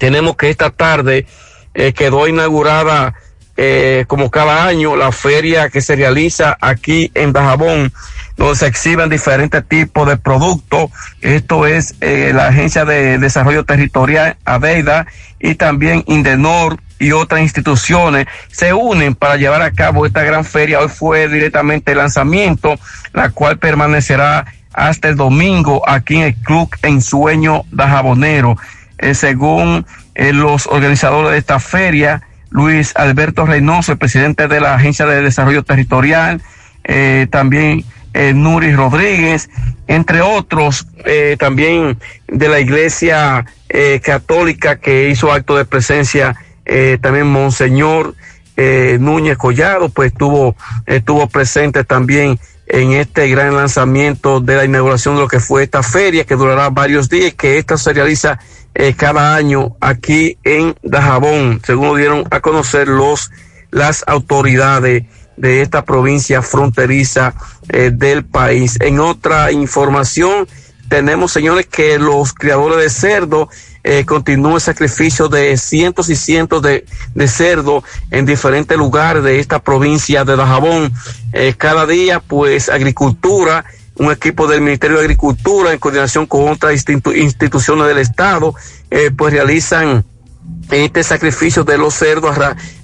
[0.00, 1.24] tenemos que esta tarde
[1.72, 3.14] eh, quedó inaugurada
[3.56, 7.92] eh, como cada año, la feria que se realiza aquí en Dajabón,
[8.36, 10.90] donde se exhiben diferentes tipos de productos.
[11.20, 15.06] Esto es eh, la Agencia de Desarrollo Territorial, ADEIDA,
[15.38, 20.80] y también Indenor y otras instituciones se unen para llevar a cabo esta gran feria.
[20.80, 22.76] Hoy fue directamente el lanzamiento,
[23.12, 28.56] la cual permanecerá hasta el domingo aquí en el Club Ensueño Dajabonero.
[28.98, 34.74] Eh, según eh, los organizadores de esta feria, Luis Alberto Reynoso, el presidente de la
[34.74, 36.40] Agencia de Desarrollo Territorial,
[37.30, 37.84] también
[38.14, 39.50] eh, Nuri Rodríguez,
[39.86, 46.98] entre otros, eh, también de la Iglesia eh, Católica que hizo acto de presencia, eh,
[47.00, 48.14] también Monseñor
[48.56, 50.54] Núñez Collado, pues estuvo,
[50.86, 52.38] estuvo presente también
[52.68, 56.70] en este gran lanzamiento de la inauguración de lo que fue esta feria que durará
[56.70, 58.38] varios días, que esta se realiza
[58.96, 63.32] cada año aquí en Dajabón, según lo dieron a conocer los
[63.72, 65.02] las autoridades
[65.36, 67.34] de esta provincia fronteriza
[67.68, 68.76] eh, del país.
[68.80, 70.46] En otra información,
[70.88, 73.48] tenemos, señores, que los criadores de cerdo
[73.82, 76.84] eh, continúan el sacrificio de cientos y cientos de,
[77.14, 80.92] de en diferentes lugares de esta provincia de Dajabón.
[81.32, 83.64] Eh, cada día, pues, agricultura,
[83.96, 88.54] un equipo del Ministerio de Agricultura en coordinación con otras institu- instituciones del Estado,
[88.90, 90.04] eh, pues realizan
[90.70, 92.36] este sacrificio de los cerdos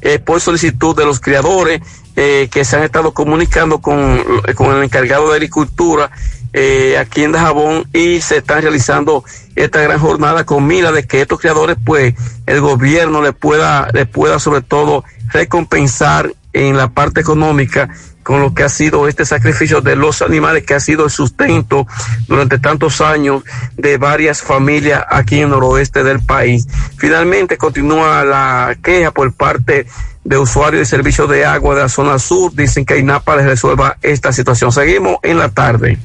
[0.03, 1.81] eh, por solicitud de los criadores
[2.23, 4.23] eh, que se han estado comunicando con,
[4.55, 6.11] con el encargado de agricultura
[6.53, 9.25] eh, aquí en Dajabón y se están realizando
[9.57, 12.13] esta gran jornada con mira de que estos criadores pues
[12.45, 15.03] el gobierno le pueda le pueda sobre todo
[15.33, 17.89] recompensar en la parte económica
[18.23, 21.87] con lo que ha sido este sacrificio de los animales que ha sido el sustento
[22.29, 23.45] durante tantos años
[23.79, 26.69] de varias familias aquí en el noroeste del país.
[26.99, 29.87] Finalmente continúa la queja por parte
[30.25, 32.53] de usuarios de servicios de agua de la zona sur.
[32.55, 34.71] Dicen que INAPA les resuelva esta situación.
[34.73, 35.99] Seguimos en la tarde.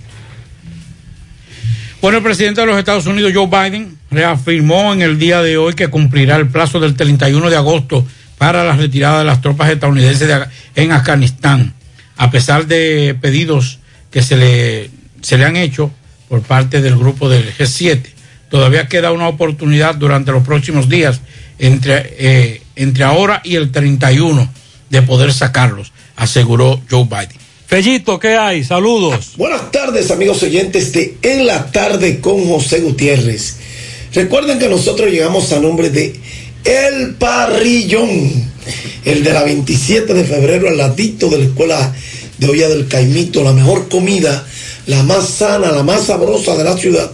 [2.01, 5.73] Bueno, el presidente de los Estados Unidos, Joe Biden, reafirmó en el día de hoy
[5.73, 8.05] que cumplirá el plazo del 31 de agosto
[8.37, 11.73] para la retirada de las tropas estadounidenses de- en Afganistán,
[12.17, 13.79] a pesar de pedidos
[14.11, 15.91] que se le, se le han hecho
[16.29, 18.01] por parte del grupo del G7.
[18.49, 21.21] Todavía queda una oportunidad durante los próximos días
[21.57, 24.49] entre, eh, entre ahora y el 31
[24.89, 27.37] de poder sacarlos, aseguró Joe Biden.
[27.67, 28.63] Fellito, ¿qué hay?
[28.63, 29.33] Saludos.
[29.37, 33.57] Buenas tardes, amigos oyentes de En la Tarde con José Gutiérrez.
[34.13, 36.15] Recuerden que nosotros llegamos a nombre de
[36.63, 38.31] El Parrillón,
[39.03, 41.93] el de la 27 de febrero al ladito de la escuela
[42.37, 44.45] de Olla del Caimito, la mejor comida,
[44.85, 47.11] la más sana, la más sabrosa de la ciudad.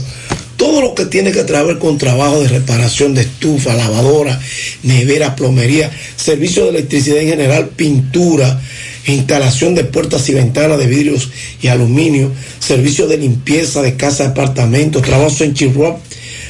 [0.57, 4.41] todo lo que tiene que traer con trabajo de reparación de estufa, lavadora,
[4.81, 8.59] nevera, plomería, servicio de electricidad en general, pintura,
[9.05, 11.29] instalación de puertas y ventanas de vidrios
[11.61, 15.99] y aluminio, servicio de limpieza de casa, apartamentos, trabajos en chirruap,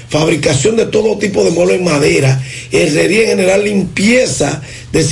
[0.08, 2.42] fabricación de todo tipo de muebles en madera,
[2.72, 4.62] herrería en general, limpieza
[4.94, 5.04] de